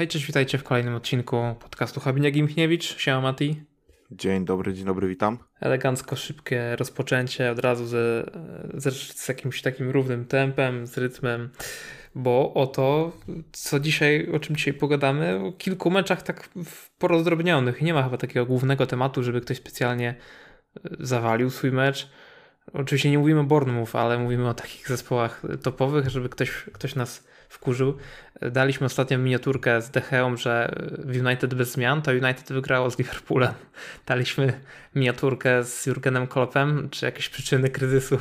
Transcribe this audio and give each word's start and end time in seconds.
Hej, 0.00 0.08
cześć, 0.08 0.26
witajcie 0.26 0.58
w 0.58 0.64
kolejnym 0.64 0.94
odcinku 0.94 1.36
podcastu 1.60 2.00
Habinia 2.00 2.30
Gimchniewicz. 2.30 2.98
Siema 2.98 3.20
Mati. 3.20 3.62
Dzień 4.10 4.44
dobry, 4.44 4.74
dzień 4.74 4.84
dobry, 4.84 5.08
witam. 5.08 5.38
Elegancko, 5.60 6.16
szybkie 6.16 6.76
rozpoczęcie, 6.76 7.50
od 7.50 7.58
razu 7.58 7.86
z, 7.86 8.30
z, 8.74 9.18
z 9.18 9.28
jakimś 9.28 9.62
takim 9.62 9.90
równym 9.90 10.24
tempem, 10.24 10.86
z 10.86 10.98
rytmem, 10.98 11.50
bo 12.14 12.54
o 12.54 12.66
to, 12.66 13.12
co 13.52 13.80
dzisiaj, 13.80 14.28
o 14.32 14.38
czym 14.38 14.56
dzisiaj 14.56 14.74
pogadamy, 14.74 15.40
o 15.44 15.52
kilku 15.52 15.90
meczach 15.90 16.22
tak 16.22 16.48
porozdrobnionych. 16.98 17.82
Nie 17.82 17.94
ma 17.94 18.02
chyba 18.02 18.16
takiego 18.16 18.46
głównego 18.46 18.86
tematu, 18.86 19.22
żeby 19.22 19.40
ktoś 19.40 19.56
specjalnie 19.56 20.08
e, 20.08 20.90
zawalił 21.00 21.50
swój 21.50 21.72
mecz. 21.72 22.10
Oczywiście 22.72 23.10
nie 23.10 23.18
mówimy 23.18 23.40
o 23.40 23.44
Bournemouth, 23.44 23.96
ale 23.96 24.18
mówimy 24.18 24.48
o 24.48 24.54
takich 24.54 24.88
zespołach 24.88 25.42
topowych, 25.62 26.08
żeby 26.08 26.28
ktoś, 26.28 26.50
ktoś 26.72 26.94
nas 26.94 27.29
wkurzył. 27.50 27.96
Daliśmy 28.52 28.86
ostatnio 28.86 29.18
miniaturkę 29.18 29.82
z 29.82 29.90
Decheą, 29.90 30.36
że 30.36 30.74
w 30.98 31.26
United 31.26 31.54
bez 31.54 31.72
zmian, 31.72 32.02
to 32.02 32.10
United 32.10 32.52
wygrało 32.52 32.90
z 32.90 32.98
Liverpoolem. 32.98 33.52
Daliśmy 34.06 34.60
miniaturkę 34.94 35.64
z 35.64 35.86
Jurgenem 35.86 36.26
Kloppem, 36.26 36.88
czy 36.90 37.06
jakieś 37.06 37.28
przyczyny 37.28 37.68
kryzysu 37.68 38.18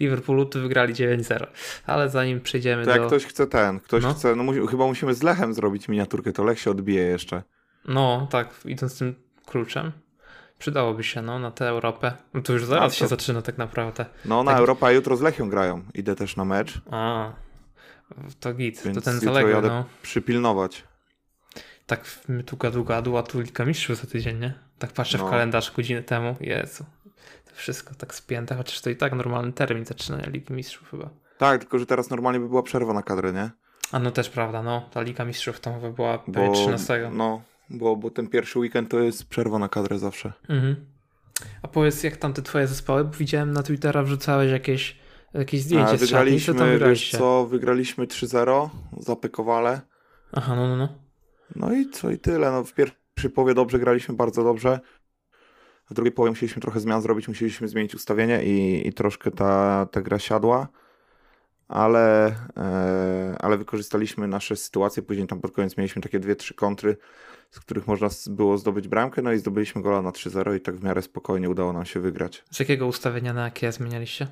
Liverpoolu, 0.00 0.46
to 0.46 0.60
wygrali 0.60 0.94
9-0. 0.94 1.46
Ale 1.86 2.08
zanim 2.08 2.40
przejdziemy 2.40 2.84
to 2.84 2.90
do... 2.90 2.96
jak 2.96 3.06
ktoś 3.06 3.26
chce 3.26 3.46
ten, 3.46 3.80
ktoś 3.80 4.02
no. 4.02 4.14
chce, 4.14 4.36
no 4.36 4.42
mu, 4.42 4.66
chyba 4.66 4.86
musimy 4.86 5.14
z 5.14 5.22
Lechem 5.22 5.54
zrobić 5.54 5.88
miniaturkę, 5.88 6.32
to 6.32 6.44
Lech 6.44 6.60
się 6.60 6.70
odbije 6.70 7.02
jeszcze. 7.02 7.42
No, 7.88 8.28
tak, 8.30 8.48
idąc 8.64 8.98
tym 8.98 9.14
kluczem. 9.46 9.92
Przydałoby 10.58 11.04
się, 11.04 11.22
no, 11.22 11.38
na 11.38 11.50
tę 11.50 11.68
Europę. 11.68 12.12
No 12.34 12.42
to 12.42 12.52
już 12.52 12.64
zaraz 12.64 12.92
to... 12.92 12.98
się 12.98 13.06
zaczyna 13.06 13.42
tak 13.42 13.58
naprawdę. 13.58 14.06
No, 14.24 14.42
na 14.42 14.50
tak... 14.50 14.60
Europę, 14.60 14.94
jutro 14.94 15.16
z 15.16 15.20
Lechią 15.20 15.50
grają. 15.50 15.82
Idę 15.94 16.16
też 16.16 16.36
na 16.36 16.44
mecz. 16.44 16.80
A, 16.90 17.32
to 18.40 18.54
git, 18.54 18.82
Więc 18.84 18.94
to 18.98 19.02
ten 19.02 19.20
zaległy, 19.20 19.50
jadę 19.50 19.68
no. 19.68 19.84
przypilnować. 20.02 20.84
Tak 21.86 22.04
my 22.28 22.44
tu 22.44 22.56
gadu 22.56 22.84
gadu, 22.84 23.16
a 23.16 23.22
tu 23.22 23.40
Liga 23.40 23.64
Mistrzów 23.64 23.96
za 23.96 24.06
tydzień, 24.06 24.38
nie? 24.38 24.54
Tak 24.78 24.92
patrzę 24.92 25.18
no. 25.18 25.26
w 25.26 25.30
kalendarz 25.30 25.72
godzinę 25.72 26.02
temu, 26.02 26.36
Jezu. 26.40 26.84
To 27.44 27.54
wszystko 27.54 27.94
tak 27.94 28.14
spięte, 28.14 28.54
chociaż 28.54 28.80
to 28.80 28.90
i 28.90 28.96
tak 28.96 29.12
normalny 29.12 29.52
termin 29.52 29.84
zaczynania 29.84 30.26
Ligi 30.26 30.52
Mistrzów 30.52 30.90
chyba. 30.90 31.10
Tak, 31.38 31.60
tylko 31.60 31.78
że 31.78 31.86
teraz 31.86 32.10
normalnie 32.10 32.40
by 32.40 32.48
była 32.48 32.62
przerwa 32.62 32.92
na 32.92 33.02
kadrę, 33.02 33.32
nie? 33.32 33.50
A 33.92 33.98
no 33.98 34.10
też 34.10 34.28
prawda, 34.30 34.62
no. 34.62 34.88
Ta 34.92 35.02
Liga 35.02 35.24
Mistrzów 35.24 35.60
to 35.60 35.70
by 35.70 35.92
była 35.92 36.18
bo, 36.26 36.52
13. 36.52 37.10
No, 37.12 37.42
bo, 37.70 37.96
bo 37.96 38.10
ten 38.10 38.28
pierwszy 38.28 38.58
weekend 38.58 38.90
to 38.90 39.00
jest 39.00 39.28
przerwa 39.28 39.58
na 39.58 39.68
kadrę 39.68 39.98
zawsze. 39.98 40.32
Mhm. 40.48 40.76
A 41.62 41.68
powiedz, 41.68 42.02
jak 42.02 42.16
tam 42.16 42.32
te 42.32 42.42
twoje 42.42 42.66
zespoły? 42.66 43.04
Bo 43.04 43.10
widziałem 43.10 43.52
na 43.52 43.62
Twittera 43.62 44.02
wrzucałeś 44.02 44.50
jakieś 44.52 44.99
jakieś 45.34 45.62
zdjęcie 45.62 45.92
A, 45.92 45.96
wygraliśmy, 45.96 46.54
z 46.54 46.56
tam 46.56 46.68
wiesz 46.78 47.10
co, 47.10 47.46
wygraliśmy 47.46 48.06
3-0 48.06 48.68
za 48.98 49.16
Pykowale. 49.16 49.80
Aha, 50.32 50.56
no, 50.56 50.68
no, 50.68 50.76
no. 50.76 50.88
No 51.56 51.72
i 51.72 51.90
co, 51.90 52.10
i 52.10 52.18
tyle. 52.18 52.50
No, 52.50 52.64
w 52.64 52.74
pierwszej 52.74 53.30
połowie 53.34 53.54
dobrze 53.54 53.78
graliśmy, 53.78 54.14
bardzo 54.14 54.44
dobrze. 54.44 54.80
W 55.90 55.94
drugiej 55.94 56.12
połowie 56.12 56.30
musieliśmy 56.30 56.62
trochę 56.62 56.80
zmian 56.80 57.02
zrobić, 57.02 57.28
musieliśmy 57.28 57.68
zmienić 57.68 57.94
ustawienie 57.94 58.44
i, 58.44 58.88
i 58.88 58.92
troszkę 58.92 59.30
ta, 59.30 59.86
ta 59.92 60.00
gra 60.00 60.18
siadła, 60.18 60.68
ale, 61.68 62.26
e, 62.56 63.36
ale 63.40 63.58
wykorzystaliśmy 63.58 64.28
nasze 64.28 64.56
sytuacje. 64.56 65.02
Później 65.02 65.26
tam 65.26 65.40
pod 65.40 65.52
koniec 65.52 65.76
mieliśmy 65.76 66.02
takie 66.02 66.20
dwie, 66.20 66.36
trzy 66.36 66.54
kontry, 66.54 66.96
z 67.50 67.60
których 67.60 67.86
można 67.86 68.08
było 68.26 68.58
zdobyć 68.58 68.88
bramkę, 68.88 69.22
no 69.22 69.32
i 69.32 69.38
zdobyliśmy 69.38 69.82
gola 69.82 70.02
na 70.02 70.10
3-0 70.10 70.56
i 70.56 70.60
tak 70.60 70.76
w 70.76 70.84
miarę 70.84 71.02
spokojnie 71.02 71.50
udało 71.50 71.72
nam 71.72 71.84
się 71.84 72.00
wygrać. 72.00 72.44
Z 72.50 72.60
jakiego 72.60 72.86
ustawienia 72.86 73.32
na 73.32 73.44
jakie 73.44 73.72
zmienialiście? 73.72 74.26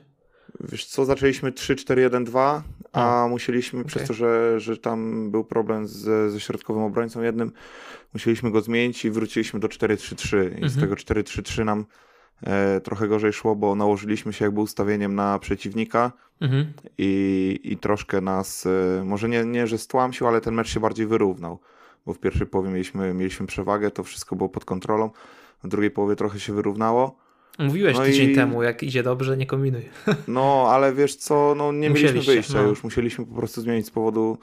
Wiesz 0.61 0.87
co, 0.87 1.05
zaczęliśmy 1.05 1.53
3-4-1-2, 1.53 2.61
a, 2.93 3.25
a 3.25 3.29
musieliśmy, 3.29 3.81
okay. 3.81 3.89
przez 3.89 4.09
to, 4.09 4.15
że, 4.15 4.61
że 4.61 4.77
tam 4.77 5.31
był 5.31 5.45
problem 5.45 5.87
z, 5.87 6.33
ze 6.33 6.41
środkowym 6.41 6.83
obrońcą 6.83 7.23
jednym, 7.23 7.53
musieliśmy 8.15 8.51
go 8.51 8.61
zmienić 8.61 9.05
i 9.05 9.11
wróciliśmy 9.11 9.61
do 9.61 9.69
4-3-3 9.69 10.37
i 10.37 10.47
mhm. 10.47 10.69
z 10.69 10.81
tego 10.81 10.95
4-3-3 10.95 11.65
nam 11.65 11.87
e, 12.43 12.81
trochę 12.81 13.09
gorzej 13.09 13.33
szło, 13.33 13.57
bo 13.57 13.75
nałożyliśmy 13.75 14.33
się 14.33 14.45
jakby 14.45 14.61
ustawieniem 14.61 15.15
na 15.15 15.39
przeciwnika 15.39 16.13
mhm. 16.41 16.73
i, 16.99 17.61
i 17.65 17.77
troszkę 17.77 18.21
nas, 18.21 18.67
e, 18.67 19.05
może 19.05 19.29
nie, 19.29 19.45
nie, 19.45 19.67
że 19.67 19.79
stłamsił, 19.79 20.27
ale 20.27 20.41
ten 20.41 20.55
mecz 20.55 20.69
się 20.69 20.81
bardziej 20.81 21.07
wyrównał, 21.07 21.59
bo 22.07 22.15
w 22.15 22.19
pierwszej 22.19 22.47
połowie 22.47 22.71
mieliśmy, 22.71 23.15
mieliśmy 23.15 23.47
przewagę, 23.47 23.91
to 23.91 24.05
wszystko 24.05 24.37
było 24.37 24.49
pod 24.49 24.65
kontrolą, 24.65 25.11
w 25.65 25.69
drugiej 25.69 25.91
połowie 25.91 26.17
trochę 26.17 26.41
się 26.41 26.53
wyrównało, 26.53 27.28
Mówiłeś 27.59 27.97
no 27.97 28.05
tydzień 28.05 28.31
i... 28.31 28.35
temu, 28.35 28.63
jak 28.63 28.83
idzie 28.83 29.03
dobrze, 29.03 29.37
nie 29.37 29.47
kombinuj. 29.47 29.83
No, 30.29 30.67
ale 30.71 30.95
wiesz 30.95 31.17
co, 31.17 31.55
no 31.57 31.73
nie 31.73 31.91
mieliśmy 31.91 32.21
wyjścia 32.21 32.63
no. 32.63 32.69
już. 32.69 32.85
Musieliśmy 32.85 33.27
po 33.27 33.35
prostu 33.35 33.61
zmienić 33.61 33.87
z 33.87 33.91
powodu, 33.91 34.39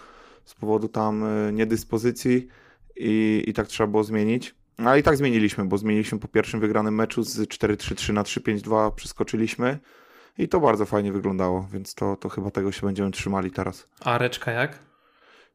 z 0.46 0.54
powodu 0.54 0.88
tam 0.88 1.24
y, 1.24 1.54
niedyspozycji 1.54 2.48
i, 2.96 3.44
i 3.48 3.54
tak 3.54 3.68
trzeba 3.68 3.88
było 3.88 4.04
zmienić. 4.04 4.56
Ale 4.78 5.00
i 5.00 5.04
tak 5.04 5.18
zmieniliśmy, 5.18 5.66
bo 5.66 5.78
zmieniliśmy 5.78 6.20
po 6.20 6.28
pierwszym 6.28 6.60
wygranym 6.60 6.96
meczu 6.96 7.24
z 7.24 7.40
4-3-3 7.40 8.14
na 8.14 8.24
3-5-2, 8.24 8.92
przeskoczyliśmy 8.92 9.80
i 10.38 10.48
to 10.48 10.60
bardzo 10.60 10.86
fajnie 10.86 11.12
wyglądało, 11.12 11.68
więc 11.74 11.96
to, 11.96 12.16
to 12.16 12.30
chyba 12.30 12.52
tego 12.52 12.72
się 12.72 12.88
będziemy 12.88 13.12
trzymali 13.12 13.52
teraz. 13.52 13.88
A 14.00 14.18
Reczka 14.18 14.52
jak? 14.52 14.80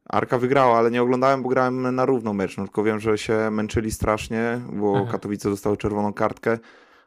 Arka 0.05 0.39
wygrała, 0.39 0.79
ale 0.79 0.91
nie 0.91 1.03
oglądałem, 1.03 1.43
bo 1.43 1.49
grałem 1.49 1.95
na 1.95 2.05
równo 2.05 2.33
mecz, 2.33 2.57
no, 2.57 2.65
tylko 2.65 2.83
wiem, 2.83 3.01
że 3.01 3.19
się 3.19 3.51
męczyli 3.51 3.91
strasznie, 3.91 4.61
bo 4.73 4.97
Aha. 4.97 5.13
Katowice 5.13 5.51
dostały 5.51 5.77
czerwoną 5.77 6.13
kartkę 6.13 6.59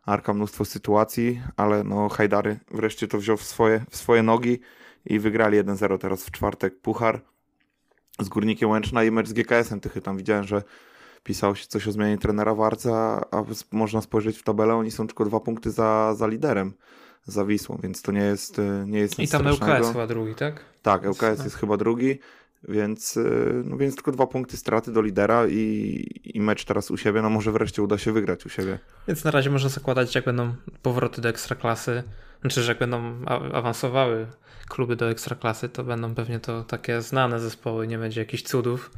Arka 0.06 0.34
mnóstwo 0.34 0.66
sytuacji, 0.66 1.42
ale 1.58 1.84
no 1.84 2.10
Hajdary 2.10 2.60
wreszcie 2.72 3.08
to 3.08 3.18
wziął 3.18 3.38
w 3.38 3.44
swoje, 3.44 3.86
w 3.90 3.98
swoje 3.98 4.24
nogi 4.24 4.60
i 5.06 5.20
wygrali 5.20 5.58
1-0 5.58 5.98
teraz 5.98 6.26
w 6.26 6.32
czwartek 6.32 6.80
Puchar 6.82 7.22
z 8.20 8.30
Górnikiem 8.30 8.70
Łęczna 8.70 9.04
i 9.04 9.12
mecz 9.12 9.28
z 9.28 9.34
GKS-em 9.34 9.80
Tychy. 9.80 10.02
Tam 10.02 10.18
widziałem, 10.18 10.44
że 10.44 10.64
pisało 11.24 11.56
się 11.56 11.68
coś 11.68 11.88
o 11.88 11.92
zmianie 11.92 12.18
trenera 12.18 12.56
Warca, 12.56 13.26
a 13.32 13.44
można 13.72 14.02
spojrzeć 14.02 14.38
w 14.38 14.44
tabelę, 14.44 14.76
oni 14.76 14.92
są 14.92 15.08
tylko 15.08 15.26
dwa 15.26 15.40
punkty 15.40 15.72
za, 15.72 16.14
za 16.16 16.28
liderem, 16.28 16.74
za 17.26 17.46
Wisłą, 17.46 17.80
więc 17.84 18.02
to 18.02 18.12
nie 18.12 18.22
jest, 18.22 18.62
nie 18.86 19.00
jest 19.00 19.20
I 19.20 19.28
tam 19.28 19.48
LKS 19.48 19.88
chyba 19.88 20.08
drugi, 20.08 20.36
tak? 20.36 20.66
Tak, 20.82 21.06
LKS 21.06 21.44
jest 21.44 21.56
chyba 21.56 21.78
drugi. 21.78 22.20
Więc, 22.68 23.18
y, 23.18 23.64
no 23.66 23.78
więc 23.78 23.96
tylko 23.96 24.12
dwa 24.12 24.28
punkty 24.28 24.58
straty 24.58 24.92
do 24.92 25.02
lidera 25.02 25.48
i, 25.48 26.06
i 26.24 26.42
mecz 26.42 26.66
teraz 26.66 26.92
u 26.92 26.98
siebie, 26.98 27.22
no 27.22 27.30
może 27.30 27.52
wreszcie 27.52 27.84
uda 27.84 27.98
się 27.98 28.12
wygrać 28.12 28.46
u 28.46 28.50
siebie. 28.50 28.80
Więc 29.08 29.24
na 29.24 29.32
razie 29.32 29.50
można 29.50 29.70
zakładać, 29.70 30.16
jak 30.16 30.26
będą 30.26 30.56
powroty 30.82 31.22
do 31.22 31.30
ekstraklasy, 31.30 32.04
znaczy, 32.42 32.62
że 32.62 32.72
jak 32.72 32.80
będą 32.80 33.26
awansowały 33.54 34.28
kluby 34.70 34.96
do 34.96 35.10
ekstraklasy, 35.10 35.70
to 35.70 35.84
będą 35.84 36.16
pewnie 36.16 36.40
to 36.40 36.64
takie 36.64 37.02
znane 37.02 37.40
zespoły, 37.40 37.88
nie 37.88 37.98
będzie 37.98 38.22
jakichś 38.22 38.44
cudów. 38.44 38.92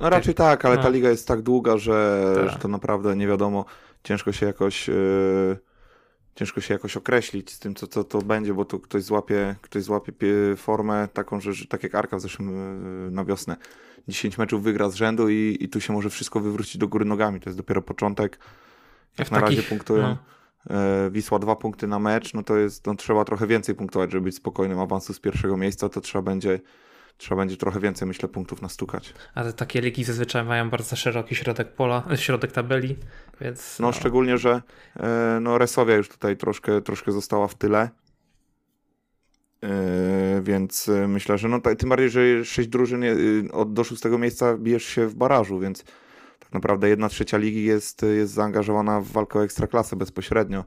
No 0.00 0.10
raczej 0.10 0.34
tak, 0.34 0.64
ale 0.64 0.76
no. 0.76 0.82
ta 0.82 0.88
liga 0.88 1.10
jest 1.10 1.28
tak 1.28 1.42
długa, 1.42 1.76
że, 1.76 2.24
tak. 2.36 2.50
że 2.50 2.58
to 2.58 2.68
naprawdę 2.68 3.16
nie 3.16 3.26
wiadomo, 3.26 3.64
ciężko 4.04 4.32
się 4.32 4.46
jakoś... 4.46 4.88
Yy 4.88 5.69
ciężko 6.34 6.60
się 6.60 6.74
jakoś 6.74 6.96
określić 6.96 7.50
z 7.50 7.58
tym, 7.58 7.74
co, 7.74 7.86
co 7.86 8.04
to 8.04 8.22
będzie, 8.22 8.54
bo 8.54 8.64
tu 8.64 8.78
ktoś 8.78 9.02
złapie, 9.02 9.56
ktoś 9.60 9.82
złapie 9.82 10.14
formę 10.56 11.08
taką, 11.12 11.40
że, 11.40 11.52
że 11.52 11.66
tak 11.66 11.82
jak 11.82 11.94
Arka 11.94 12.16
w 12.16 12.20
zeszłym 12.20 12.48
e, 12.48 13.10
na 13.10 13.24
wiosnę, 13.24 13.56
10 14.08 14.38
meczów 14.38 14.62
wygra 14.62 14.90
z 14.90 14.94
rzędu 14.94 15.28
i, 15.28 15.56
i 15.60 15.68
tu 15.68 15.80
się 15.80 15.92
może 15.92 16.10
wszystko 16.10 16.40
wywrócić 16.40 16.78
do 16.78 16.88
góry 16.88 17.04
nogami. 17.04 17.40
To 17.40 17.50
jest 17.50 17.58
dopiero 17.58 17.82
początek. 17.82 18.38
Jak 19.18 19.30
na 19.30 19.40
takich, 19.40 19.58
razie 19.58 19.68
punktują. 19.68 20.02
No. 20.02 20.16
E, 20.76 21.10
Wisła 21.10 21.38
dwa 21.38 21.56
punkty 21.56 21.86
na 21.86 21.98
mecz, 21.98 22.34
no 22.34 22.42
to 22.42 22.56
jest, 22.56 22.86
no, 22.86 22.94
trzeba 22.94 23.24
trochę 23.24 23.46
więcej 23.46 23.74
punktować, 23.74 24.12
żeby 24.12 24.24
być 24.24 24.34
spokojnym 24.34 24.78
awansu 24.78 25.14
z 25.14 25.20
pierwszego 25.20 25.56
miejsca, 25.56 25.88
to 25.88 26.00
trzeba 26.00 26.22
będzie 26.22 26.60
trzeba 27.16 27.40
będzie 27.40 27.56
trochę 27.56 27.80
więcej, 27.80 28.08
myślę, 28.08 28.28
punktów 28.28 28.62
nastukać. 28.62 29.14
Ale 29.34 29.52
takie 29.52 29.80
ligi 29.80 30.04
zazwyczaj 30.04 30.44
mają 30.44 30.70
bardzo 30.70 30.96
szeroki 30.96 31.34
środek 31.34 31.72
pola, 31.72 32.02
środek 32.16 32.52
tabeli, 32.52 32.96
więc... 33.40 33.78
No, 33.78 33.86
no. 33.86 33.92
szczególnie, 33.92 34.38
że 34.38 34.62
e, 34.96 35.38
no, 35.40 35.58
Resowia 35.58 35.96
już 35.96 36.08
tutaj 36.08 36.36
troszkę, 36.36 36.82
troszkę 36.82 37.12
została 37.12 37.48
w 37.48 37.54
tyle, 37.54 37.90
e, 39.62 39.70
więc 40.42 40.88
e, 40.88 41.08
myślę, 41.08 41.38
że 41.38 41.48
no 41.48 41.60
tym 41.78 41.88
bardziej, 41.88 42.10
że 42.10 42.44
sześć 42.44 42.68
drużyn 42.68 43.04
od 43.52 43.72
do 43.72 43.84
szóstego 43.84 44.18
miejsca 44.18 44.58
bijesz 44.58 44.84
się 44.84 45.06
w 45.06 45.14
barażu, 45.14 45.58
więc 45.58 45.84
tak 46.38 46.52
naprawdę 46.52 46.88
jedna 46.88 47.08
trzecia 47.08 47.38
ligi 47.38 47.64
jest, 47.64 48.02
jest 48.02 48.32
zaangażowana 48.32 49.00
w 49.00 49.06
walkę 49.06 49.38
o 49.38 49.44
ekstraklasę 49.44 49.96
bezpośrednio. 49.96 50.64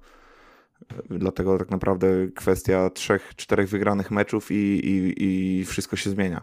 Dlatego 1.09 1.57
tak 1.57 1.69
naprawdę 1.69 2.07
kwestia 2.35 2.89
trzech, 2.89 3.33
czterech 3.35 3.69
wygranych 3.69 4.11
meczów 4.11 4.51
i, 4.51 4.55
i, 4.55 5.23
i 5.23 5.65
wszystko 5.65 5.95
się 5.95 6.09
zmienia. 6.09 6.41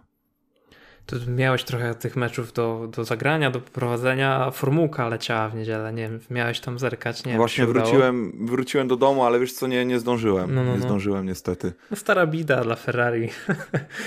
To 1.07 1.17
miałeś 1.29 1.65
trochę 1.65 1.95
tych 1.95 2.17
meczów 2.17 2.53
do, 2.53 2.89
do 2.97 3.05
zagrania, 3.05 3.51
do 3.51 3.61
poprowadzenia, 3.61 4.51
formułka 4.51 5.09
leciała 5.09 5.49
w 5.49 5.55
niedzielę, 5.55 5.93
nie 5.93 6.03
wiem, 6.03 6.21
miałeś 6.31 6.61
tam 6.61 6.79
zerkać, 6.79 7.25
nie 7.25 7.37
Właśnie 7.37 7.67
wróciłem, 7.67 8.33
wróciłem 8.47 8.89
do 8.89 8.97
domu, 8.97 9.25
ale 9.25 9.41
wiesz 9.41 9.53
co, 9.53 9.67
nie, 9.67 9.85
nie 9.85 9.99
zdążyłem, 9.99 10.55
no, 10.55 10.65
no, 10.65 10.73
nie 10.73 10.79
no. 10.79 10.85
zdążyłem 10.85 11.27
niestety. 11.27 11.73
No 11.91 11.97
stara 11.97 12.27
bida 12.27 12.65
dla 12.65 12.77
Ferrari. 12.77 13.29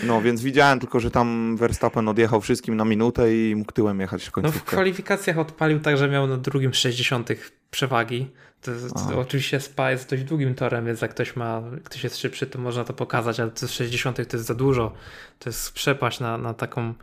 No 0.04 0.22
więc 0.22 0.42
widziałem 0.42 0.80
tylko, 0.80 1.00
że 1.00 1.12
tam 1.12 1.58
Verstappen 1.58 2.08
odjechał 2.08 2.42
wszystkim 2.42 2.76
na 2.76 2.86
minutę 2.86 3.36
i 3.36 3.56
mógł 3.56 3.72
tyłem 3.72 4.00
jechać 4.00 4.26
w 4.26 4.32
końcówkę. 4.32 4.60
No 4.60 4.66
w 4.66 4.66
kwalifikacjach 4.66 5.38
odpalił 5.38 5.80
tak, 5.80 5.98
że 5.98 6.10
miał 6.10 6.28
na 6.28 6.38
drugim 6.38 6.74
60 6.74 7.30
przewagi. 7.72 8.28
To, 8.64 8.72
to 9.10 9.20
oczywiście 9.20 9.60
SPA 9.60 9.92
jest 9.92 10.10
dość 10.10 10.24
długim 10.24 10.56
torem, 10.56 10.86
więc 10.86 11.02
jak 11.02 11.12
ktoś 11.12 11.36
ma, 11.36 11.62
ktoś 11.84 12.04
jest 12.04 12.18
szybszy, 12.18 12.48
to 12.48 12.60
można 12.60 12.84
to 12.84 12.94
pokazać, 12.94 13.40
ale 13.40 13.52
to 13.52 13.68
z 13.68 13.72
60 13.72 14.16
to 14.30 14.38
jest 14.38 14.48
za 14.48 14.56
dużo. 14.56 14.94
To 15.40 15.50
jest 15.50 15.74
przepaść 15.74 16.20
na, 16.20 16.38
na 16.38 16.54
taką 16.54 16.94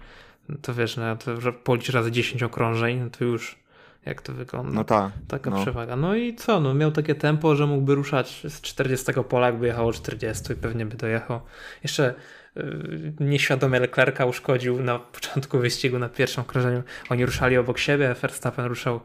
to 0.63 0.75
wiesz, 0.75 0.97
no, 0.97 1.17
to, 1.17 1.41
że 1.41 1.53
policz 1.53 1.91
razy 1.91 2.13
10 2.13 2.43
okrążeń, 2.43 2.99
no 2.99 3.11
to 3.11 3.25
już 3.25 3.59
jak 4.07 4.23
to 4.23 4.33
wygląda. 4.33 4.73
No 4.73 4.85
tak. 4.85 5.13
Taka 5.29 5.51
no. 5.51 5.63
przewaga. 5.63 5.97
No 5.97 6.15
i 6.15 6.35
co, 6.35 6.61
no 6.61 6.75
miał 6.75 6.93
takie 6.93 7.15
tempo, 7.15 7.57
że 7.57 7.67
mógłby 7.67 7.95
ruszać 7.95 8.43
z 8.49 8.61
40 8.61 9.13
pola, 9.29 9.47
jakby 9.47 9.67
jechało 9.67 9.93
40 9.93 10.53
i 10.53 10.57
pewnie 10.57 10.87
by 10.87 10.97
dojechał. 10.97 11.41
Jeszcze 11.83 12.15
yy, 12.57 13.13
nieświadomie 13.21 13.81
Leclerca 13.81 14.25
uszkodził 14.25 14.83
na 14.83 14.99
początku 14.99 15.59
wyścigu 15.59 15.99
na 15.99 16.09
pierwszym 16.09 16.43
okrążeniu. 16.43 16.83
Oni 17.11 17.27
ruszali 17.27 17.57
obok 17.57 17.79
siebie, 17.79 18.15
Verstappen 18.15 18.65
ruszał 18.65 19.01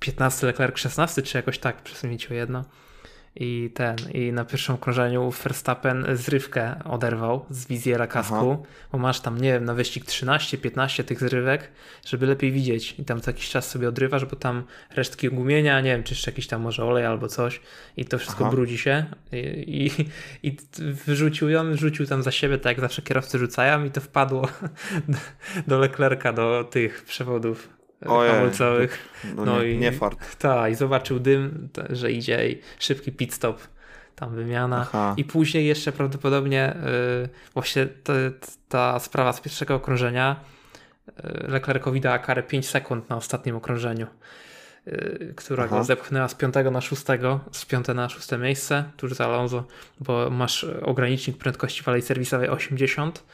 15, 0.00 0.46
Leclerc 0.46 0.78
16, 0.78 1.22
czy 1.22 1.38
jakoś 1.38 1.58
tak, 1.58 1.82
przesunięcie 1.82 2.34
jedno. 2.34 2.64
I 3.36 3.70
ten, 3.74 3.96
i 4.12 4.32
na 4.32 4.44
pierwszym 4.44 4.74
okrążeniu 4.74 5.30
Verstappen 5.30 6.06
zrywkę 6.12 6.84
oderwał 6.84 7.46
z 7.50 7.66
wizjera 7.66 8.06
kasku, 8.06 8.34
Aha. 8.34 8.70
bo 8.92 8.98
masz 8.98 9.20
tam, 9.20 9.38
nie 9.38 9.52
wiem, 9.52 9.64
na 9.64 9.74
wyścig 9.74 10.04
13-15 10.04 11.04
tych 11.04 11.20
zrywek, 11.20 11.72
żeby 12.06 12.26
lepiej 12.26 12.52
widzieć. 12.52 12.94
I 12.98 13.04
tam 13.04 13.20
co 13.20 13.30
jakiś 13.30 13.48
czas 13.50 13.70
sobie 13.70 13.88
odrywasz, 13.88 14.24
bo 14.24 14.36
tam 14.36 14.64
resztki 14.90 15.28
gumienia, 15.28 15.80
nie 15.80 15.90
wiem, 15.90 16.02
czy 16.02 16.14
jeszcze 16.14 16.30
jakiś 16.30 16.46
tam 16.46 16.62
może 16.62 16.84
olej 16.84 17.06
albo 17.06 17.28
coś. 17.28 17.60
I 17.96 18.04
to 18.04 18.18
wszystko 18.18 18.44
Aha. 18.44 18.50
brudzi 18.50 18.78
się. 18.78 19.04
I, 19.32 19.36
i, 20.42 20.48
i 20.48 20.56
wyrzucił 20.78 21.48
ją, 21.48 21.72
wrzucił 21.72 22.06
tam 22.06 22.22
za 22.22 22.30
siebie, 22.30 22.58
tak 22.58 22.70
jak 22.70 22.80
zawsze 22.80 23.02
kierowcy 23.02 23.38
rzucają 23.38 23.84
i 23.84 23.90
to 23.90 24.00
wpadło 24.00 24.48
do, 25.08 25.18
do 25.68 25.78
Leclerca, 25.78 26.32
do 26.32 26.64
tych 26.64 27.04
przewodów 27.04 27.83
hamulcowych. 28.02 29.08
No, 29.36 29.44
no 29.44 29.62
nie, 29.62 29.70
i, 29.70 29.78
nie 29.78 29.92
fart. 29.92 30.38
Tak, 30.38 30.72
i 30.72 30.74
zobaczył 30.74 31.20
dym, 31.20 31.68
że 31.90 32.12
idzie 32.12 32.48
i 32.48 32.60
szybki 32.78 33.12
pit 33.12 33.34
stop, 33.34 33.60
tam 34.16 34.34
wymiana. 34.34 34.80
Aha. 34.80 35.14
I 35.16 35.24
później 35.24 35.66
jeszcze 35.66 35.92
prawdopodobnie 35.92 36.76
yy, 37.22 37.28
właśnie 37.54 37.86
ta, 37.86 38.12
ta 38.68 38.98
sprawa 38.98 39.32
z 39.32 39.40
pierwszego 39.40 39.74
okrążenia 39.74 40.36
yy, 41.06 41.48
Leclercowi 41.48 42.00
dała 42.00 42.18
karę 42.18 42.42
5 42.42 42.68
sekund 42.68 43.10
na 43.10 43.16
ostatnim 43.16 43.56
okrążeniu. 43.56 44.06
Yy, 44.86 45.32
która 45.36 45.64
Aha. 45.64 45.76
go 45.76 45.84
zepchnęła 45.84 46.28
z 46.28 46.34
5 46.34 46.54
na 46.72 46.80
6, 46.80 47.02
z 47.52 47.64
5 47.64 47.86
na 47.88 48.08
6 48.08 48.28
miejsce, 48.38 48.84
tuż 48.96 49.12
za 49.12 49.24
Alonso, 49.24 49.64
bo 50.00 50.30
masz 50.30 50.64
ogranicznik 50.82 51.38
prędkości 51.38 51.82
w 51.82 51.88
alei 51.88 52.02
serwisowej 52.02 52.48
80 52.48 53.24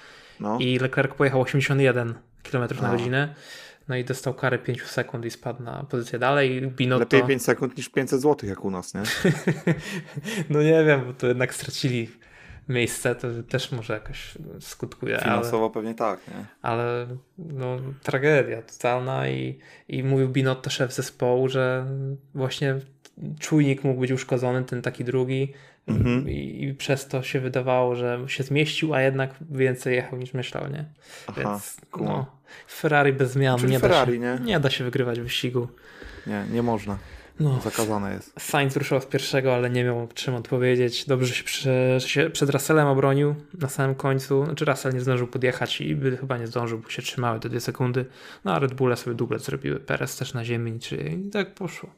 no. 0.41 0.59
i 0.61 0.79
Leclerc 0.79 1.15
pojechał 1.15 1.41
81 1.41 2.15
km 2.51 2.83
na 2.83 2.91
godzinę 2.91 3.35
no 3.91 3.97
i 3.97 4.05
dostał 4.05 4.35
karę 4.35 4.59
5 4.59 4.83
sekund 4.83 5.25
i 5.25 5.31
spadł 5.31 5.63
na 5.63 5.85
pozycję 5.85 6.19
dalej. 6.19 6.63
Binotto... 6.63 7.17
Lepiej 7.17 7.29
5 7.29 7.43
sekund 7.43 7.77
niż 7.77 7.89
500 7.89 8.21
zł 8.21 8.49
jak 8.49 8.65
u 8.65 8.71
nas, 8.71 8.95
nie? 8.95 9.03
no 10.51 10.63
nie 10.63 10.85
wiem, 10.85 11.05
bo 11.07 11.13
to 11.13 11.27
jednak 11.27 11.55
stracili 11.55 12.11
miejsce, 12.69 13.15
to 13.15 13.29
też 13.49 13.73
może 13.73 13.95
jakoś 13.95 14.35
skutkuje. 14.61 15.19
Finansowo 15.19 15.65
ale, 15.65 15.75
pewnie 15.75 15.95
tak, 15.95 16.29
nie? 16.29 16.47
Ale 16.63 17.07
no, 17.39 17.77
tragedia 18.03 18.63
totalna 18.63 19.29
i, 19.29 19.59
i 19.89 20.03
mówił 20.03 20.29
Binotto, 20.29 20.71
szef 20.71 20.93
zespołu, 20.93 21.49
że 21.49 21.87
właśnie 22.35 22.77
czujnik 23.41 23.85
mógł 23.85 24.01
być 24.01 24.11
uszkodzony, 24.13 24.65
ten 24.65 24.83
taki 24.83 25.05
drugi 25.05 25.53
mhm. 25.97 26.29
I, 26.29 26.65
i, 26.65 26.75
przez 26.75 27.09
to 27.09 27.23
się 27.23 27.41
wydawało, 27.41 27.95
że 27.97 28.21
się 28.27 28.43
zmieścił, 28.45 28.95
a 28.95 29.03
jednak 29.03 29.35
więcej 29.51 29.95
jechał 29.95 30.19
niż 30.19 30.35
myślał, 30.35 30.71
nie? 30.71 30.85
Aha, 31.27 31.41
Więc 31.41 31.77
cool. 31.91 32.07
no, 32.07 32.27
Ferrari 32.69 33.13
bez 33.13 33.31
zmian 33.31 33.59
Czyli 33.59 33.73
nie, 33.73 33.79
Ferrari, 33.79 34.19
da 34.19 34.37
się, 34.37 34.41
nie? 34.41 34.47
nie 34.47 34.61
da 34.61 34.71
się 34.71 34.85
wygrywać 34.85 35.21
wyścigu. 35.21 35.69
Nie, 36.27 36.45
nie 36.53 36.63
można. 36.63 36.99
No, 37.41 37.61
Zakazane 37.61 38.13
jest. 38.15 38.33
Sainz 38.39 38.77
ruszał 38.77 39.01
z 39.01 39.07
pierwszego, 39.07 39.55
ale 39.55 39.71
nie 39.71 39.85
miał 39.85 40.09
czym 40.15 40.35
odpowiedzieć. 40.35 41.07
Dobrze 41.07 41.35
się, 41.35 41.71
się 41.99 42.31
przed 42.31 42.51
Russellem 42.51 42.87
obronił 42.87 43.35
na 43.59 43.69
samym 43.69 43.95
końcu. 43.95 44.45
Znaczy 44.45 44.65
Russell 44.65 44.95
nie 44.95 45.01
zdążył 45.01 45.27
podjechać 45.27 45.81
i 45.81 45.97
by 45.97 46.17
chyba 46.17 46.39
nie 46.39 46.47
zdążył, 46.47 46.79
bo 46.79 46.91
się 46.91 47.03
trzymały 47.03 47.41
te 47.41 47.49
dwie 47.49 47.61
sekundy. 47.61 48.05
No 48.45 48.55
a 48.55 48.59
Red 48.59 48.75
Bulle 48.75 48.97
sobie 48.97 49.17
dublet 49.17 49.43
zrobiły. 49.43 49.81
Perez 49.81 50.17
też 50.17 50.35
na 50.35 50.45
ziemi 50.45 50.79
i 51.27 51.31
tak 51.31 51.55
poszło. 51.55 51.91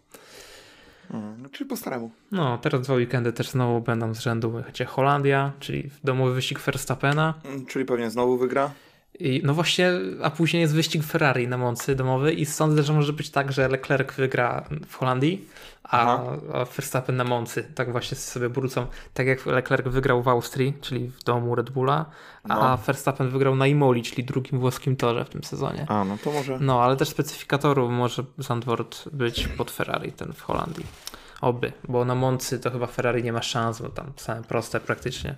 Hmm, 1.12 1.50
czyli 1.50 1.70
po 1.70 1.76
staremu. 1.76 2.10
No, 2.30 2.58
teraz 2.58 2.80
dwa 2.80 2.94
weekendy 2.94 3.32
też 3.32 3.50
znowu 3.50 3.80
będą 3.80 4.14
z 4.14 4.20
rzędu. 4.20 4.50
Będzie 4.50 4.84
Holandia, 4.84 5.52
czyli 5.60 5.90
domowy 6.04 6.34
wyścig 6.34 6.60
Verstappena. 6.60 7.34
Hmm, 7.42 7.66
czyli 7.66 7.84
pewnie 7.84 8.10
znowu 8.10 8.38
wygra. 8.38 8.70
I, 9.18 9.40
no 9.44 9.54
właśnie, 9.54 9.90
a 10.22 10.30
później 10.30 10.60
jest 10.60 10.74
wyścig 10.74 11.04
Ferrari 11.04 11.48
na 11.48 11.58
Moncy 11.58 11.94
domowy 11.94 12.32
i 12.32 12.46
sądzę, 12.46 12.82
że 12.82 12.92
może 12.92 13.12
być 13.12 13.30
tak, 13.30 13.52
że 13.52 13.68
Leclerc 13.68 14.14
wygra 14.14 14.64
w 14.88 14.94
Holandii, 14.96 15.48
a, 15.84 16.18
a 16.52 16.64
Verstappen 16.64 17.16
na 17.16 17.24
Moncy. 17.24 17.64
Tak 17.74 17.92
właśnie 17.92 18.16
sobie 18.16 18.48
wrócą. 18.48 18.86
Tak 19.14 19.26
jak 19.26 19.46
Leclerc 19.46 19.88
wygrał 19.88 20.22
w 20.22 20.28
Austrii, 20.28 20.74
czyli 20.80 21.08
w 21.08 21.22
domu 21.22 21.54
Red 21.54 21.70
Bulla, 21.70 22.06
a 22.44 22.54
no. 22.54 22.76
Verstappen 22.76 23.30
wygrał 23.30 23.56
na 23.56 23.66
Imoli, 23.66 24.02
czyli 24.02 24.24
drugim 24.24 24.60
włoskim 24.60 24.96
torze 24.96 25.24
w 25.24 25.28
tym 25.28 25.44
sezonie. 25.44 25.86
A, 25.88 26.04
no 26.04 26.18
to 26.24 26.32
może. 26.32 26.58
No, 26.60 26.82
ale 26.82 26.96
też 26.96 27.08
specyfikatoru 27.08 27.90
może 27.90 28.24
Zandvoort 28.38 29.08
być 29.08 29.48
pod 29.48 29.70
Ferrari, 29.70 30.12
ten 30.12 30.32
w 30.32 30.42
Holandii. 30.42 30.86
Oby, 31.40 31.72
bo 31.88 32.04
na 32.04 32.14
Moncy 32.14 32.58
to 32.58 32.70
chyba 32.70 32.86
Ferrari 32.86 33.22
nie 33.22 33.32
ma 33.32 33.42
szans, 33.42 33.80
bo 33.80 33.88
tam 33.88 34.12
same 34.16 34.42
proste 34.42 34.80
praktycznie. 34.80 35.36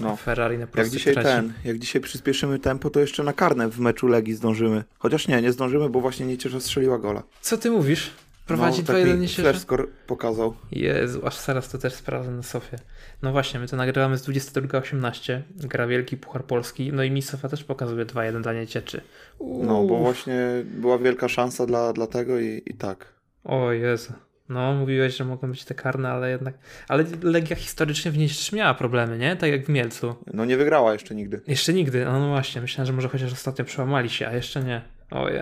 No. 0.00 0.16
Ferrari 0.16 0.58
na 0.58 0.66
Jak 0.76 0.90
dzisiaj 0.90 1.14
ten, 1.14 1.52
jak 1.64 1.78
dzisiaj 1.78 2.02
przyspieszymy 2.02 2.58
tempo, 2.58 2.90
to 2.90 3.00
jeszcze 3.00 3.22
na 3.22 3.32
karne 3.32 3.68
w 3.68 3.78
meczu 3.78 4.06
Legii 4.06 4.34
zdążymy. 4.34 4.84
Chociaż 4.98 5.28
nie, 5.28 5.42
nie 5.42 5.52
zdążymy, 5.52 5.90
bo 5.90 6.00
właśnie 6.00 6.26
Niecierza 6.26 6.60
strzeliła 6.60 6.98
gola. 6.98 7.22
Co 7.40 7.58
ty 7.58 7.70
mówisz? 7.70 8.10
Prowadzi 8.46 8.82
no, 8.88 8.94
2-1 8.94 9.18
Niecierza? 9.18 9.58
score 9.58 9.86
pokazał. 10.06 10.54
Jezu, 10.72 11.26
aż 11.26 11.36
zaraz 11.36 11.68
to 11.68 11.78
też 11.78 11.94
sprawdzę 11.94 12.30
na 12.30 12.42
Sofie. 12.42 12.78
No 13.22 13.32
właśnie, 13.32 13.60
my 13.60 13.68
to 13.68 13.76
nagrywamy 13.76 14.18
z 14.18 14.28
22.18, 14.28 15.40
gra 15.56 15.86
Wielki 15.86 16.16
Puchar 16.16 16.44
Polski, 16.44 16.92
no 16.92 17.02
i 17.02 17.10
mi 17.10 17.22
Sofia 17.22 17.48
też 17.48 17.64
pokazuje 17.64 18.06
2-1 18.06 18.42
dla 18.42 18.52
Niecieczy. 18.52 19.00
No, 19.40 19.84
bo 19.84 19.98
właśnie 19.98 20.64
była 20.64 20.98
wielka 20.98 21.28
szansa 21.28 21.66
dla, 21.66 21.92
dla 21.92 22.06
tego 22.06 22.40
i, 22.40 22.62
i 22.66 22.74
tak. 22.74 23.14
O 23.44 23.72
Jezu. 23.72 24.12
No, 24.48 24.74
mówiłeś, 24.74 25.16
że 25.16 25.24
mogą 25.24 25.50
być 25.50 25.64
te 25.64 25.74
karne, 25.74 26.08
ale 26.08 26.30
jednak. 26.30 26.54
Ale 26.88 27.04
Legia 27.22 27.56
historycznie 27.56 28.10
w 28.10 28.18
niej 28.18 28.28
miała 28.52 28.74
problemy, 28.74 29.18
nie? 29.18 29.36
Tak 29.36 29.50
jak 29.50 29.66
w 29.66 29.68
Mielcu. 29.68 30.14
No, 30.34 30.44
nie 30.44 30.56
wygrała 30.56 30.92
jeszcze 30.92 31.14
nigdy. 31.14 31.40
Jeszcze 31.46 31.72
nigdy, 31.72 32.04
no, 32.04 32.20
no 32.20 32.28
właśnie. 32.28 32.60
Myślałem, 32.60 32.86
że 32.86 32.92
może 32.92 33.08
chociaż 33.08 33.32
ostatnio 33.32 33.64
przełamali 33.64 34.10
się, 34.10 34.28
a 34.28 34.34
jeszcze 34.34 34.62
nie. 34.62 34.82
Ojej. 35.10 35.40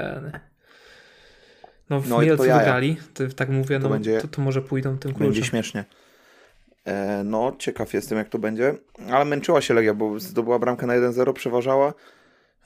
No, 1.90 2.00
w 2.00 2.08
no 2.08 2.20
Mielcu 2.20 2.36
to 2.36 2.58
wygrali, 2.58 2.96
to, 3.14 3.24
tak 3.36 3.48
mówię, 3.48 3.78
to 3.78 3.82
no 3.82 3.88
będzie, 3.88 4.20
to, 4.20 4.28
to, 4.28 4.42
może 4.42 4.62
pójdą 4.62 4.98
tym 4.98 5.12
kluczem. 5.12 5.26
Będzie 5.26 5.44
śmiesznie. 5.44 5.84
E, 6.84 7.22
no, 7.24 7.56
ciekaw 7.58 7.94
jestem, 7.94 8.18
jak 8.18 8.28
to 8.28 8.38
będzie. 8.38 8.74
Ale 9.10 9.24
męczyła 9.24 9.60
się 9.60 9.74
Legia, 9.74 9.94
bo 9.94 10.20
zdobyła 10.20 10.58
bramkę 10.58 10.86
na 10.86 10.94
1-0, 10.94 11.32
przeważała. 11.32 11.94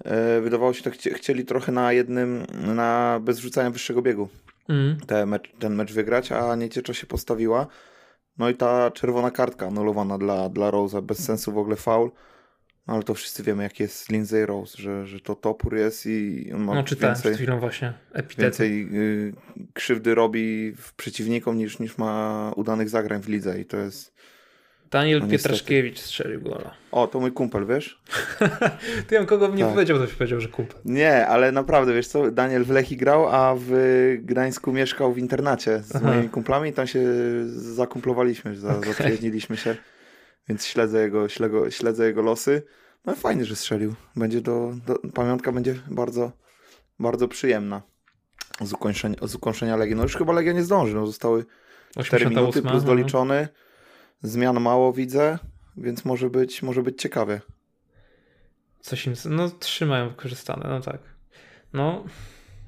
E, 0.05 0.41
wydawało 0.41 0.73
się, 0.73 0.83
że 0.85 0.91
chci 0.91 1.11
chcieli 1.11 1.45
trochę 1.45 1.73
na 1.73 1.93
jednym, 1.93 2.47
na 2.75 3.21
bez 3.23 3.39
rzucania 3.39 3.71
wyższego 3.71 4.03
biegu 4.03 4.29
mm. 4.69 5.01
te 5.07 5.27
mecz, 5.27 5.53
ten 5.59 5.75
mecz 5.75 5.93
wygrać, 5.93 6.33
a 6.33 6.57
Nieciecza 6.57 6.95
się 6.95 7.07
postawiła. 7.07 7.67
No 8.39 8.49
i 8.49 8.55
ta 8.55 8.91
czerwona 8.91 9.31
kartka 9.31 9.67
anulowana 9.67 10.19
dla, 10.19 10.49
dla 10.49 10.71
Rose'a, 10.71 11.03
bez 11.03 11.25
sensu 11.25 11.53
w 11.53 11.59
ogóle 11.59 11.77
faul. 11.77 12.11
No 12.89 12.95
ale 12.95 13.03
to 13.03 13.15
wszyscy 13.15 13.43
wiemy, 13.43 13.63
jak 13.63 13.81
jest 13.81 14.11
Lindsay 14.11 14.47
Rose, 14.47 14.83
że, 14.83 15.07
że 15.07 15.21
to 15.21 15.35
topór 15.35 15.77
jest 15.77 16.07
i 16.07 16.51
on 16.55 16.65
ma 16.65 16.75
no, 16.75 16.85
czytałem 16.85 17.15
więcej, 17.15 17.33
przed 17.33 17.43
chwilą 17.43 17.61
właśnie 17.61 17.93
epitety. 18.13 18.43
więcej 18.43 18.89
y, 18.95 19.33
krzywdy 19.75 20.15
robi 20.15 20.73
w 20.77 20.95
przeciwnikom 20.95 21.59
niż, 21.59 21.79
niż 21.79 21.99
ma 21.99 22.53
udanych 22.57 22.89
zagrań 22.89 23.23
w 23.23 23.29
lidze 23.29 23.61
i 23.61 23.65
to 23.65 23.77
jest 23.77 24.15
Daniel 24.91 25.21
no, 25.21 25.29
Pietraszkiewicz 25.29 25.99
strzelił 25.99 26.41
gola. 26.41 26.75
O, 26.93 27.07
to 27.07 27.21
mój 27.21 27.33
kumpel, 27.33 27.67
wiesz? 27.67 28.01
Ty 29.07 29.15
ja 29.15 29.25
kogo 29.25 29.49
nie 29.49 29.65
tak. 29.65 29.73
powiedział, 29.73 29.99
to 29.99 30.07
się 30.07 30.15
powiedział, 30.15 30.41
że 30.41 30.49
kumpel. 30.49 30.77
Nie, 30.85 31.27
ale 31.27 31.53
naprawdę, 31.53 31.95
wiesz 31.95 32.07
co, 32.07 32.31
Daniel 32.31 32.65
w 32.65 32.71
Lechi 32.71 32.97
grał, 32.97 33.29
a 33.29 33.55
w 33.59 33.73
Gdańsku 34.23 34.73
mieszkał 34.73 35.13
w 35.13 35.19
internacie 35.19 35.83
z 35.83 35.97
Aha. 35.97 36.07
moimi 36.07 36.29
kumplami, 36.29 36.73
tam 36.73 36.87
się 36.87 37.03
zakumplowaliśmy, 37.49 38.57
za, 38.57 38.77
okay. 38.77 38.89
zaprzyjaźniliśmy 38.89 39.57
się, 39.57 39.77
więc 40.49 40.67
śledzę 40.67 41.03
jego, 41.03 41.29
śledzę, 41.29 41.71
śledzę 41.73 42.07
jego 42.07 42.23
losy. 42.23 42.63
No 43.07 43.15
fajnie, 43.15 43.45
że 43.45 43.57
strzelił. 43.57 43.95
Będzie 44.17 44.41
do, 44.41 44.73
do, 44.87 44.99
pamiątka 45.15 45.53
będzie 45.53 45.75
bardzo, 45.91 46.33
bardzo 46.99 47.29
przyjemna 47.29 47.83
z 48.61 48.73
ukończenia, 48.73 49.17
z 49.23 49.35
ukończenia 49.35 49.77
Legii. 49.77 49.97
No 49.97 50.03
już 50.03 50.17
chyba 50.17 50.33
Legia 50.33 50.53
nie 50.53 50.63
zdąży, 50.63 50.95
no 50.95 51.07
zostały 51.07 51.45
4 52.05 52.27
minuty 52.27 52.63
plus 52.63 52.85
doliczony. 52.85 53.49
No 54.23 54.29
Zmian 54.29 54.61
mało 54.61 54.93
widzę, 54.93 55.39
więc 55.77 56.05
może 56.05 56.31
być, 56.31 56.63
może 56.63 56.83
być 56.83 57.03
ciekawie. 57.03 57.41
Coś 58.81 59.07
im, 59.07 59.15
no 59.25 59.51
trzymają 59.51 60.09
wykorzystane, 60.09 60.69
no 60.69 60.81
tak. 60.81 60.99
No, 61.73 62.05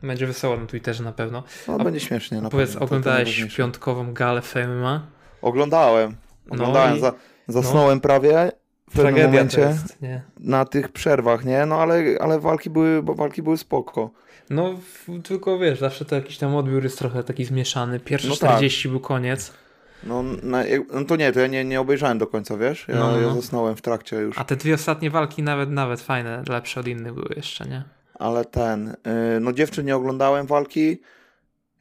będzie 0.02 0.26
wesoło 0.26 0.56
na 0.56 0.66
Twitterze 0.66 1.04
na 1.04 1.12
pewno. 1.12 1.42
No, 1.68 1.76
A, 1.80 1.84
będzie 1.84 2.00
śmiesznie. 2.00 2.40
Na 2.40 2.50
powiedz, 2.50 2.70
pewno. 2.70 2.84
oglądałeś 2.84 3.44
piątkową 3.56 4.14
galę 4.14 4.42
Fame? 4.42 5.00
Oglądałem. 5.42 6.16
Oglądałem, 6.50 6.90
no 6.90 6.96
i... 6.96 7.00
za, 7.00 7.12
zasnąłem 7.52 7.94
no. 7.94 8.00
prawie 8.00 8.52
w 8.90 8.92
pewnym 8.92 9.14
Tragedia 9.14 9.28
momencie 9.28 9.60
jest, 9.60 9.98
na 10.40 10.64
tych 10.64 10.88
przerwach, 10.88 11.44
nie? 11.44 11.66
No 11.66 11.76
ale, 11.76 12.02
ale 12.20 12.40
walki, 12.40 12.70
były, 12.70 13.02
walki 13.02 13.42
były 13.42 13.58
spoko. 13.58 14.10
No, 14.50 14.74
tylko 15.24 15.58
wiesz, 15.58 15.80
zawsze 15.80 16.04
to 16.04 16.14
jakiś 16.14 16.38
tam 16.38 16.54
odbiór 16.54 16.82
jest 16.82 16.98
trochę 16.98 17.24
taki 17.24 17.44
zmieszany. 17.44 18.00
Pierwsze 18.00 18.28
no 18.28 18.34
40 18.34 18.82
tak. 18.82 18.90
był 18.92 19.00
koniec. 19.00 19.52
No, 20.04 20.22
na, 20.22 20.62
no 20.94 21.04
to 21.04 21.16
nie, 21.16 21.32
to 21.32 21.40
ja 21.40 21.46
nie, 21.46 21.64
nie 21.64 21.80
obejrzałem 21.80 22.18
do 22.18 22.26
końca, 22.26 22.56
wiesz? 22.56 22.88
Ja, 22.88 22.94
no, 22.94 23.10
no. 23.10 23.20
ja 23.20 23.34
zasnąłem 23.34 23.76
w 23.76 23.82
trakcie 23.82 24.16
już. 24.16 24.38
A 24.38 24.44
te 24.44 24.56
dwie 24.56 24.74
ostatnie 24.74 25.10
walki 25.10 25.42
nawet 25.42 25.70
nawet 25.70 26.00
fajne, 26.00 26.42
lepsze 26.48 26.80
od 26.80 26.86
innych 26.86 27.14
były 27.14 27.28
jeszcze, 27.36 27.64
nie? 27.64 27.84
ale 28.20 28.44
ten, 28.44 28.96
yy, 29.06 29.40
no 29.40 29.52
dziewczyn 29.52 29.86
nie 29.86 29.96
oglądałem 29.96 30.46
walki, 30.46 31.00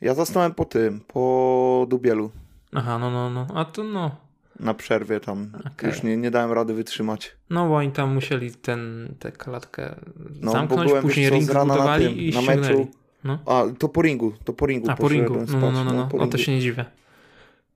ja 0.01 0.13
zasnąłem 0.13 0.53
po 0.53 0.65
tym, 0.65 1.01
po 1.07 1.85
Dubielu. 1.89 2.31
Aha, 2.73 2.99
no, 2.99 3.11
no, 3.11 3.29
no, 3.29 3.47
a 3.55 3.65
to 3.65 3.83
no. 3.83 4.28
Na 4.59 4.73
przerwie 4.73 5.19
tam, 5.19 5.51
okay. 5.73 5.89
już 5.89 6.03
nie, 6.03 6.17
nie 6.17 6.31
dałem 6.31 6.51
rady 6.51 6.73
wytrzymać. 6.73 7.37
No 7.49 7.67
bo 7.67 7.75
oni 7.75 7.91
tam 7.91 8.13
musieli 8.13 8.51
ten, 8.51 9.13
tę 9.19 9.31
klatkę 9.31 9.95
no, 10.41 10.51
zamknąć, 10.51 10.87
byłem, 10.87 11.03
później 11.03 11.29
ring 11.29 11.43
zbudowali 11.43 12.05
na 12.05 12.09
tym, 12.09 12.19
i 12.19 12.31
na 12.33 12.41
meczu. 12.41 12.87
No. 13.23 13.39
A, 13.45 13.63
to 13.79 13.89
po 13.89 14.01
ringu, 14.01 14.33
to 14.43 14.53
po 14.53 14.65
ringu. 14.65 14.89
A, 14.89 14.95
po 14.95 15.07
ringu, 15.07 15.35
no, 15.35 15.59
no, 15.59 15.71
no, 15.71 15.83
no, 15.83 15.93
no, 15.93 16.09
no 16.13 16.27
to 16.27 16.37
się 16.37 16.51
nie 16.51 16.59
dziwię. 16.59 16.85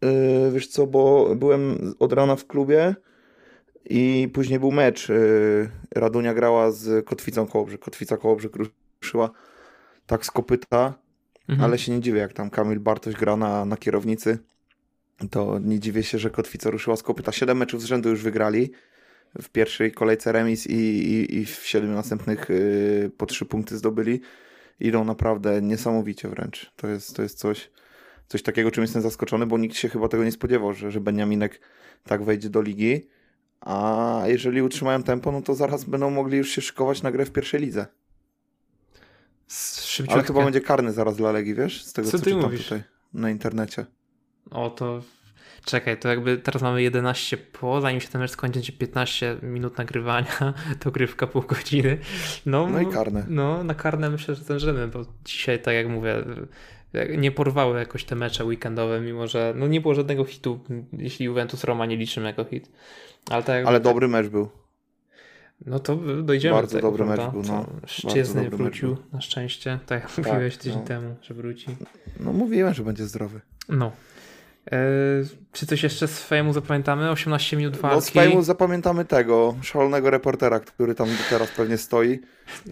Yy, 0.02 0.52
wiesz 0.52 0.68
co, 0.68 0.88
bo 0.88 1.36
byłem 1.36 1.94
od 2.00 2.14
rana 2.14 2.36
w 2.36 2.48
klubie 2.48 2.96
i 3.86 4.30
później 4.34 4.60
był 4.60 4.72
mecz. 4.72 5.10
Yy, 5.10 5.70
Radunia 5.96 6.34
grała 6.34 6.72
z 6.72 7.06
Kotwicą 7.06 7.48
Kołobrzeg. 7.48 7.82
Kotwica 7.82 8.18
Kołobrzeg 8.18 8.54
ruszyła 9.02 9.30
tak 10.06 10.26
z 10.26 10.32
kopyta, 10.32 10.94
mhm. 11.50 11.66
ale 11.66 11.78
się 11.78 11.92
nie 11.92 12.02
dziwię, 12.02 12.20
jak 12.20 12.34
tam 12.34 12.50
Kamil 12.50 12.80
Bartoś 12.80 13.16
gra 13.16 13.38
na, 13.38 13.66
na 13.66 13.78
kierownicy. 13.78 14.40
To 15.32 15.60
nie 15.60 15.80
dziwię 15.80 16.04
się, 16.04 16.20
że 16.20 16.30
Kotwica 16.30 16.70
ruszyła 16.70 16.96
z 16.96 17.04
kopyta. 17.04 17.32
Siedem 17.32 17.58
meczów 17.58 17.82
z 17.82 17.86
rzędu 17.86 18.10
już 18.10 18.24
wygrali. 18.24 18.72
W 19.42 19.50
pierwszej 19.50 19.92
kolejce 19.92 20.32
remis 20.32 20.68
i, 20.68 20.74
i, 20.74 21.38
i 21.38 21.46
w 21.46 21.66
siedmiu 21.66 21.92
następnych 21.92 22.50
yy, 22.50 23.12
po 23.18 23.26
trzy 23.26 23.46
punkty 23.46 23.78
zdobyli. 23.78 24.22
Idą 24.80 25.06
naprawdę 25.06 25.62
niesamowicie 25.62 26.28
wręcz. 26.28 26.72
To 26.76 26.88
jest, 26.88 27.16
to 27.16 27.22
jest 27.22 27.38
coś 27.38 27.70
coś 28.28 28.44
takiego, 28.44 28.72
czym 28.72 28.84
jestem 28.84 29.02
zaskoczony, 29.02 29.46
bo 29.46 29.58
nikt 29.58 29.76
się 29.76 29.90
chyba 29.90 30.08
tego 30.08 30.24
nie 30.24 30.32
spodziewał, 30.32 30.74
że, 30.74 30.92
że 30.92 31.02
Beniaminek 31.02 31.62
tak 32.04 32.24
wejdzie 32.24 32.50
do 32.50 32.62
ligi. 32.62 33.08
A 33.62 34.22
jeżeli 34.26 34.62
utrzymają 34.62 35.04
tempo, 35.04 35.32
no 35.32 35.42
to 35.42 35.56
zaraz 35.56 35.84
będą 35.84 36.10
mogli 36.10 36.38
już 36.38 36.50
się 36.50 36.62
szykować 36.62 37.02
na 37.02 37.12
grę 37.12 37.26
w 37.26 37.32
pierwszej 37.32 37.62
lidze. 37.62 37.86
Szybciutkie. 39.48 40.14
Ale 40.14 40.24
chyba 40.24 40.44
będzie 40.44 40.62
karny 40.62 40.94
zaraz 40.94 41.18
dla 41.18 41.32
Legii, 41.32 41.56
wiesz? 41.56 41.86
Z 41.86 41.94
tego 41.94 42.10
co, 42.10 42.20
co 42.20 42.26
ty 42.26 42.36
mówisz? 42.36 42.64
tutaj 42.64 42.84
na 43.14 43.30
internecie. 43.30 43.86
O, 44.54 44.70
to 44.70 45.02
czekaj, 45.66 46.00
to 46.00 46.10
jakby 46.10 46.38
teraz 46.38 46.62
mamy 46.62 46.82
11 46.82 47.38
po, 47.38 47.82
zanim 47.82 48.02
się 48.02 48.08
ten 48.08 48.22
mecz 48.22 48.32
skończy, 48.32 48.54
będzie 48.54 48.74
15 48.74 49.38
minut 49.42 49.78
nagrywania, 49.78 50.54
to 50.80 50.92
grywka 50.92 51.28
pół 51.28 51.42
godziny. 51.42 51.98
No, 52.46 52.68
no 52.68 52.82
i 52.82 52.86
karne. 52.88 53.26
No, 53.30 53.64
na 53.64 53.74
karne 53.74 54.10
myślę, 54.10 54.36
że 54.36 54.44
zdążymy, 54.44 54.88
bo 54.88 55.06
dzisiaj, 55.26 55.62
tak 55.62 55.76
jak 55.76 55.88
mówię, 55.88 56.24
nie 57.18 57.32
porwały 57.32 57.80
jakoś 57.80 58.04
te 58.04 58.16
mecze 58.16 58.46
weekendowe, 58.46 59.02
mimo 59.02 59.28
że 59.28 59.54
no 59.58 59.68
nie 59.68 59.82
było 59.82 59.96
żadnego 59.96 60.26
hitu, 60.26 60.60
jeśli 60.94 61.26
Juventus 61.26 61.64
Roma 61.64 61.86
nie 61.86 61.98
liczymy 61.98 62.28
jako 62.28 62.46
hit. 62.46 62.72
Ale, 63.30 63.44
tak, 63.44 63.66
Ale 63.66 63.80
dobry 63.80 64.08
mecz 64.08 64.28
był. 64.28 64.50
No 65.66 65.80
to 65.80 65.96
dojdziemy 66.24 66.56
Bardzo 66.56 66.72
do 66.72 66.78
tego, 66.78 66.92
dobry 66.92 67.06
prawda? 67.06 67.26
mecz 67.26 67.48
był. 67.48 67.56
No. 67.56 67.66
Szczęsny 67.86 68.50
wrócił 68.50 68.98
na 69.14 69.22
szczęście, 69.22 69.80
tak 69.86 70.02
jak 70.02 70.12
tak, 70.16 70.26
mówiłeś 70.26 70.58
tydzień 70.58 70.80
no. 70.80 70.86
temu, 70.86 71.16
że 71.22 71.34
wróci. 71.34 71.68
No 72.20 72.34
mówiłem, 72.34 72.74
że 72.74 72.84
będzie 72.84 73.06
zdrowy. 73.06 73.42
No. 73.70 73.92
E, 74.72 74.78
czy 75.52 75.66
coś 75.66 75.84
jeszcze 75.84 76.08
z 76.08 76.24
Fejmu 76.24 76.54
zapamiętamy? 76.54 77.10
18 77.10 77.58
minut 77.58 77.78
walki. 77.78 77.96
No 77.96 78.02
z 78.02 78.10
Fejmu 78.10 78.42
zapamiętamy 78.42 79.06
tego 79.06 79.56
szalonego 79.62 80.10
reportera, 80.10 80.60
który 80.60 80.96
tam 80.96 81.08
teraz 81.30 81.52
pewnie 81.52 81.78
stoi. 81.78 82.20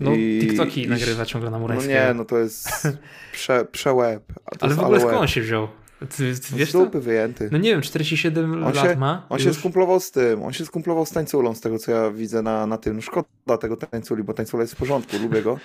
No 0.01 0.13
i, 0.13 0.39
TikToki 0.41 0.83
i, 0.83 0.87
nagrywa 0.87 1.25
ciągle 1.25 1.51
na 1.51 1.59
Murańskiego. 1.59 1.99
No 1.99 2.07
nie, 2.07 2.13
no 2.13 2.25
to 2.25 2.37
jest 2.37 2.69
prze, 3.33 3.65
przełeb. 3.65 4.23
ale 4.59 4.75
w 4.75 4.79
ogóle 4.79 4.99
skąd 4.99 5.15
on 5.15 5.27
się 5.27 5.41
wziął? 5.41 5.67
Ty, 5.99 6.07
ty 6.39 6.55
wiesz 6.55 6.69
z 6.69 6.73
dupy 6.73 6.91
to? 6.91 7.01
wyjęty. 7.01 7.49
No 7.51 7.57
nie 7.57 7.69
wiem, 7.69 7.81
47 7.81 8.53
on 8.53 8.61
lat 8.61 8.75
się, 8.75 8.95
ma. 8.95 9.25
On 9.29 9.37
już? 9.37 9.47
się 9.47 9.53
skumplował 9.53 9.99
z 9.99 10.11
tym, 10.11 10.43
on 10.43 10.53
się 10.53 10.65
skumplował 10.65 11.05
z 11.05 11.11
tańculą, 11.11 11.55
z 11.55 11.61
tego 11.61 11.79
co 11.79 11.91
ja 11.91 12.11
widzę 12.11 12.41
na, 12.41 12.67
na 12.67 12.77
tym. 12.77 12.95
No 12.95 13.01
szkoda 13.01 13.57
tego 13.59 13.77
tańculi, 13.77 14.23
bo 14.23 14.33
tańcula 14.33 14.63
jest 14.63 14.73
w 14.73 14.77
porządku, 14.77 15.17
lubię 15.17 15.41
go. 15.41 15.59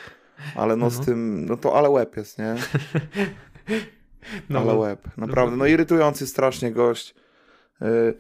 Ale 0.57 0.77
no, 0.77 0.85
no 0.85 0.91
z 0.91 1.07
tym, 1.07 1.47
no 1.47 1.57
to 1.57 1.79
ale 1.79 1.91
łeb 1.91 2.17
jest, 2.17 2.39
nie? 2.39 2.55
No, 4.49 4.61
ale 4.61 4.75
łeb, 4.75 5.09
naprawdę. 5.17 5.57
No 5.57 5.67
irytujący 5.67 6.27
strasznie 6.27 6.73
gość. 6.73 7.15
Y, 7.83 8.15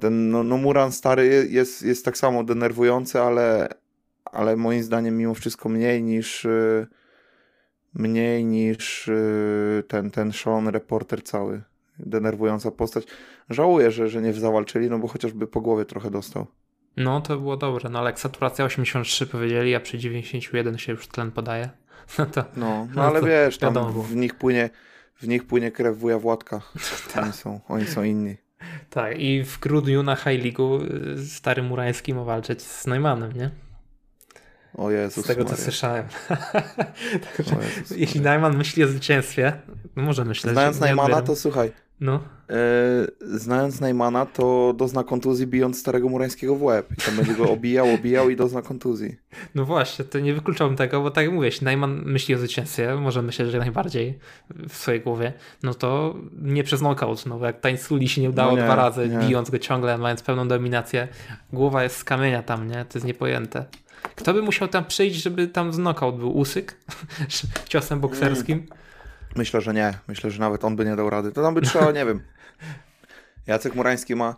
ten 0.00 0.30
no, 0.30 0.42
no 0.42 0.56
Muran 0.56 0.92
stary 0.92 1.48
jest, 1.50 1.82
jest 1.82 2.04
tak 2.04 2.18
samo 2.18 2.44
denerwujący, 2.44 3.20
ale, 3.20 3.68
ale 4.24 4.56
moim 4.56 4.82
zdaniem 4.82 5.16
mimo 5.16 5.34
wszystko 5.34 5.68
mniej 5.68 6.02
niż 6.02 6.44
y, 6.44 6.86
mniej 7.94 8.44
niż 8.44 9.08
y, 9.08 9.84
ten, 9.88 10.10
ten 10.10 10.32
szalony 10.32 10.70
reporter 10.70 11.22
cały. 11.22 11.62
Denerwująca 11.98 12.70
postać. 12.70 13.04
Żałuję, 13.50 13.90
że, 13.90 14.08
że 14.08 14.22
nie 14.22 14.32
zawalczyli, 14.32 14.90
no 14.90 14.98
bo 14.98 15.08
chociażby 15.08 15.46
po 15.46 15.60
głowie 15.60 15.84
trochę 15.84 16.10
dostał. 16.10 16.46
No 16.96 17.20
to 17.20 17.36
było 17.36 17.56
dobre, 17.56 17.90
no 17.90 17.98
ale 17.98 18.10
jak 18.10 18.20
saturacja 18.20 18.64
83 18.64 19.26
powiedzieli, 19.26 19.74
a 19.74 19.80
przy 19.80 19.98
91 19.98 20.78
się 20.78 20.92
już 20.92 21.08
tlen 21.08 21.30
podaje. 21.30 21.70
No 22.18 22.26
to, 22.26 22.44
no, 22.56 22.66
no, 22.66 22.88
no 22.94 23.02
ale 23.02 23.22
wiesz, 23.30 23.58
tam 23.58 23.92
w 24.02 24.16
nich 24.16 24.34
płynie 24.34 24.70
w 25.22 25.28
nich 25.28 25.46
płynie 25.46 25.70
krew 25.70 25.98
wuja 25.98 26.18
Władka. 26.18 26.60
Tak. 27.14 27.24
Oni, 27.24 27.32
są, 27.32 27.60
oni 27.68 27.86
są 27.86 28.02
inni. 28.02 28.36
Tak, 28.90 29.18
i 29.18 29.44
w 29.44 29.58
grudniu 29.58 30.02
na 30.02 30.16
High 30.16 30.44
League 30.44 30.84
y, 31.18 31.26
stary 31.26 31.62
Murański 31.62 32.14
ma 32.14 32.24
walczyć 32.24 32.62
z 32.62 32.86
Neumannem, 32.86 33.32
nie? 33.32 33.50
O 34.74 34.90
Jezus 34.90 35.24
Z 35.24 35.28
tego, 35.28 35.44
co 35.44 35.56
słyszałem. 35.56 36.04
Także, 37.36 37.56
jeśli 37.96 38.20
Neumann 38.20 38.56
myśli 38.56 38.84
o 38.84 38.88
zwycięstwie, 38.88 39.52
no 39.96 40.02
może 40.02 40.24
myśleć. 40.24 40.52
Znając 40.52 40.80
Neumana, 40.80 41.22
to 41.22 41.36
słuchaj, 41.36 41.72
no. 42.02 42.20
E, 42.50 42.56
znając 43.20 43.80
Neymana, 43.80 44.26
to 44.26 44.74
dozna 44.76 45.04
kontuzji 45.04 45.46
bijąc 45.46 45.80
starego 45.80 46.08
Murańskiego 46.08 46.56
w 46.56 46.62
łeb. 46.62 46.88
I 46.92 46.96
tam 46.96 47.16
będzie 47.16 47.34
go 47.34 47.50
obijał, 47.50 47.94
obijał 47.94 48.30
i 48.30 48.36
dozna 48.36 48.62
kontuzji. 48.62 49.16
No 49.54 49.64
właśnie, 49.64 50.04
to 50.04 50.18
nie 50.20 50.34
wykluczałbym 50.34 50.76
tego, 50.76 51.00
bo 51.00 51.10
tak 51.10 51.24
jak 51.24 51.34
mówisz, 51.34 51.60
Najman 51.60 52.02
myśli 52.04 52.34
o 52.34 52.38
zwycięstwie, 52.38 52.94
może 52.94 53.22
myśleć, 53.22 53.50
że 53.50 53.58
najbardziej 53.58 54.18
w 54.68 54.76
swojej 54.76 55.00
głowie, 55.00 55.32
no 55.62 55.74
to 55.74 56.14
nie 56.42 56.64
przez 56.64 56.80
knockout, 56.80 57.26
no 57.26 57.38
bo 57.38 57.46
jak 57.46 57.60
Tańsuli 57.60 58.08
się 58.08 58.20
nie 58.20 58.30
udało 58.30 58.52
no 58.52 58.58
nie, 58.58 58.64
dwa 58.64 58.76
razy, 58.76 59.08
nie. 59.08 59.18
bijąc 59.18 59.50
go 59.50 59.58
ciągle, 59.58 59.98
mając 59.98 60.22
pełną 60.22 60.48
dominację, 60.48 61.08
głowa 61.52 61.82
jest 61.82 61.96
z 61.96 62.04
kamienia 62.04 62.42
tam, 62.42 62.68
nie? 62.68 62.84
To 62.84 62.98
jest 62.98 63.06
niepojęte. 63.06 63.64
Kto 64.16 64.34
by 64.34 64.42
musiał 64.42 64.68
tam 64.68 64.84
przyjść, 64.84 65.22
żeby 65.22 65.48
tam 65.48 65.72
z 65.72 65.76
knockout 65.76 66.16
był? 66.16 66.36
Usyk? 66.36 66.76
Ciosem 67.68 68.00
bokserskim? 68.00 68.58
Mm. 68.58 68.81
Myślę, 69.36 69.60
że 69.60 69.74
nie. 69.74 69.98
Myślę, 70.08 70.30
że 70.30 70.40
nawet 70.40 70.64
on 70.64 70.76
by 70.76 70.84
nie 70.84 70.96
dał 70.96 71.10
rady. 71.10 71.32
To 71.32 71.42
tam 71.42 71.54
by 71.54 71.60
trzeba, 71.60 71.92
nie 71.98 72.06
wiem. 72.06 72.20
Jacek 73.46 73.74
Murański 73.74 74.16
ma, 74.16 74.36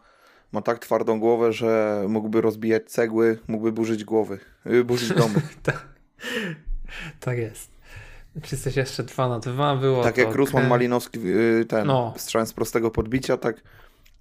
ma 0.52 0.62
tak 0.62 0.78
twardą 0.78 1.20
głowę, 1.20 1.52
że 1.52 2.02
mógłby 2.08 2.40
rozbijać 2.40 2.90
cegły, 2.90 3.38
mógłby 3.48 3.72
burzyć 3.72 4.04
głowy, 4.04 4.38
y, 4.66 4.84
burzyć 4.84 5.08
domy. 5.08 5.34
tak, 5.62 5.88
tak 7.20 7.38
jest. 7.38 7.70
Czy 8.42 8.56
coś 8.56 8.76
jeszcze 8.76 9.02
dwa 9.02 9.28
na 9.28 9.38
dwa 9.38 9.76
było? 9.76 10.02
Tak 10.02 10.18
jak 10.18 10.34
Rusman 10.34 10.68
Malinowski, 10.68 11.20
y, 11.26 11.64
ten, 11.68 11.86
no. 11.86 12.14
strzelając 12.16 12.50
z 12.50 12.52
prostego 12.52 12.90
podbicia, 12.90 13.36
tak. 13.36 13.56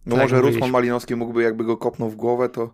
No 0.06 0.15
tak, 0.15 0.24
może 0.24 0.42
Rusman 0.42 0.72
Malinowski 0.72 1.15
mógłby, 1.15 1.44
jakby 1.44 1.63
go 1.63 1.77
kopnął 1.77 2.10
w 2.10 2.15
głowę, 2.15 2.50
to 2.50 2.74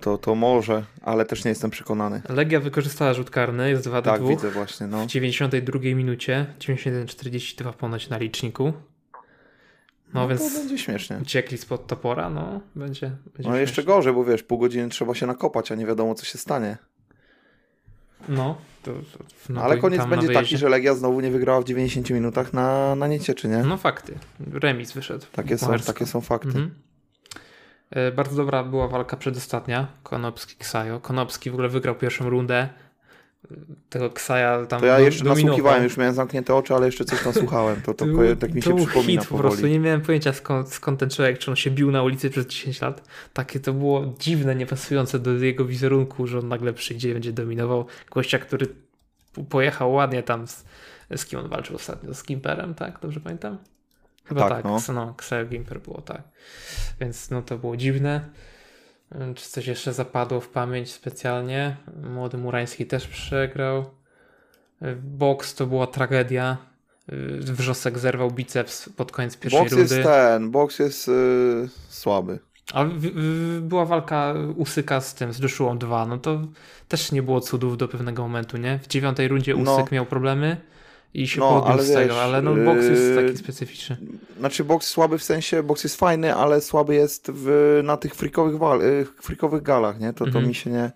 to, 0.00 0.18
to 0.18 0.34
może, 0.34 0.84
ale 1.02 1.24
też 1.24 1.44
nie 1.44 1.48
jestem 1.48 1.70
przekonany. 1.70 2.22
Legia 2.28 2.60
wykorzystała 2.60 3.14
rzut 3.14 3.30
karny, 3.30 3.70
jest 3.70 3.84
2 3.84 4.02
do 4.02 4.10
Tak, 4.10 4.20
2. 4.20 4.30
widzę 4.30 4.50
właśnie, 4.50 4.86
no. 4.86 5.04
W 5.04 5.06
92 5.06 5.80
minucie, 5.80 6.46
91-42 6.58 7.72
ponoć 7.72 8.08
na 8.08 8.18
liczniku. 8.18 8.72
No, 10.14 10.20
no 10.20 10.28
więc 10.28 10.52
to 10.52 10.58
będzie 10.58 10.78
śmiesznie. 10.78 11.18
Uciekli 11.22 11.58
spod 11.58 11.86
topora, 11.86 12.30
no 12.30 12.60
będzie. 12.74 13.10
będzie 13.36 13.50
no 13.50 13.56
jeszcze 13.56 13.84
gorzej, 13.84 14.12
bo 14.12 14.24
wiesz, 14.24 14.42
pół 14.42 14.58
godziny 14.58 14.88
trzeba 14.88 15.14
się 15.14 15.26
nakopać, 15.26 15.72
a 15.72 15.74
nie 15.74 15.86
wiadomo 15.86 16.14
co 16.14 16.24
się 16.24 16.38
stanie. 16.38 16.76
No, 18.28 18.56
to, 18.82 18.92
no 19.48 19.62
ale 19.62 19.78
koniec 19.78 20.06
będzie 20.06 20.28
taki, 20.28 20.56
że 20.56 20.68
Legia 20.68 20.94
znowu 20.94 21.20
nie 21.20 21.30
wygrała 21.30 21.60
w 21.60 21.64
90 21.64 22.10
minutach 22.10 22.52
na, 22.52 22.94
na 22.94 23.06
niecieczy, 23.08 23.48
nie? 23.48 23.58
No 23.58 23.76
fakty. 23.76 24.18
Remis 24.52 24.92
wyszedł. 24.92 25.26
Takie, 25.32 25.58
są, 25.58 25.78
takie 25.78 26.06
są 26.06 26.20
fakty. 26.20 26.48
Mhm. 26.48 26.74
E, 27.94 28.12
bardzo 28.12 28.36
dobra 28.36 28.64
była 28.64 28.88
walka 28.88 29.16
przedostatnia, 29.16 29.86
Konopski-Ksajo. 30.04 31.00
Konopski 31.00 31.50
w 31.50 31.54
ogóle 31.54 31.68
wygrał 31.68 31.94
pierwszą 31.94 32.30
rundę. 32.30 32.68
Tego 33.88 34.10
Ksaja 34.10 34.66
tam 34.66 34.80
To 34.80 34.86
ja 34.86 35.00
jeszcze 35.00 35.24
dominował. 35.24 35.44
nasłuchiwałem, 35.44 35.84
już 35.84 35.96
miałem 35.96 36.14
zamknięte 36.14 36.54
oczy, 36.54 36.74
ale 36.74 36.86
jeszcze 36.86 37.04
coś 37.04 37.22
tam 37.22 37.32
słuchałem. 37.32 37.82
To, 37.82 37.94
to, 37.94 38.06
to 38.06 38.36
tak 38.40 38.54
mi 38.54 38.62
się 38.62 38.70
to 38.70 38.76
przypomina 38.76 39.22
hit 39.22 39.30
po 39.30 39.38
prostu. 39.38 39.66
Nie 39.66 39.80
miałem 39.80 40.00
pojęcia 40.00 40.32
skąd, 40.32 40.72
skąd 40.72 41.00
ten 41.00 41.10
człowiek, 41.10 41.38
czy 41.38 41.50
on 41.50 41.56
się 41.56 41.70
bił 41.70 41.90
na 41.90 42.02
ulicy 42.02 42.30
przez 42.30 42.46
10 42.46 42.80
lat. 42.80 43.08
Takie 43.32 43.60
to 43.60 43.72
było 43.72 44.14
dziwne, 44.18 44.54
niepasujące 44.54 45.18
do 45.18 45.32
jego 45.32 45.64
wizerunku, 45.64 46.26
że 46.26 46.38
on 46.38 46.48
nagle 46.48 46.72
przyjdzie 46.72 47.10
i 47.10 47.12
będzie 47.12 47.32
dominował 47.32 47.86
gościa, 48.10 48.38
który 48.38 48.66
pojechał 49.48 49.92
ładnie 49.92 50.22
tam 50.22 50.46
z, 50.48 50.64
z 51.16 51.24
kim 51.24 51.38
on 51.38 51.48
walczył 51.48 51.76
ostatnio? 51.76 52.14
Z 52.14 52.22
Kimperem, 52.22 52.74
tak? 52.74 52.98
Dobrze 53.02 53.20
pamiętam? 53.20 53.58
Chyba 54.24 54.48
tak, 54.48 54.50
tak. 54.50 54.64
no. 54.64 54.94
no 54.94 55.10
Xel 55.10 55.48
Gimper 55.48 55.80
było 55.80 56.00
tak. 56.00 56.22
Więc 57.00 57.30
no 57.30 57.42
to 57.42 57.58
było 57.58 57.76
dziwne. 57.76 58.30
Czy 59.34 59.48
coś 59.48 59.66
jeszcze 59.66 59.92
zapadło 59.92 60.40
w 60.40 60.48
pamięć 60.48 60.92
specjalnie? 60.92 61.76
Młody 62.02 62.38
Murański 62.38 62.86
też 62.86 63.08
przegrał. 63.08 63.84
Boks 65.02 65.54
to 65.54 65.66
była 65.66 65.86
tragedia. 65.86 66.56
Wrzosek 67.40 67.98
zerwał 67.98 68.30
biceps 68.30 68.88
pod 68.88 69.12
koniec 69.12 69.36
pierwszej 69.36 69.60
boks 69.60 69.72
rundy. 69.72 69.84
Boks 69.84 69.96
jest 69.96 70.08
ten, 70.08 70.50
boks 70.50 70.78
jest 70.78 71.08
yy, 71.08 71.68
słaby. 71.88 72.38
A 72.72 72.84
była 73.60 73.84
walka 73.84 74.34
Usyka 74.56 75.00
z 75.00 75.14
tym, 75.14 75.32
z 75.32 75.38
Joshua 75.38 75.74
2, 75.74 76.06
no 76.06 76.18
to 76.18 76.40
też 76.88 77.12
nie 77.12 77.22
było 77.22 77.40
cudów 77.40 77.78
do 77.78 77.88
pewnego 77.88 78.22
momentu, 78.22 78.56
nie? 78.56 78.78
W 78.78 78.86
dziewiątej 78.86 79.28
rundzie 79.28 79.54
no. 79.56 79.74
Usyk 79.74 79.90
no. 79.90 79.94
miał 79.94 80.06
problemy 80.06 80.56
i 81.14 81.28
się 81.28 81.40
no, 81.40 81.62
podniósł 81.62 81.90
z 81.90 81.94
tego, 81.94 82.22
ale 82.22 82.42
no 82.42 82.54
boks 82.54 82.84
jest 82.84 83.02
yy, 83.02 83.22
taki 83.22 83.38
specyficzny. 83.38 83.96
Znaczy 84.38 84.64
boks 84.64 84.86
słaby 84.86 85.18
w 85.18 85.22
sensie, 85.22 85.62
boks 85.62 85.84
jest 85.84 85.96
fajny, 85.96 86.34
ale 86.34 86.60
słaby 86.60 86.94
jest 86.94 87.30
w, 87.34 87.80
na 87.84 87.96
tych 87.96 88.14
freakowych, 88.14 88.58
wal, 88.58 88.80
yy, 88.80 89.06
freakowych 89.22 89.62
galach, 89.62 90.00
nie? 90.00 90.12
To, 90.12 90.18
to 90.18 90.26
mhm. 90.26 90.48
mi 90.48 90.54
się 90.54 90.70
nie, 90.70 90.92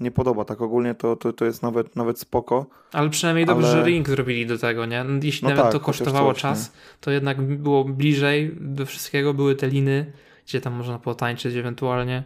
nie 0.00 0.10
podoba. 0.10 0.44
Tak 0.44 0.60
ogólnie 0.60 0.94
to, 0.94 1.16
to, 1.16 1.32
to 1.32 1.44
jest 1.44 1.62
nawet, 1.62 1.96
nawet 1.96 2.18
spoko. 2.18 2.66
Ale 2.92 3.10
przynajmniej 3.10 3.44
ale... 3.44 3.54
dobrze, 3.54 3.70
że 3.70 3.84
ring 3.84 4.08
zrobili 4.08 4.46
do 4.46 4.58
tego, 4.58 4.86
nie? 4.86 5.04
No, 5.04 5.20
jeśli 5.22 5.48
no 5.48 5.48
nawet 5.48 5.64
tak, 5.64 5.72
to 5.72 5.80
kosztowało 5.80 6.32
coś, 6.32 6.42
czas, 6.42 6.72
nie? 6.72 6.78
to 7.00 7.10
jednak 7.10 7.42
było 7.42 7.84
bliżej 7.84 8.56
do 8.60 8.86
wszystkiego, 8.86 9.34
były 9.34 9.54
te 9.54 9.68
liny, 9.68 10.12
gdzie 10.46 10.60
tam 10.60 10.72
można 10.72 10.98
potańczyć 10.98 11.56
ewentualnie. 11.56 12.22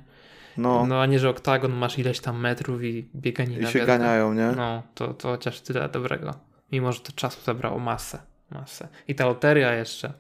No. 0.56 0.87
no 0.87 1.00
a 1.00 1.06
nie, 1.06 1.18
że 1.18 1.28
oktagon 1.28 1.73
masz 1.73 1.99
ileś 1.99 2.21
tam 2.21 2.40
metrów 2.40 2.85
i 2.85 3.09
bieganie 3.14 3.59
I 3.59 3.66
się 3.66 3.73
wielka. 3.73 3.99
ganiają, 3.99 4.35
nie? 4.35 4.52
No, 4.56 4.83
to, 4.95 5.14
to 5.14 5.28
chociaż 5.28 5.61
tyle 5.61 5.88
dobrego. 5.88 6.46
Mimo, 6.73 6.93
że 6.93 7.01
to 7.01 7.13
czasu 7.13 7.41
zabrało 7.45 7.79
masę. 7.79 8.19
masę. 8.51 8.89
I 9.09 9.15
ta 9.15 9.27
loteria 9.27 9.75
jeszcze, 9.75 10.13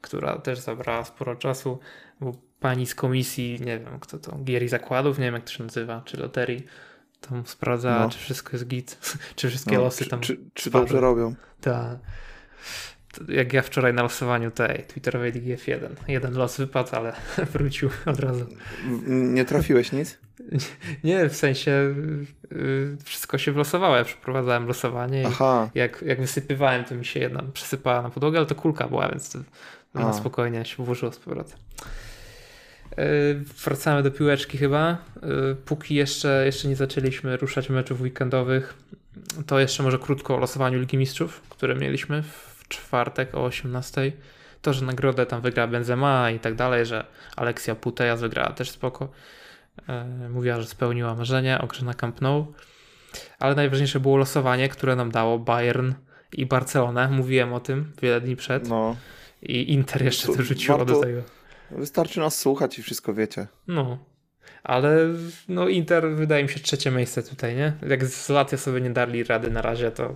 która 0.00 0.38
też 0.38 0.58
zabrała 0.58 1.04
sporo 1.04 1.36
czasu, 1.36 1.78
bo 2.20 2.32
pani 2.60 2.86
z 2.86 2.94
komisji, 2.94 3.60
nie 3.60 3.78
wiem 3.78 4.00
kto 4.00 4.18
to, 4.18 4.38
gier 4.44 4.62
i 4.62 4.68
zakładów, 4.68 5.18
nie 5.18 5.24
wiem 5.24 5.34
jak 5.34 5.44
to 5.44 5.50
się 5.50 5.64
nazywa, 5.64 6.02
czy 6.04 6.16
loterii, 6.16 6.66
tam 7.20 7.46
sprawdza, 7.46 7.98
no. 8.00 8.10
czy 8.10 8.18
wszystko 8.18 8.50
jest 8.52 8.66
git, 8.66 8.98
czy 9.36 9.48
wszystkie 9.48 9.76
no, 9.76 9.82
losy 9.82 10.06
tam. 10.06 10.20
Czy, 10.20 10.38
czy 10.54 10.70
dobrze 10.70 11.00
robią? 11.00 11.34
Tak. 11.60 11.98
Jak 13.28 13.52
ja 13.52 13.62
wczoraj 13.62 13.94
na 13.94 14.02
losowaniu 14.02 14.50
tej 14.50 14.84
Twitterowej 14.84 15.32
Ligi 15.32 15.56
F1. 15.56 15.88
Jeden 16.08 16.34
los 16.34 16.56
wypadł, 16.56 16.96
ale 16.96 17.12
wrócił 17.52 17.90
od 18.06 18.20
razu. 18.20 18.46
Nie 19.06 19.44
trafiłeś 19.44 19.92
nic? 19.92 20.18
Nie, 21.04 21.28
w 21.28 21.36
sensie 21.36 21.94
yy, 22.50 22.96
wszystko 23.04 23.38
się 23.38 23.52
wylosowało. 23.52 23.96
Ja 23.96 24.04
przeprowadzałem 24.04 24.66
losowanie 24.66 25.24
Aha. 25.26 25.70
i 25.74 25.78
jak, 25.78 26.02
jak 26.06 26.20
wysypywałem, 26.20 26.84
to 26.84 26.94
mi 26.94 27.04
się 27.04 27.20
jedna 27.20 27.42
przesypała 27.52 28.02
na 28.02 28.10
podłogę, 28.10 28.38
ale 28.38 28.46
to 28.46 28.54
kulka 28.54 28.88
była, 28.88 29.08
więc 29.08 29.32
to, 29.32 29.38
na 29.94 30.12
spokojnie 30.12 30.64
się 30.64 30.84
włożyło 30.84 31.12
z 31.12 31.18
powrotem. 31.18 31.58
Yy, 32.96 33.04
wracamy 33.64 34.02
do 34.02 34.10
piłeczki 34.10 34.58
chyba. 34.58 34.98
Yy, 35.22 35.56
póki 35.64 35.94
jeszcze, 35.94 36.42
jeszcze 36.46 36.68
nie 36.68 36.76
zaczęliśmy 36.76 37.36
ruszać 37.36 37.70
meczów 37.70 38.00
weekendowych, 38.00 38.74
to 39.46 39.60
jeszcze 39.60 39.82
może 39.82 39.98
krótko 39.98 40.36
o 40.36 40.38
losowaniu 40.38 40.78
Ligi 40.78 40.98
Mistrzów, 40.98 41.40
które 41.48 41.74
mieliśmy 41.74 42.22
w 42.22 42.64
czwartek 42.68 43.34
o 43.34 43.44
18. 43.44 44.12
To, 44.62 44.72
że 44.72 44.84
nagrodę 44.84 45.26
tam 45.26 45.40
wygra 45.40 45.66
Benzema 45.66 46.30
i 46.30 46.38
tak 46.38 46.54
dalej, 46.54 46.86
że 46.86 47.04
Aleksia 47.36 47.74
Puteja 47.74 48.16
wygrała 48.16 48.52
też 48.52 48.70
spoko. 48.70 49.08
Yy, 49.88 50.28
mówiła, 50.28 50.60
że 50.60 50.66
spełniła 50.66 51.14
marzenie 51.14 51.60
o 51.60 51.66
grze 51.66 51.84
na 51.84 51.94
Camp 51.94 52.20
Nou. 52.20 52.54
Ale 53.38 53.54
najważniejsze 53.54 54.00
było 54.00 54.16
losowanie, 54.16 54.68
które 54.68 54.96
nam 54.96 55.10
dało 55.10 55.38
Bayern 55.38 55.92
i 56.32 56.46
Barcelonę. 56.46 57.08
Mówiłem 57.08 57.52
o 57.52 57.60
tym 57.60 57.92
wiele 58.02 58.20
dni 58.20 58.36
przed. 58.36 58.68
No. 58.68 58.96
I 59.42 59.72
Inter 59.72 60.04
jeszcze 60.04 60.26
to 60.26 60.42
rzuciło 60.42 60.78
warto, 60.78 60.94
do 60.94 61.00
tego. 61.00 61.22
Wystarczy 61.70 62.20
nas 62.20 62.38
słuchać 62.38 62.78
i 62.78 62.82
wszystko 62.82 63.14
wiecie. 63.14 63.46
No. 63.68 63.98
Ale 64.62 64.96
no 65.48 65.68
Inter 65.68 66.08
wydaje 66.14 66.42
mi 66.42 66.48
się 66.48 66.60
trzecie 66.60 66.90
miejsce 66.90 67.22
tutaj, 67.22 67.56
nie? 67.56 67.72
Jak 67.88 68.04
z 68.04 68.28
Latia 68.28 68.56
sobie 68.56 68.80
nie 68.80 68.90
dali 68.90 69.24
rady 69.24 69.50
na 69.50 69.62
razie, 69.62 69.90
to 69.90 70.14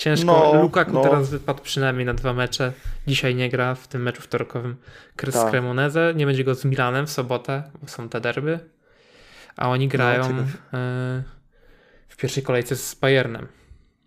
ciężko. 0.00 0.26
No, 0.26 0.62
Lukaku 0.62 0.92
no. 0.92 1.02
teraz 1.02 1.30
wypadł 1.30 1.62
przynajmniej 1.62 2.06
na 2.06 2.14
dwa 2.14 2.32
mecze. 2.32 2.72
Dzisiaj 3.06 3.34
nie 3.34 3.48
gra 3.48 3.74
w 3.74 3.88
tym 3.88 4.02
meczu 4.02 4.22
wtorkowym 4.22 4.76
Krys 5.16 5.34
tak. 5.34 5.50
Cremoneze. 5.50 6.12
Nie 6.16 6.26
będzie 6.26 6.44
go 6.44 6.54
z 6.54 6.64
Milanem 6.64 7.06
w 7.06 7.10
sobotę, 7.10 7.62
bo 7.82 7.88
są 7.88 8.08
te 8.08 8.20
derby. 8.20 8.58
A 9.56 9.68
oni 9.68 9.86
no, 9.86 9.90
grają 9.90 10.32
no, 10.32 10.42
w 12.08 12.16
pierwszej 12.16 12.42
kolejce 12.42 12.76
z 12.76 12.94
Bayernem. 12.94 13.46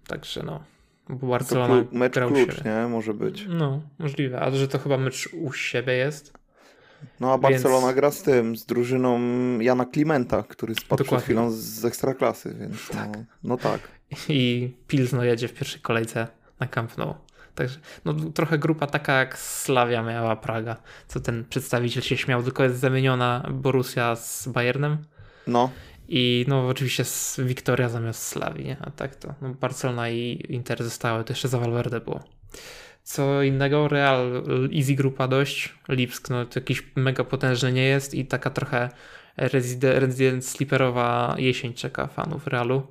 Także 0.07 0.43
no. 0.43 0.63
Bo 1.09 1.27
Barcelona 1.27 1.83
to 1.83 1.97
mecz 1.97 2.13
klucz, 2.13 2.63
nie? 2.63 2.87
Może 2.89 3.13
być. 3.13 3.45
No, 3.49 3.81
możliwe. 3.99 4.41
A 4.41 4.51
że 4.51 4.67
to 4.67 4.79
chyba 4.79 4.97
mecz 4.97 5.29
u 5.33 5.53
siebie 5.53 5.93
jest. 5.93 6.33
No 7.19 7.33
a 7.33 7.37
Barcelona 7.37 7.87
więc... 7.87 7.95
gra 7.95 8.11
z 8.11 8.21
tym, 8.21 8.55
z 8.55 8.65
drużyną 8.65 9.19
Jana 9.59 9.85
Klimenta, 9.85 10.43
który 10.43 10.75
spadł 10.75 11.03
Dokładnie. 11.03 11.07
przed 11.07 11.23
chwilą 11.23 11.51
z 11.51 11.85
ekstraklasy, 11.85 12.55
więc 12.59 12.89
tak. 12.89 13.17
No, 13.17 13.23
no 13.43 13.57
tak. 13.57 13.79
I 14.29 14.71
Pilsno 14.87 15.23
jedzie 15.23 15.47
w 15.47 15.53
pierwszej 15.53 15.81
kolejce 15.81 16.27
na 16.59 16.67
Camp 16.67 16.97
Nou. 16.97 17.13
Także 17.55 17.79
no, 18.05 18.13
trochę 18.13 18.57
grupa 18.57 18.87
taka 18.87 19.13
jak 19.13 19.37
Slavia 19.37 20.03
miała 20.03 20.35
Praga, 20.35 20.77
co 21.07 21.19
ten 21.19 21.45
przedstawiciel 21.49 22.03
się 22.03 22.17
śmiał, 22.17 22.43
tylko 22.43 22.63
jest 22.63 22.79
zamieniona 22.79 23.49
Borussia 23.51 24.15
z 24.15 24.47
Bayernem. 24.47 24.97
No. 25.47 25.69
I 26.07 26.45
no 26.47 26.67
oczywiście 26.67 27.05
z 27.05 27.39
Wiktoria 27.39 27.89
zamiast 27.89 28.27
Slawii, 28.27 28.65
nie? 28.65 28.77
a 28.81 28.91
tak 28.91 29.15
to 29.15 29.33
no, 29.41 29.49
Barcelona 29.49 30.09
i 30.09 30.45
Inter 30.49 30.83
zostały, 30.83 31.23
to 31.23 31.33
jeszcze 31.33 31.47
za 31.47 31.59
Valverde 31.59 31.99
było. 31.99 32.23
Co 33.03 33.43
innego, 33.43 33.87
Real, 33.87 34.43
easy 34.77 34.93
grupa 34.93 35.27
dość, 35.27 35.73
Lipsk 35.89 36.29
no 36.29 36.45
to 36.45 36.59
jakiś 36.59 36.83
mega 36.95 37.23
potężny 37.23 37.71
nie 37.71 37.83
jest 37.83 38.13
i 38.13 38.25
taka 38.25 38.49
trochę 38.49 38.89
resident, 39.37 39.99
resident 39.99 40.45
sleeperowa 40.45 41.35
jesień 41.37 41.73
czeka 41.73 42.07
fanów 42.07 42.47
Realu. 42.47 42.87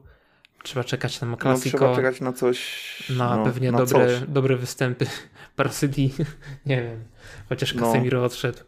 Trzeba 0.63 0.85
czekać 0.85 1.21
na 1.21 1.37
Clasico. 1.37 1.79
No, 1.79 1.79
trzeba 1.79 1.97
czekać 1.97 2.21
na 2.21 2.33
coś. 2.33 3.13
Na 3.17 3.37
no, 3.37 3.45
pewnie 3.45 3.73
na 3.73 3.79
dobre, 3.79 4.21
dobre 4.29 4.57
występy 4.57 5.07
Barceli, 5.57 6.15
nie 6.67 6.83
wiem, 6.83 7.05
chociaż 7.49 7.75
no. 7.75 7.83
Casemiro 7.83 8.19
no. 8.19 8.25
odszedł. 8.25 8.59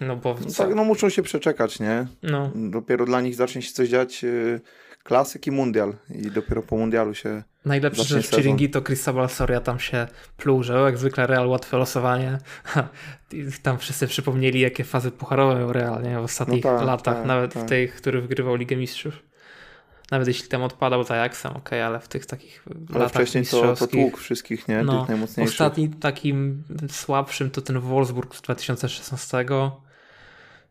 No 0.00 0.16
bo 0.16 0.36
no 0.40 0.52
tak, 0.56 0.74
no 0.74 0.84
muszą 0.84 1.08
się 1.08 1.22
przeczekać, 1.22 1.80
nie? 1.80 2.06
No. 2.22 2.50
Dopiero 2.54 3.04
dla 3.04 3.20
nich 3.20 3.34
zacznie 3.34 3.62
się 3.62 3.72
coś 3.72 3.88
dziać 3.88 4.24
y, 4.24 4.60
klasyk 5.06 5.46
i 5.46 5.50
mundial 5.50 5.94
i 6.10 6.30
dopiero 6.30 6.62
po 6.62 6.76
mundialu 6.76 7.14
się 7.14 7.42
Najlepszy 7.64 8.04
rzecz 8.04 8.30
Chiringi 8.30 8.70
to 8.70 8.82
Cristobal 8.82 9.28
Soria 9.28 9.60
tam 9.60 9.78
się 9.80 10.06
pluł, 10.36 10.62
że 10.62 10.74
jak 10.74 10.98
zwykle 10.98 11.26
Real 11.26 11.48
łatwe 11.48 11.76
losowanie. 11.76 12.38
I 13.32 13.46
tam 13.62 13.78
wszyscy 13.78 14.06
przypomnieli, 14.06 14.60
jakie 14.60 14.84
fazy 14.84 15.10
pucharowe 15.10 15.58
miał 15.58 15.72
Real 15.72 16.02
nie? 16.02 16.20
w 16.20 16.24
ostatnich 16.24 16.64
no 16.64 16.78
tak, 16.78 16.86
latach, 16.86 17.16
tak, 17.16 17.26
nawet 17.26 17.54
tak. 17.54 17.62
w 17.62 17.66
tych, 17.66 17.94
który 17.94 18.20
wygrywał 18.20 18.54
Ligę 18.54 18.76
Mistrzów. 18.76 19.22
Nawet 20.10 20.28
jeśli 20.28 20.48
tam 20.48 20.62
odpadał 20.62 21.04
za 21.04 21.14
Ajaxem, 21.14 21.52
ok, 21.56 21.72
ale 21.72 22.00
w 22.00 22.08
tych 22.08 22.26
takich 22.26 22.64
ale 22.90 22.98
latach 22.98 23.22
wcześniej 23.22 23.46
to, 23.46 23.76
to 23.76 23.86
tłuk 23.86 24.18
wszystkich, 24.18 24.68
nie? 24.68 24.82
No, 24.82 25.00
tych 25.00 25.08
najmocniejszych. 25.08 25.54
Ostatnim 25.54 25.92
takim 25.92 26.62
słabszym 26.90 27.50
to 27.50 27.62
ten 27.62 27.80
Wolfsburg 27.80 28.34
z 28.34 28.42
2016 28.42 29.44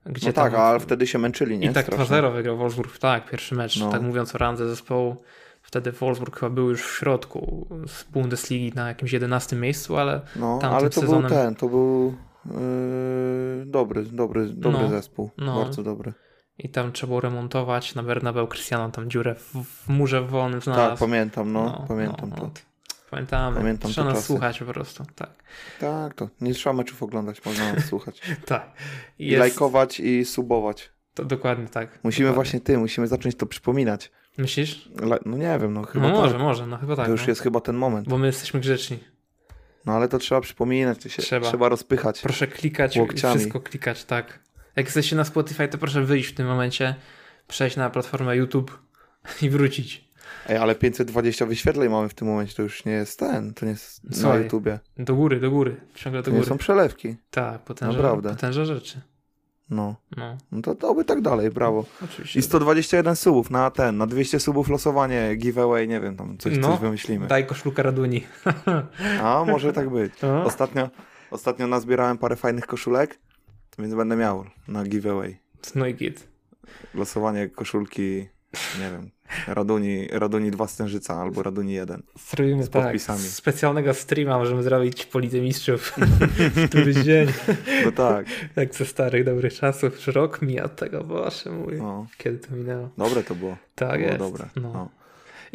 gdzie 0.05 0.27
no 0.27 0.33
tak, 0.33 0.51
tam... 0.51 0.61
ale 0.61 0.79
wtedy 0.79 1.07
się 1.07 1.19
męczyli, 1.19 1.57
nie? 1.57 1.69
I 1.71 1.73
tak 1.73 1.89
2-0 1.89 2.33
wygrał 2.33 2.57
Wolfsburg, 2.57 2.97
tak, 2.97 3.29
pierwszy 3.29 3.55
mecz. 3.55 3.79
No. 3.79 3.91
Tak 3.91 4.01
mówiąc 4.01 4.35
o 4.35 4.37
randze 4.37 4.69
zespołu, 4.69 5.15
wtedy 5.61 5.91
Wolfsburg 5.91 6.39
chyba 6.39 6.49
był 6.49 6.69
już 6.69 6.81
w 6.81 6.97
środku 6.97 7.67
z 7.87 8.03
Bundesligi 8.03 8.71
na 8.75 8.87
jakimś 8.87 9.13
11 9.13 9.55
miejscu, 9.55 9.97
ale 9.97 10.21
No, 10.35 10.59
ale 10.63 10.89
to 10.89 11.01
sezonem... 11.01 11.21
był 11.21 11.29
ten, 11.29 11.55
to 11.55 11.69
był 11.69 12.13
yy, 12.45 12.55
dobry, 13.65 14.03
dobry, 14.03 14.49
dobry 14.49 14.81
no, 14.81 14.89
zespół, 14.89 15.29
no. 15.37 15.63
bardzo 15.63 15.83
dobry. 15.83 16.13
I 16.57 16.69
tam 16.69 16.91
trzeba 16.91 17.07
było 17.07 17.21
remontować 17.21 17.95
na 17.95 18.03
Bernabeu 18.03 18.47
Cristiano 18.47 18.91
tam 18.91 19.09
dziurę 19.09 19.35
w, 19.35 19.53
w 19.63 19.89
murze 19.89 20.21
wolnym 20.21 20.61
znalazł. 20.61 20.89
Tak, 20.89 20.99
pamiętam, 20.99 21.53
no, 21.53 21.63
no 21.63 21.85
pamiętam 21.87 22.29
no, 22.29 22.35
to. 22.35 22.49
Pamiętamy. 23.11 23.57
Pamiętam 23.57 23.91
trzeba 23.91 24.13
nas 24.13 24.25
słuchać 24.25 24.59
po 24.59 24.65
prostu, 24.65 25.03
tak. 25.15 25.43
Tak, 25.79 26.13
to 26.13 26.29
nie 26.41 26.53
trzeba 26.53 26.73
meczów 26.73 27.03
oglądać, 27.03 27.45
można 27.45 27.73
nas 27.73 27.85
słuchać. 27.85 28.21
tak. 28.45 28.71
I, 29.19 29.35
lajkować 29.35 29.99
i 29.99 30.25
subować. 30.25 30.89
To 31.13 31.25
dokładnie 31.25 31.67
tak. 31.67 31.99
Musimy 32.03 32.27
dokładnie. 32.27 32.35
właśnie 32.35 32.59
ty, 32.59 32.77
musimy 32.77 33.07
zacząć 33.07 33.35
to 33.35 33.45
przypominać. 33.45 34.11
Myślisz? 34.37 34.89
No 35.25 35.37
nie 35.37 35.59
wiem, 35.59 35.73
no 35.73 35.83
chyba 35.83 36.07
No 36.07 36.13
może, 36.13 36.33
tak. 36.33 36.41
może, 36.41 36.67
no 36.67 36.77
chyba 36.77 36.95
tak. 36.95 37.05
To 37.05 37.11
już 37.11 37.21
no. 37.21 37.27
jest 37.27 37.41
chyba 37.41 37.61
ten 37.61 37.75
moment. 37.75 38.07
Bo 38.09 38.17
my 38.17 38.27
jesteśmy 38.27 38.59
grzeczni. 38.59 38.99
No 39.85 39.93
ale 39.93 40.07
to 40.07 40.17
trzeba 40.17 40.41
przypominać, 40.41 40.97
to 41.03 41.09
się 41.09 41.21
trzeba, 41.21 41.47
trzeba 41.47 41.69
rozpychać. 41.69 42.21
Proszę 42.21 42.47
klikać, 42.47 42.97
łokciami. 42.97 43.35
wszystko 43.39 43.59
klikać, 43.59 44.05
tak. 44.05 44.39
Jak 44.75 44.85
jesteście 44.85 45.15
na 45.15 45.23
Spotify, 45.23 45.67
to 45.67 45.77
proszę 45.77 46.01
wyjść 46.01 46.29
w 46.29 46.35
tym 46.35 46.47
momencie, 46.47 46.95
przejść 47.47 47.75
na 47.77 47.89
platformę 47.89 48.35
YouTube 48.35 48.79
i 49.41 49.49
wrócić. 49.49 50.04
Ej, 50.49 50.57
ale 50.57 50.75
520 50.75 51.45
wyświetleń 51.45 51.89
mamy 51.89 52.09
w 52.09 52.13
tym 52.13 52.27
momencie, 52.27 52.55
to 52.55 52.61
już 52.61 52.85
nie 52.85 52.91
jest 52.91 53.19
ten, 53.19 53.53
to 53.53 53.65
nie 53.65 53.71
jest 53.71 54.01
Słuchaj, 54.11 54.37
na 54.37 54.43
YouTubie. 54.43 54.79
Do 54.97 55.15
góry, 55.15 55.39
do 55.39 55.51
góry, 55.51 55.75
ciągle 55.95 56.21
do 56.21 56.25
to 56.25 56.31
góry. 56.31 56.41
nie 56.43 56.47
są 56.49 56.57
przelewki. 56.57 57.15
Tak, 57.29 57.61
potężne, 57.61 57.95
Naprawdę. 57.95 58.29
potężne 58.29 58.65
rzeczy. 58.65 59.01
No. 59.69 59.95
no. 60.17 60.37
No 60.51 60.61
to, 60.61 60.75
to 60.75 60.93
by 60.93 61.05
tak 61.05 61.21
dalej, 61.21 61.51
brawo. 61.51 61.85
Oczywiście. 62.03 62.39
I 62.39 62.41
121 62.43 63.15
subów 63.15 63.49
na 63.49 63.71
ten, 63.71 63.97
na 63.97 64.07
200 64.07 64.39
subów 64.39 64.69
losowanie, 64.69 65.35
giveaway, 65.35 65.87
nie 65.87 65.99
wiem, 65.99 66.15
tam 66.15 66.37
coś, 66.37 66.57
no, 66.57 66.67
coś 66.71 66.79
wymyślimy. 66.79 67.27
Daj 67.27 67.47
koszulkę 67.47 67.83
Raduni. 67.83 68.23
A, 69.23 69.45
może 69.47 69.73
tak 69.73 69.89
być. 69.89 70.13
No. 70.21 70.43
Ostatnio, 70.43 70.89
ostatnio 71.31 71.67
nazbierałem 71.67 72.17
parę 72.17 72.35
fajnych 72.35 72.67
koszulek, 72.67 73.19
więc 73.79 73.93
będę 73.93 74.15
miał 74.15 74.45
na 74.67 74.83
giveaway. 74.83 75.37
No 75.75 75.85
i 75.87 75.95
git. 75.95 76.27
Losowanie 76.93 77.49
koszulki, 77.49 78.27
nie 78.79 78.91
wiem, 78.91 79.11
Raduni, 79.47 80.07
Raduni 80.11 80.51
2 80.51 80.67
Stężyca 80.67 81.21
albo 81.21 81.43
Raduni 81.43 81.73
1. 81.73 82.03
Zrobimy 82.29 82.63
z 82.63 82.69
tak, 82.69 82.83
podpisami. 82.83 83.19
specjalnego 83.19 83.93
streama 83.93 84.37
możemy 84.37 84.63
zrobić 84.63 85.05
po 85.05 85.19
Lidze 85.19 85.41
Mistrzów 85.41 85.93
w 86.55 86.69
któryś 86.69 86.95
dzień. 86.95 87.27
No 87.85 87.91
tak. 87.91 88.25
Jak 88.55 88.75
ze 88.75 88.85
starych 88.85 89.23
dobrych 89.25 89.53
czasów. 89.53 90.07
Rok 90.07 90.41
mija 90.41 90.63
od 90.63 90.75
tego, 90.75 91.03
boże 91.03 91.49
mój. 91.49 91.77
No. 91.77 92.07
Kiedy 92.17 92.37
to 92.37 92.55
minęło. 92.55 92.89
Dobre 92.97 93.23
to 93.23 93.35
było. 93.35 93.57
Tak 93.75 93.89
to 93.91 93.97
było 93.97 94.07
jest. 94.07 94.19
dobre. 94.19 94.45
No. 94.55 94.71
no. 94.73 94.89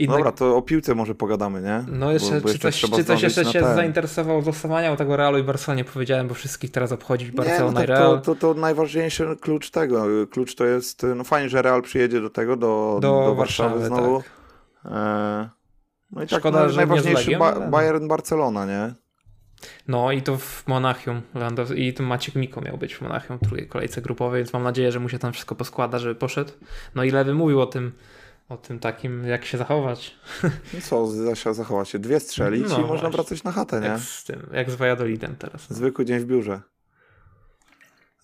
Dobra, 0.07 0.33
to 0.33 0.57
o 0.57 0.63
piłce 0.63 0.95
może 0.95 1.15
pogadamy, 1.15 1.63
nie? 1.63 1.85
No 1.89 2.13
jeszcze, 2.13 2.35
bo, 2.35 2.41
bo 2.41 2.49
czy, 2.49 2.59
coś, 2.59 2.81
czy 2.81 3.05
coś 3.05 3.23
jeszcze 3.23 3.45
się 3.45 3.61
ten. 3.61 3.75
zainteresował 3.75 4.43
z 4.43 4.47
losowania 4.47 4.97
tego 4.97 5.17
Realu 5.17 5.39
i 5.39 5.43
Barcelonie 5.43 5.85
powiedziałem, 5.85 6.29
bo 6.29 6.35
wszystkich 6.35 6.71
teraz 6.71 6.93
obchodzi 6.93 7.33
Barcelona 7.33 7.81
nie, 7.81 7.87
no 7.87 7.95
Real. 7.95 8.21
To, 8.23 8.35
to, 8.35 8.55
to, 8.55 8.61
najważniejszy 8.61 9.37
klucz 9.41 9.71
tego. 9.71 10.07
Klucz 10.31 10.55
to 10.55 10.67
jest, 10.67 11.07
no 11.17 11.25
fajnie, 11.25 11.49
że 11.49 11.63
Real 11.63 11.83
przyjedzie 11.83 12.21
do 12.21 12.31
tego, 12.31 12.57
do, 12.57 12.99
do, 13.01 13.25
do 13.27 13.35
Warszawy, 13.35 13.81
Warszawy 13.81 13.87
znowu. 13.87 14.23
Tak. 14.83 14.93
E, 14.93 15.49
no 16.11 16.23
i 16.23 16.27
tak 16.27 16.41
Szkoda, 16.41 16.63
no, 16.63 16.69
że 16.69 16.77
najważniejszy 16.77 17.37
ba 17.37 17.61
Bayern 17.61 18.09
Barcelona, 18.09 18.67
nie? 18.67 18.95
No 19.89 20.13
i 20.13 20.23
to 20.23 20.37
w 20.39 20.65
Monachium. 20.67 21.23
I 21.77 21.95
to 21.95 22.03
Maciek 22.03 22.35
Miko 22.35 22.61
miał 22.61 22.79
być 22.79 22.95
w 22.95 23.01
Monachium 23.01 23.39
w 23.39 23.41
drugiej 23.41 23.69
kolejce 23.69 24.03
grupowej, 24.03 24.41
więc 24.41 24.53
mam 24.53 24.63
nadzieję, 24.63 24.93
że 24.93 25.01
mu 25.01 25.09
się 25.09 25.19
tam 25.19 25.33
wszystko 25.33 25.55
poskłada, 25.55 25.99
żeby 25.99 26.15
poszedł. 26.15 26.53
No 26.95 27.05
i 27.05 27.11
Lewy 27.11 27.35
mówił 27.35 27.61
o 27.61 27.67
tym, 27.67 27.93
o 28.51 28.57
tym 28.57 28.79
takim, 28.79 29.25
jak 29.25 29.45
się 29.45 29.59
zachować. 29.59 30.15
No 30.75 30.81
co, 30.83 31.35
się 31.35 31.55
zachować 31.55 31.89
się? 31.89 31.99
Dwie 31.99 32.21
strzelić 32.21 32.69
no, 32.69 32.81
i 32.81 32.85
można 32.85 33.11
wracać 33.11 33.45
na 33.45 33.53
chatę, 33.53 33.81
nie? 33.81 33.87
Jak 33.87 34.01
z 34.01 34.25
tym, 34.25 34.47
jak 34.53 34.71
z 34.71 34.75
Valladolidem 34.75 35.37
teraz. 35.37 35.71
No. 35.71 35.77
Zwykły 35.77 36.05
dzień 36.05 36.19
w 36.19 36.25
biurze. 36.25 36.61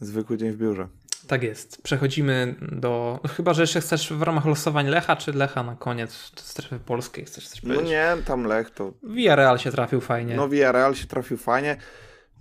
Zwykły 0.01 0.37
dzień 0.37 0.53
w 0.53 0.57
biurze. 0.57 0.89
Tak 1.27 1.43
jest. 1.43 1.83
Przechodzimy 1.83 2.55
do. 2.73 3.21
Chyba, 3.37 3.55
że 3.55 3.62
jeszcze 3.62 3.81
chcesz 3.81 4.12
w 4.12 4.23
ramach 4.23 4.47
losowań 4.47 4.89
Lecha, 4.89 5.17
czy 5.17 5.33
Lecha 5.33 5.62
na 5.62 5.77
koniec 5.77 6.12
strefy 6.37 6.79
polskiej 6.79 7.25
chcesz 7.25 7.49
coś 7.49 7.61
powiedzieć? 7.61 7.85
No 7.85 7.91
nie, 7.91 8.23
tam 8.23 8.45
Lech 8.45 8.71
to. 8.71 8.93
Villarreal 9.03 9.59
się 9.59 9.71
trafił 9.71 10.01
fajnie. 10.01 10.37
No 10.37 10.49
Villarreal 10.49 10.95
się 10.95 11.07
trafił 11.07 11.37
fajnie. 11.37 11.77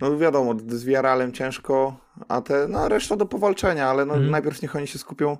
No 0.00 0.18
wiadomo, 0.18 0.54
z 0.68 0.84
Villarrealem 0.84 1.32
ciężko, 1.32 1.96
a 2.28 2.40
te, 2.40 2.68
no 2.68 2.88
reszta 2.88 3.16
do 3.16 3.26
powalczenia, 3.26 3.88
ale 3.88 4.04
no 4.04 4.14
mm. 4.14 4.30
najpierw 4.30 4.62
niech 4.62 4.76
oni 4.76 4.86
się 4.86 4.98
skupią, 4.98 5.36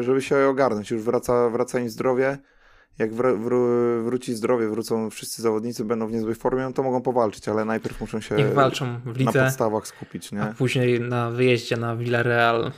żeby 0.00 0.22
się 0.22 0.36
ogarnąć. 0.48 0.90
Już 0.90 1.02
wraca, 1.02 1.50
wraca 1.50 1.78
im 1.78 1.90
zdrowie 1.90 2.38
jak 2.98 3.14
wr 3.14 3.38
wr 3.38 3.54
wróci 4.04 4.34
zdrowie, 4.34 4.68
wrócą 4.68 5.10
wszyscy 5.10 5.42
zawodnicy, 5.42 5.84
będą 5.84 6.06
w 6.06 6.12
niezłej 6.12 6.34
formie, 6.34 6.62
no 6.62 6.72
to 6.72 6.82
mogą 6.82 7.02
powalczyć, 7.02 7.48
ale 7.48 7.64
najpierw 7.64 8.00
muszą 8.00 8.20
się 8.20 8.34
Niech 8.34 8.54
walczą 8.54 9.00
w 9.04 9.16
lidze, 9.16 9.38
na 9.38 9.44
podstawach 9.44 9.86
skupić. 9.86 10.32
Nie? 10.32 10.42
A 10.42 10.46
później 10.46 11.00
na 11.00 11.30
wyjeździe 11.30 11.76
na 11.76 11.96
Villarreal, 11.96 12.72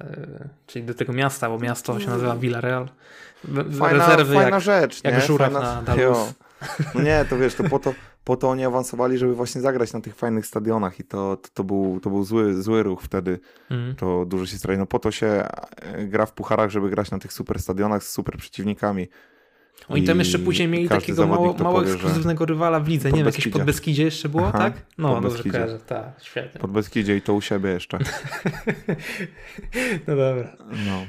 e, 0.00 0.48
czyli 0.66 0.84
do 0.84 0.94
tego 0.94 1.12
miasta, 1.12 1.48
bo 1.48 1.58
miasto 1.58 2.00
się 2.00 2.08
nazywa 2.08 2.36
Villarreal. 2.36 2.88
Fajna, 3.78 4.06
Rezerwy 4.06 4.34
fajna 4.34 4.50
jak, 4.50 4.60
rzecz. 4.60 5.04
Jak 5.04 5.14
nie? 5.14 5.20
żuraw 5.20 5.52
fajna... 5.52 5.82
na. 5.82 5.94
No 6.94 7.02
nie, 7.02 7.24
to 7.30 7.38
wiesz, 7.38 7.54
to 7.54 7.64
po 7.64 7.78
to, 7.78 7.94
po 8.24 8.36
to 8.36 8.50
oni 8.50 8.64
awansowali, 8.64 9.18
żeby 9.18 9.34
właśnie 9.34 9.60
zagrać 9.60 9.92
na 9.92 10.00
tych 10.00 10.16
fajnych 10.16 10.46
stadionach 10.46 11.00
i 11.00 11.04
to, 11.04 11.36
to, 11.36 11.48
to 11.54 11.64
był, 11.64 12.00
to 12.00 12.10
był 12.10 12.24
zły, 12.24 12.62
zły 12.62 12.82
ruch 12.82 13.02
wtedy. 13.02 13.40
Mm. 13.70 13.94
To 13.96 14.26
dużo 14.26 14.46
się 14.46 14.58
straci. 14.58 14.78
No 14.78 14.86
po 14.86 14.98
to 14.98 15.10
się 15.10 15.26
e, 15.26 16.06
gra 16.06 16.26
w 16.26 16.32
pucharach, 16.32 16.70
żeby 16.70 16.90
grać 16.90 17.10
na 17.10 17.18
tych 17.18 17.32
super 17.32 17.58
stadionach 17.58 18.04
z 18.04 18.08
super 18.12 18.36
przeciwnikami. 18.36 19.08
Oni 19.88 20.02
tam 20.02 20.18
jeszcze 20.18 20.38
później 20.38 20.68
mieli 20.68 20.88
takiego 20.88 21.26
mało, 21.26 21.54
mało 21.58 21.80
powie, 21.80 21.92
ekskluzywnego 21.92 22.46
rywala 22.46 22.80
w 22.80 22.88
lidze. 22.88 23.10
Nie 23.10 23.16
wiem, 23.16 23.26
jakieś 23.26 23.48
pod 23.48 23.62
Beskidzie 23.62 24.04
jeszcze 24.04 24.28
było, 24.28 24.46
Aha, 24.48 24.58
tak? 24.58 24.74
No, 24.98 25.20
dobrze 25.20 25.44
kojarzę, 25.44 25.78
tak, 25.78 26.12
świetnie. 26.22 26.60
Pod 26.60 26.70
Beskidzie 26.70 27.16
i 27.16 27.22
to 27.22 27.34
u 27.34 27.40
siebie 27.40 27.70
jeszcze. 27.70 27.98
no 30.06 30.16
dobra. 30.16 30.56
No. 30.86 31.06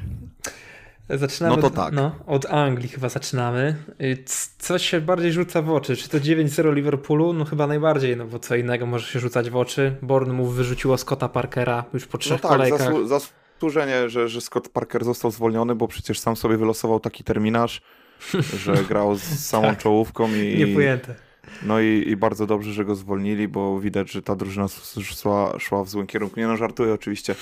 Zaczynamy 1.09 1.55
no 1.55 1.61
to 1.61 1.69
tak. 1.69 1.93
No, 1.93 2.15
od 2.27 2.45
Anglii 2.45 2.89
chyba 2.89 3.09
zaczynamy. 3.09 3.75
Y, 4.01 4.23
co 4.57 4.79
się 4.79 5.01
bardziej 5.01 5.31
rzuca 5.31 5.61
w 5.61 5.69
oczy? 5.69 5.95
Czy 5.95 6.09
to 6.09 6.17
9-0 6.17 6.73
Liverpoolu? 6.73 7.33
No 7.33 7.45
chyba 7.45 7.67
najbardziej, 7.67 8.17
no 8.17 8.25
bo 8.25 8.39
co 8.39 8.55
innego 8.55 8.85
może 8.85 9.07
się 9.07 9.19
rzucać 9.19 9.49
w 9.49 9.55
oczy. 9.55 9.95
Bournemouth 10.01 10.53
wyrzuciło 10.53 10.97
Scotta 10.97 11.29
Parkera 11.29 11.85
już 11.93 12.07
po 12.07 12.17
trzech 12.17 12.43
no 12.43 12.49
tak, 12.49 12.57
kolejkach. 12.57 12.79
Zasłu 13.07 13.07
zasłużenie, 13.55 14.09
że, 14.09 14.29
że 14.29 14.41
Scott 14.41 14.69
Parker 14.69 15.05
został 15.05 15.31
zwolniony, 15.31 15.75
bo 15.75 15.87
przecież 15.87 16.19
sam 16.19 16.35
sobie 16.35 16.57
wylosował 16.57 16.99
taki 16.99 17.23
terminarz 17.23 17.81
że 18.63 18.83
grał 18.89 19.15
z 19.15 19.23
samą 19.23 19.67
tak. 19.69 19.77
czołówką 19.77 20.33
i... 20.33 20.57
Niepojęte. 20.57 21.15
No 21.63 21.79
i, 21.79 22.03
i, 22.07 22.17
bardzo 22.17 22.47
dobrze, 22.47 22.73
że 22.73 22.85
go 22.85 22.95
zwolnili, 22.95 23.47
bo 23.47 23.79
widać, 23.79 24.11
że 24.11 24.21
ta 24.21 24.35
drużyna 24.35 24.67
szła, 25.03 25.59
szła 25.59 25.83
w 25.83 25.89
złym 25.89 26.07
kierunku. 26.07 26.39
Nie 26.39 26.47
no, 26.47 26.57
żartuję 26.57 26.93
oczywiście. 26.93 27.35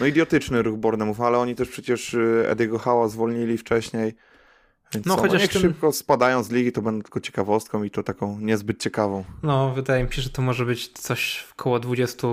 No 0.00 0.06
idiotyczny 0.06 0.62
ruch 0.62 0.78
Bornemów, 0.78 1.20
ale 1.20 1.38
oni 1.38 1.54
też 1.54 1.68
przecież 1.68 2.14
y, 2.14 2.44
Ediego 2.48 2.78
Hała 2.78 3.08
zwolnili 3.08 3.58
wcześniej. 3.58 4.14
Więc 4.94 5.06
no, 5.06 5.16
co, 5.16 5.20
chociaż 5.20 5.42
no, 5.42 5.48
tym... 5.48 5.62
szybko 5.62 5.92
spadają 5.92 6.42
z 6.42 6.50
ligi, 6.50 6.72
to 6.72 6.82
będą 6.82 7.02
tylko 7.02 7.20
ciekawostką 7.20 7.82
i 7.82 7.90
to 7.90 8.02
taką 8.02 8.40
niezbyt 8.40 8.82
ciekawą. 8.82 9.24
No, 9.42 9.74
wydaje 9.74 10.04
mi 10.04 10.12
się, 10.12 10.22
że 10.22 10.30
to 10.30 10.42
może 10.42 10.64
być 10.64 10.88
coś 10.88 11.46
około 11.52 11.78
20 11.78 12.28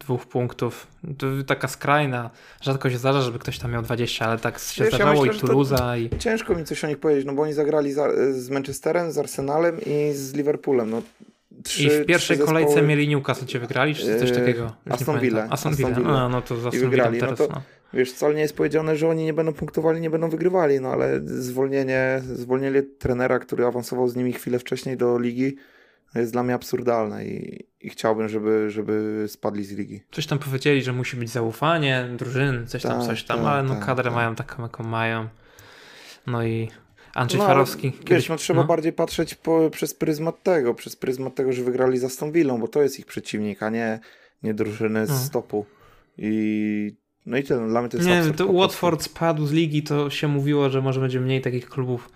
dwóch 0.00 0.26
punktów. 0.26 0.86
To 1.18 1.26
taka 1.46 1.68
skrajna. 1.68 2.30
Rzadko 2.60 2.90
się 2.90 2.98
zdarza, 2.98 3.20
żeby 3.20 3.38
ktoś 3.38 3.58
tam 3.58 3.72
miał 3.72 3.82
20, 3.82 4.26
ale 4.26 4.38
tak 4.38 4.58
się 4.58 4.84
Wiesz, 4.84 4.94
zdarzało 4.94 5.26
ja 5.26 5.32
myślę, 5.32 5.48
i 5.48 5.52
Toulouse'a. 5.52 5.98
I... 5.98 6.18
Ciężko 6.18 6.54
mi 6.54 6.64
coś 6.64 6.84
o 6.84 6.88
nich 6.88 6.98
powiedzieć, 6.98 7.24
no 7.24 7.32
bo 7.32 7.42
oni 7.42 7.52
zagrali 7.52 7.92
z, 7.92 7.98
z 8.36 8.50
Manchesterem, 8.50 9.12
z 9.12 9.18
Arsenalem 9.18 9.80
i 9.86 10.12
z 10.12 10.34
Liverpoolem. 10.34 10.90
No, 10.90 11.02
trzy, 11.64 11.82
I 11.82 11.90
w 11.90 12.06
pierwszej 12.06 12.38
kolejce 12.38 12.82
mieli 12.82 13.08
Newcastle, 13.08 13.46
cię 13.46 13.58
wygrali, 13.58 13.94
czy 13.94 14.18
coś 14.18 14.28
yy, 14.28 14.36
takiego? 14.36 14.72
Villa. 14.86 14.94
Aston 14.94 15.20
Villa. 15.20 15.46
Aston 15.50 15.74
Villa. 15.74 16.24
A, 16.24 16.28
no 16.28 16.42
to 16.42 16.56
z 16.56 16.66
Aston 16.66 16.90
Villa 16.90 17.10
teraz, 17.12 17.38
no 17.38 17.46
to, 17.46 17.52
no. 17.52 17.62
Wiesz, 17.92 18.12
wcale 18.12 18.34
nie 18.34 18.40
jest 18.40 18.56
powiedziane, 18.56 18.96
że 18.96 19.08
oni 19.08 19.24
nie 19.24 19.32
będą 19.32 19.52
punktowali, 19.52 20.00
nie 20.00 20.10
będą 20.10 20.30
wygrywali, 20.30 20.80
no 20.80 20.88
ale 20.88 21.20
zwolnienie, 21.24 22.22
zwolnienie 22.22 22.82
trenera, 22.82 23.38
który 23.38 23.66
awansował 23.66 24.08
z 24.08 24.16
nimi 24.16 24.32
chwilę 24.32 24.58
wcześniej 24.58 24.96
do 24.96 25.18
ligi, 25.18 25.56
jest 26.18 26.32
dla 26.32 26.42
mnie 26.42 26.54
absurdalne 26.54 27.26
i, 27.26 27.66
i 27.80 27.90
chciałbym, 27.90 28.28
żeby, 28.28 28.70
żeby 28.70 29.24
spadli 29.28 29.64
z 29.64 29.72
ligi. 29.72 30.00
Coś 30.10 30.26
tam 30.26 30.38
powiedzieli, 30.38 30.82
że 30.82 30.92
musi 30.92 31.16
być 31.16 31.30
zaufanie 31.30 32.08
drużyny, 32.16 32.66
coś 32.66 32.82
tam, 32.82 32.98
tak, 32.98 33.06
coś 33.06 33.24
tam, 33.24 33.38
tak, 33.38 33.46
ale 33.46 33.62
no 33.62 33.74
tak, 33.74 33.86
kadrę 33.86 34.04
tak. 34.04 34.14
mają 34.14 34.34
taką, 34.34 34.62
jaką 34.62 34.84
mają. 34.84 35.28
No 36.26 36.44
i 36.44 36.68
Andrzej 37.14 37.40
no, 37.40 37.46
Farowski. 37.46 37.92
Kiedyś, 37.92 38.08
wiesz, 38.10 38.28
no 38.28 38.36
trzeba 38.36 38.60
no? 38.60 38.66
bardziej 38.66 38.92
patrzeć 38.92 39.34
po, 39.34 39.70
przez 39.70 39.94
pryzmat 39.94 40.42
tego, 40.42 40.74
przez 40.74 40.96
pryzmat 40.96 41.34
tego, 41.34 41.52
że 41.52 41.62
wygrali 41.62 41.98
za 41.98 42.08
Stonvillą, 42.08 42.60
bo 42.60 42.68
to 42.68 42.82
jest 42.82 42.98
ich 42.98 43.06
przeciwnik, 43.06 43.62
a 43.62 43.70
nie, 43.70 44.00
nie 44.42 44.54
drużyny 44.54 45.06
z 45.06 45.10
no. 45.10 45.16
stopu. 45.16 45.66
I 46.18 46.96
no 47.26 47.36
i 47.36 47.42
tyle, 47.42 47.68
dla 47.68 47.80
mnie 47.80 47.90
to 47.90 47.96
jest 47.96 48.08
Nie, 48.08 48.34
to 48.36 48.52
Watford 48.52 49.02
spadł 49.02 49.46
z 49.46 49.52
ligi, 49.52 49.82
to 49.82 50.10
się 50.10 50.28
mówiło, 50.28 50.70
że 50.70 50.82
może 50.82 51.00
będzie 51.00 51.20
mniej 51.20 51.40
takich 51.40 51.68
klubów 51.68 52.10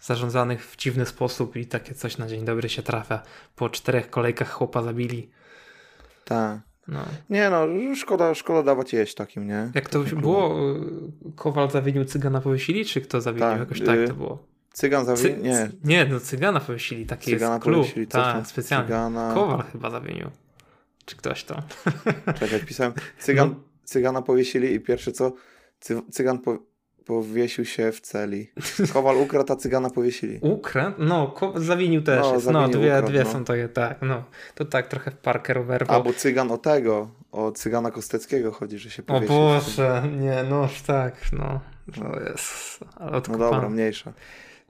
zarządzanych 0.00 0.64
w 0.66 0.76
dziwny 0.76 1.06
sposób 1.06 1.56
i 1.56 1.66
takie 1.66 1.94
coś 1.94 2.18
na 2.18 2.26
dzień 2.26 2.44
dobry 2.44 2.68
się 2.68 2.82
trafia. 2.82 3.22
Po 3.56 3.68
czterech 3.68 4.10
kolejkach 4.10 4.50
chłopa 4.50 4.82
zabili. 4.82 5.30
Tak. 6.24 6.60
No. 6.88 7.00
Nie 7.30 7.50
no, 7.50 7.66
szkoda, 7.96 8.34
szkoda 8.34 8.62
dawać 8.62 8.92
jeść 8.92 9.14
takim, 9.14 9.46
nie? 9.46 9.70
Jak 9.74 9.88
to 9.88 10.02
takim 10.02 10.20
było? 10.20 10.56
Kowal 11.36 11.70
zawinił 11.70 12.04
Cygana 12.04 12.40
powiesili, 12.40 12.84
czy 12.84 13.00
kto 13.00 13.20
zawinił? 13.20 13.48
Tak, 13.48 13.58
Jakoś 13.58 13.80
tak 13.80 13.98
to 14.08 14.14
było. 14.14 14.46
Cygan 14.72 15.04
zawinił? 15.04 15.42
Nie. 15.42 15.70
Nie, 15.84 16.04
no 16.04 16.20
Cygana 16.20 16.60
powiesili, 16.60 17.06
taki 17.06 17.30
cygana 17.30 17.54
jest 17.54 17.64
klub. 17.64 17.76
Powiesili, 17.76 18.06
tak, 18.06 18.46
specjalnie. 18.46 18.86
Cygana... 18.86 19.34
Kowal 19.34 19.62
chyba 19.72 19.90
zawinił. 19.90 20.30
Czy 21.04 21.16
ktoś 21.16 21.44
to? 21.44 21.62
Czekaj, 22.40 22.60
pisałem. 22.66 22.92
Cygan, 23.18 23.48
no. 23.48 23.60
Cygana 23.84 24.22
powiesili 24.22 24.74
i 24.74 24.80
pierwsze 24.80 25.12
co? 25.12 25.32
Cygan 26.10 26.38
po 26.38 26.58
powiesił 27.06 27.64
się 27.64 27.92
w 27.92 28.00
celi. 28.00 28.50
Kowal 28.92 29.16
ukradł, 29.16 29.52
a 29.52 29.56
cygana 29.56 29.90
powiesili. 29.90 30.38
Ukradł? 30.42 30.96
No, 30.98 31.34
zawinił 31.56 32.02
też 32.02 32.22
no, 32.22 32.34
jest. 32.34 32.50
No, 32.50 32.68
dwie, 32.68 32.78
ukradł, 32.78 33.08
dwie 33.08 33.24
no. 33.24 33.30
są 33.30 33.44
to 33.44 33.54
je, 33.54 33.68
tak. 33.68 33.98
No. 34.02 34.24
To 34.54 34.64
tak 34.64 34.88
trochę 34.88 35.10
w 35.10 35.16
Parker 35.16 35.58
oberwał. 35.58 35.96
Albo 35.96 36.12
cygan 36.12 36.50
o 36.50 36.58
tego, 36.58 37.08
o 37.32 37.52
cygana 37.52 37.90
Kosteckiego 37.90 38.52
chodzi, 38.52 38.78
że 38.78 38.90
się 38.90 39.02
powiesił. 39.02 39.36
O 39.36 39.38
Boże, 39.38 40.02
nie, 40.20 40.44
no 40.50 40.68
tak, 40.86 41.14
no. 41.32 41.60
To 41.94 42.20
jest, 42.20 42.80
No 43.28 43.38
dobra, 43.38 43.68
mniejsza. 43.68 44.12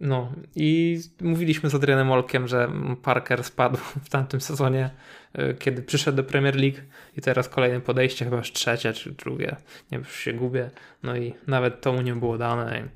No 0.00 0.32
i 0.56 1.00
mówiliśmy 1.20 1.70
z 1.70 1.74
Adrianem 1.74 2.10
Olkiem, 2.10 2.48
że 2.48 2.72
Parker 3.02 3.44
spadł 3.44 3.78
w 4.04 4.08
tamtym 4.08 4.40
sezonie, 4.40 4.90
y, 5.38 5.56
kiedy 5.58 5.82
przyszedł 5.82 6.16
do 6.16 6.24
Premier 6.24 6.56
League 6.56 6.78
i 7.16 7.20
teraz 7.20 7.48
kolejne 7.48 7.80
podejście, 7.80 8.24
chyba 8.24 8.36
już 8.36 8.52
trzecie 8.52 8.92
czy 8.92 9.12
drugie, 9.12 9.56
nie 9.92 9.98
wiem, 9.98 10.00
już 10.00 10.18
się 10.18 10.32
gubię, 10.32 10.70
no 11.02 11.16
i 11.16 11.34
nawet 11.46 11.80
to 11.80 11.92
mu 11.92 12.02
nie 12.02 12.14
było 12.14 12.38
dane. 12.38 12.88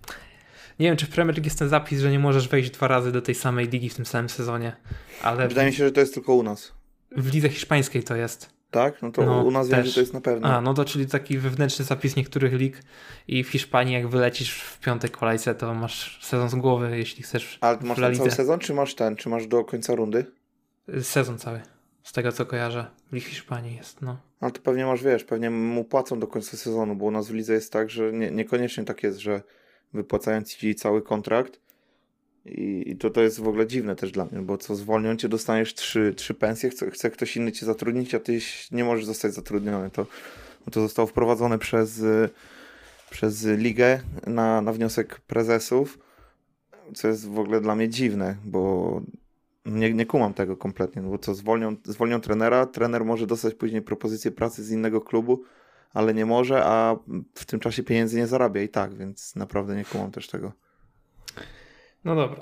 Nie 0.79 0.87
wiem, 0.87 0.97
czy 0.97 1.07
w 1.07 1.11
Premier 1.11 1.37
League 1.37 1.47
jest 1.47 1.59
ten 1.59 1.69
zapis, 1.69 2.01
że 2.01 2.11
nie 2.11 2.19
możesz 2.19 2.49
wejść 2.49 2.71
dwa 2.71 2.89
razy 2.89 3.13
do 3.13 3.23
tej 3.23 3.35
samej 3.35 3.69
ligi 3.69 3.89
w 3.89 3.95
tym 3.95 4.07
samym 4.07 4.29
sezonie, 4.29 4.77
ale... 5.23 5.49
Wydaje 5.49 5.71
mi 5.71 5.77
się, 5.77 5.85
że 5.85 5.93
to 5.93 6.01
jest 6.01 6.15
tylko 6.15 6.35
u 6.35 6.43
nas. 6.43 6.73
W 7.17 7.33
lidze 7.35 7.49
hiszpańskiej 7.49 8.03
to 8.03 8.17
jest. 8.17 8.60
Tak? 8.71 9.03
No 9.03 9.13
to 9.13 9.25
no, 9.25 9.43
u 9.43 9.51
nas 9.51 9.69
też. 9.69 9.77
wiem, 9.77 9.87
że 9.87 9.95
to 9.95 10.01
jest 10.01 10.15
na 10.15 10.21
pewno. 10.21 10.49
A, 10.49 10.61
no 10.61 10.75
to 10.75 10.85
czyli 10.85 11.07
taki 11.07 11.39
wewnętrzny 11.39 11.85
zapis 11.85 12.17
niektórych 12.17 12.53
lig 12.53 12.83
i 13.29 13.45
w 13.45 13.49
Hiszpanii 13.49 13.95
jak 13.95 14.09
wylecisz 14.09 14.61
w 14.61 14.81
piątej 14.81 15.11
kolejce, 15.11 15.55
to 15.55 15.75
masz 15.75 16.27
sezon 16.27 16.49
z 16.49 16.55
głowy, 16.55 16.99
jeśli 16.99 17.23
chcesz 17.23 17.59
Ale 17.61 17.79
masz 17.83 17.99
ten 17.99 18.17
cały 18.17 18.31
sezon, 18.31 18.59
czy 18.59 18.75
masz 18.75 18.95
ten, 18.95 19.17
czy 19.17 19.29
masz 19.29 19.47
do 19.47 19.65
końca 19.65 19.95
rundy? 19.95 20.27
Sezon 21.03 21.39
cały. 21.39 21.61
Z 22.03 22.13
tego 22.13 22.33
co 22.33 22.47
kojarzę. 22.47 22.87
W 23.13 23.21
Hiszpanii 23.21 23.77
jest, 23.77 24.03
no. 24.03 24.17
Ale 24.41 24.53
to 24.53 24.61
pewnie 24.61 24.87
masz, 24.87 25.03
wiesz, 25.03 25.25
pewnie 25.25 25.51
mu 25.51 25.85
płacą 25.85 26.21
do 26.21 26.27
końca 26.27 26.57
sezonu, 26.57 26.97
bo 26.97 27.05
u 27.05 27.11
nas 27.11 27.29
w 27.29 27.35
lidze 27.35 27.53
jest 27.53 27.73
tak, 27.73 27.91
że 27.91 28.13
nie, 28.13 28.31
niekoniecznie 28.31 28.85
tak 28.85 29.03
jest, 29.03 29.19
że 29.19 29.43
wypłacając 29.93 30.57
ci 30.57 30.75
cały 30.75 31.03
kontrakt. 31.03 31.61
I, 32.45 32.91
I, 32.91 32.97
to, 32.97 33.11
to 33.11 33.23
jest 33.23 33.41
w 33.41 33.49
ogóle 33.49 33.67
dziwne 33.67 33.97
też 33.97 34.13
dla 34.13 34.25
mnie, 34.25 34.43
bo 34.43 34.59
co 34.59 34.77
zwolnią 34.77 35.17
cię, 35.17 35.29
dostaniesz 35.29 35.75
trzy, 35.75 36.15
trzy 36.17 36.35
pensje, 36.35 36.71
chce, 36.71 36.91
chce 36.91 37.11
ktoś 37.11 37.37
inny 37.37 37.53
cię 37.53 37.67
zatrudnić, 37.67 38.15
a 38.15 38.21
ty 38.21 38.39
nie 38.73 38.85
możesz 38.85 39.05
zostać 39.05 39.35
zatrudniony. 39.35 39.91
To, 39.91 40.07
to 40.71 40.81
zostało 40.81 41.07
wprowadzone 41.07 41.59
przez, 41.59 42.03
przez 43.11 43.47
ligę 43.47 44.01
na, 44.27 44.61
na 44.61 44.73
wniosek 44.73 45.21
prezesów, 45.21 45.99
co 46.95 47.09
jest 47.09 47.29
w 47.29 47.39
ogóle 47.39 47.61
dla 47.61 47.75
mnie 47.77 47.89
dziwne, 47.89 48.37
bo 48.45 49.03
nie, 49.67 49.95
nie 49.95 50.07
kumam 50.07 50.35
tego 50.35 50.57
kompletnie, 50.57 51.03
no 51.03 51.11
bo 51.11 51.19
co, 51.19 51.35
zwolnią, 51.35 51.77
zwolnią 51.85 52.21
trenera, 52.21 52.67
trener 52.67 53.05
może 53.05 53.27
dostać 53.27 53.55
później 53.55 53.83
propozycję 53.83 54.31
pracy 54.31 54.65
z 54.65 54.71
innego 54.71 55.01
klubu, 55.01 55.43
ale 55.93 56.15
nie 56.15 56.27
może, 56.27 56.65
a 56.65 56.97
w 57.35 57.45
tym 57.45 57.61
czasie 57.61 57.83
pieniędzy 57.83 58.17
nie 58.17 58.27
zarabia 58.27 58.63
i 58.63 58.69
tak, 58.69 58.95
więc 58.95 59.37
naprawdę 59.37 59.77
nie 59.77 59.85
kumam 59.85 60.11
też 60.11 60.29
tego. 60.29 60.53
No 62.05 62.15
dobra, 62.15 62.41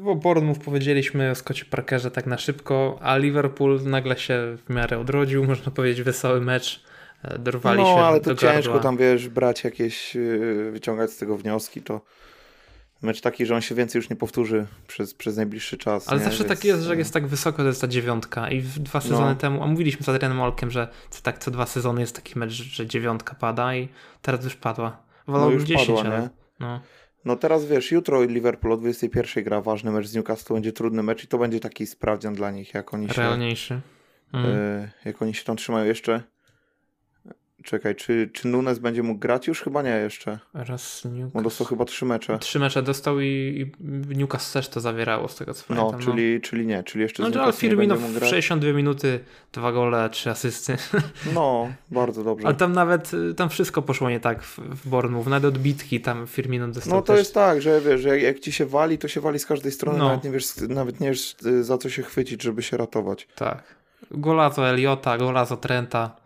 bo 0.00 0.14
Bournemouth 0.14 0.58
powiedzieliśmy 0.64 1.30
o 1.30 1.34
Scottie 1.34 1.64
Parkerze 1.64 2.10
tak 2.10 2.26
na 2.26 2.38
szybko, 2.38 2.98
a 3.02 3.16
Liverpool 3.16 3.80
nagle 3.84 4.16
się 4.18 4.56
w 4.66 4.70
miarę 4.70 4.98
odrodził, 4.98 5.44
można 5.54 5.72
powiedzieć 5.72 6.02
wesoły 6.02 6.40
mecz, 6.40 6.84
e, 7.22 7.38
dorwali 7.38 7.80
no, 7.82 7.86
się 7.86 8.00
ale 8.02 8.20
to 8.20 8.34
ciężko 8.34 8.52
gardła. 8.52 8.78
tam, 8.78 8.96
wiesz, 8.96 9.28
brać 9.28 9.64
jakieś, 9.64 10.16
e, 10.16 10.20
wyciągać 10.70 11.10
z 11.10 11.16
tego 11.16 11.36
wnioski, 11.36 11.82
to 11.82 12.00
mecz 13.02 13.20
taki, 13.20 13.46
że 13.46 13.54
on 13.54 13.60
się 13.60 13.74
więcej 13.74 13.98
już 13.98 14.10
nie 14.10 14.16
powtórzy 14.16 14.66
przez, 14.86 15.14
przez 15.14 15.36
najbliższy 15.36 15.78
czas. 15.78 16.08
Ale 16.08 16.18
nie? 16.18 16.24
zawsze 16.24 16.38
Więc, 16.44 16.48
tak 16.48 16.64
jest, 16.64 16.82
że 16.82 16.88
jak 16.88 16.98
no. 16.98 17.00
jest 17.00 17.12
tak 17.14 17.26
wysoko, 17.26 17.62
to 17.62 17.68
jest 17.68 17.80
ta 17.80 17.88
dziewiątka 17.88 18.50
i 18.50 18.62
dwa 18.62 19.00
sezony 19.00 19.26
No. 19.30 19.34
temu, 19.34 19.62
a 19.62 19.66
mówiliśmy 19.66 20.04
z 20.04 20.08
Adrianem 20.08 20.40
Olkiem, 20.40 20.70
że 20.70 20.88
co, 21.10 21.22
tak 21.22 21.38
co 21.38 21.50
dwa 21.50 21.66
sezony 21.66 22.00
jest 22.00 22.16
taki 22.16 22.38
mecz, 22.38 22.50
że 22.52 22.86
dziewiątka 22.86 23.34
pada 23.34 23.74
i 23.74 23.88
teraz 24.22 24.44
już 24.44 24.56
padła. 24.56 24.96
No 25.28 25.32
Wolałbym 25.32 25.54
już 25.58 25.64
10, 25.68 25.86
padła, 25.86 26.02
ale- 26.12 26.20
nie? 26.22 26.28
No. 26.60 26.80
No 27.24 27.36
teraz 27.36 27.66
wiesz, 27.66 27.92
jutro 27.92 28.24
Liverpool 28.24 28.72
o 28.72 28.76
21 28.76 29.44
gra 29.44 29.60
ważny 29.60 29.90
mecz 29.90 30.06
z 30.06 30.14
Newcastle, 30.14 30.54
będzie 30.54 30.72
trudny 30.72 31.02
mecz 31.02 31.24
i 31.24 31.26
to 31.26 31.38
będzie 31.38 31.60
taki 31.60 31.86
sprawdzian 31.86 32.34
dla 32.34 32.50
nich, 32.50 32.74
jak 32.74 32.94
oni 32.94 33.08
się, 33.08 33.22
Realniejszy. 33.22 33.80
Mm. 34.32 34.46
e, 34.50 34.90
jak 35.04 35.22
oni 35.22 35.34
się 35.34 35.44
tam 35.44 35.56
trzymają 35.56 35.86
jeszcze. 35.86 36.22
Czekaj, 37.64 37.94
czy, 37.96 38.30
czy 38.32 38.48
Nunes 38.48 38.78
będzie 38.78 39.02
mógł 39.02 39.20
grać? 39.20 39.46
Już 39.46 39.60
chyba 39.62 39.82
nie 39.82 39.90
jeszcze. 39.90 40.38
Raz 40.54 41.04
Newcastle. 41.04 41.42
dostał 41.42 41.66
chyba 41.66 41.84
trzy 41.84 42.04
mecze. 42.04 42.38
Trzy 42.38 42.58
mecze 42.58 42.82
dostał 42.82 43.20
i, 43.20 43.26
i 44.10 44.16
Newcastle 44.16 44.52
też 44.58 44.68
to 44.68 44.80
zawierało 44.80 45.28
z 45.28 45.36
tego 45.36 45.54
co 45.54 45.64
No, 45.68 45.76
pamiętam. 45.76 46.00
czyli, 46.00 46.40
czyli 46.40 46.66
nie, 46.66 46.82
czyli 46.82 47.02
jeszcze 47.02 47.22
no. 47.22 47.28
z 47.28 47.32
No, 47.32 47.40
Newcastle 47.40 47.66
nie 47.66 47.70
Firmino 47.70 47.94
będzie 47.94 48.06
mógł 48.06 48.16
w 48.16 48.18
grać. 48.18 48.30
62 48.30 48.72
minuty, 48.72 49.20
dwa 49.52 49.72
gole, 49.72 50.10
trzy 50.10 50.30
asysty. 50.30 50.76
No, 51.34 51.68
bardzo 51.90 52.24
dobrze. 52.24 52.46
Ale 52.46 52.56
tam 52.56 52.72
nawet, 52.72 53.14
y, 53.14 53.34
tam 53.34 53.48
wszystko 53.48 53.82
poszło 53.82 54.10
nie 54.10 54.20
tak 54.20 54.42
w, 54.42 54.58
w 54.58 54.88
Bournemouth. 54.88 55.26
Nawet 55.28 55.44
odbitki 55.54 56.00
tam 56.00 56.26
Firmino 56.26 56.68
dostał 56.68 56.94
No 56.94 57.02
to 57.02 57.06
też. 57.12 57.18
jest 57.18 57.34
tak, 57.34 57.62
że 57.62 57.80
wiesz, 57.80 58.00
że 58.00 58.08
jak, 58.08 58.22
jak 58.22 58.40
ci 58.40 58.52
się 58.52 58.66
wali, 58.66 58.98
to 58.98 59.08
się 59.08 59.20
wali 59.20 59.38
z 59.38 59.46
każdej 59.46 59.72
strony, 59.72 59.98
No. 59.98 60.08
nawet 60.08 60.24
nie 60.24 60.30
wiesz, 60.30 60.44
nawet 60.68 61.00
nie 61.00 61.08
wiesz 61.08 61.36
y, 61.46 61.64
za 61.64 61.78
co 61.78 61.90
się 61.90 62.02
chwycić, 62.02 62.42
żeby 62.42 62.62
się 62.62 62.76
ratować. 62.76 63.28
Tak. 63.34 63.62
Golazo 64.10 64.68
Eliota, 64.68 65.18
golazo 65.18 65.56
Trenta. 65.56 66.23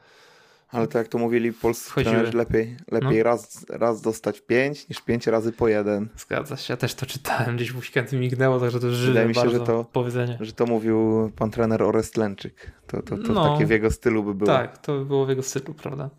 Ale 0.70 0.87
tak 0.87 0.94
jak 0.94 1.09
to 1.09 1.18
mówili 1.18 1.52
polscy 1.52 1.94
trenerzy, 1.94 2.37
lepiej, 2.37 2.76
lepiej 2.90 3.18
No. 3.18 3.24
raz, 3.24 3.66
raz 3.70 4.00
dostać 4.02 4.40
pięć, 4.40 4.88
niż 4.88 5.00
pięć 5.00 5.26
razy 5.26 5.52
po 5.52 5.68
jeden. 5.68 6.09
Zgadza 6.16 6.57
się, 6.57 6.72
ja 6.72 6.76
też 6.76 6.94
to 6.94 7.07
czytałem, 7.07 7.57
gdzieś 7.57 7.72
w 7.72 7.78
weekend 7.78 8.12
mi 8.12 8.18
mignęło, 8.18 8.61
także 8.61 8.81
to 8.81 8.90
żywe 8.90 9.07
Wydaje 9.09 9.28
mi 9.28 9.35
się, 9.35 9.50
że 9.50 9.61
to- 9.61 9.85
powiedzenie. 9.92 10.38
Że 10.40 10.52
to 10.52 10.66
mówił 10.66 11.31
pan 11.37 11.50
trener 11.50 11.83
Orest 11.83 12.16
Lęczyk. 12.16 12.72
To, 12.87 13.02
to, 13.02 13.16
to 13.18 13.33
No. 13.33 13.52
takie 13.52 13.66
w 13.66 13.70
jego 13.70 13.90
stylu 13.90 14.24
by 14.24 14.35
było. 14.35 14.50
Tak, 14.50 14.78
to 14.78 15.04
było 15.04 15.26
w 15.26 15.28
jego 15.28 15.42
stylu, 15.42 15.74
prawda? 15.74 16.11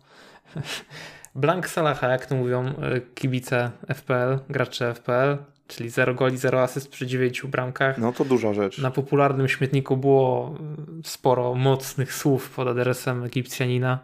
Blank 1.34 1.68
Salaha, 1.68 2.08
jak 2.08 2.26
to 2.26 2.34
mówią 2.36 2.68
y, 2.68 2.72
kibice 3.14 3.70
FPL, 3.94 4.38
gracze 4.48 4.94
FPL, 4.94 5.36
czyli 5.68 5.90
0 5.90 6.14
goli, 6.14 6.38
0 6.38 6.62
asyst 6.62 6.88
przy 6.90 7.06
9 7.06 7.42
bramkach. 7.46 7.98
No 7.98 8.12
to 8.12 8.24
duża 8.24 8.52
rzecz. 8.54 8.78
Na 8.78 8.90
popularnym 8.90 9.48
śmietniku 9.48 9.96
było 9.96 10.54
y, 11.04 11.08
sporo 11.08 11.54
mocnych 11.54 12.14
słów 12.14 12.50
pod 12.50 12.68
adresem 12.68 13.24
Egipcjanina. 13.24 13.98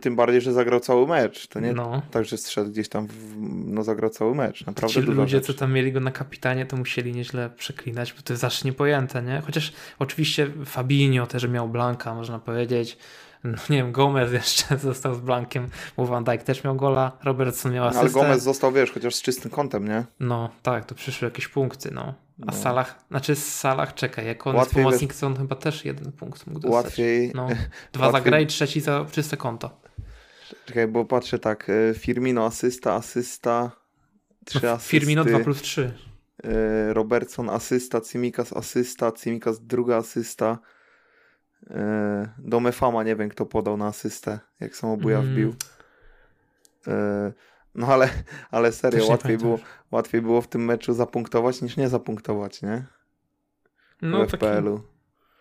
Tym 0.00 0.16
bardziej, 0.16 0.40
że 0.40 0.52
zagrał 0.52 0.80
cały 0.80 1.06
mecz. 1.06 1.46
To 1.46 1.60
nie 1.60 1.72
No. 1.72 2.02
tak, 2.10 2.24
że 2.24 2.36
strzedł 2.36 2.70
gdzieś 2.70 2.88
tam, 2.88 3.06
w, 3.06 3.34
no 3.66 3.82
zagrał 3.84 4.10
cały 4.10 4.34
mecz. 4.34 4.66
Naprawdę 4.66 4.94
Ci 4.94 5.00
ludzie, 5.00 5.26
rzecz. 5.36 5.46
co 5.46 5.54
tam 5.54 5.72
mieli 5.72 5.92
go 5.92 6.00
na 6.00 6.10
kapitanie, 6.10 6.66
to 6.66 6.76
musieli 6.76 7.12
nieźle 7.12 7.50
przeklinać, 7.50 8.12
bo 8.12 8.22
to 8.22 8.32
jest 8.32 8.44
aż 8.44 8.64
niepojęte, 8.64 9.22
nie? 9.22 9.42
Chociaż 9.46 9.72
oczywiście 9.98 10.50
Fabinho 10.66 11.26
też 11.26 11.48
miał 11.48 11.68
Blanka, 11.68 12.14
można 12.14 12.38
powiedzieć. 12.38 12.98
No 13.44 13.58
nie 13.70 13.76
wiem, 13.76 13.92
Gomez 13.92 14.32
jeszcze 14.32 14.78
został 14.88 15.14
z 15.14 15.20
Blankiem, 15.20 15.66
bo 15.96 16.06
Van 16.06 16.24
Dijk 16.24 16.42
też 16.42 16.64
miał 16.64 16.76
gola, 16.76 17.18
Robertson 17.24 17.72
miał 17.72 17.84
No, 17.84 17.90
asystę. 17.90 18.00
ale 18.00 18.10
Gomez 18.10 18.42
został, 18.42 18.72
wiesz, 18.72 18.92
chociaż 18.92 19.14
z 19.14 19.22
czystym 19.22 19.50
kątem, 19.50 19.88
nie? 19.88 20.04
No 20.20 20.50
tak, 20.62 20.84
to 20.84 20.94
przyszły 20.94 21.26
jakieś 21.28 21.48
punkty, 21.48 21.90
no. 21.90 22.14
A 22.42 22.44
No. 22.46 22.52
Salah, 22.52 22.98
znaczy 23.10 23.34
Salah, 23.36 23.94
czekaj, 23.94 24.26
jak 24.26 24.46
on 24.46 24.56
Łatwiej, 24.56 24.78
jest 24.80 24.84
pomocnik, 24.88 25.14
to 25.14 25.26
on 25.26 25.36
chyba 25.36 25.56
też 25.56 25.84
jeden 25.84 26.12
punkt 26.12 26.46
mógł 26.46 26.60
dostać. 26.60 26.84
Łatwiej, 26.84 27.32
No, 27.34 27.48
dwa 27.92 28.06
za 28.06 28.12
łatwiej- 28.12 28.22
grę 28.30 28.42
i 28.42 28.46
trzeci 28.46 28.80
za 28.80 29.06
czyste 29.12 29.36
konto. 29.36 29.80
czekaj, 30.66 30.88
bo 30.88 31.04
patrzę 31.04 31.38
tak, 31.38 31.70
e, 31.70 31.94
Firmino 31.94 32.46
asysta, 32.46 32.94
asysta, 32.94 33.70
trzy 34.44 34.60
No, 34.62 34.70
asysty. 34.70 34.90
Firmino 34.90 35.24
2 35.24 35.38
plus 35.40 35.62
3. 35.62 35.92
E, 36.44 36.92
Robertson 36.94 37.50
asysta, 37.50 38.00
Cimikas 38.00 38.52
asysta, 38.52 39.12
Cimikas 39.12 39.60
druga 39.66 39.96
asysta. 39.96 40.58
E, 41.70 42.28
Do 42.38 42.60
Mefama 42.60 43.02
nie 43.02 43.16
wiem 43.16 43.28
kto 43.28 43.46
podał 43.46 43.76
na 43.76 43.86
asystę, 43.86 44.38
jak 44.60 44.76
samobuja 44.76 45.18
Mm. 45.18 45.32
wbił. 45.32 45.54
E, 46.86 47.32
No 47.74 47.86
ale, 47.86 48.08
ale 48.50 48.72
serio, 48.72 49.06
łatwiej 49.06 49.38
było, 49.38 49.58
łatwiej 49.90 50.22
było 50.22 50.42
w 50.42 50.48
tym 50.48 50.64
meczu 50.64 50.94
zapunktować 50.94 51.62
niż 51.62 51.76
nie 51.76 51.88
zapunktować, 51.88 52.62
nie? 52.62 52.84
No 54.02 54.18
w 54.26 54.30
taki, 54.30 54.36
FPL-u. 54.46 54.82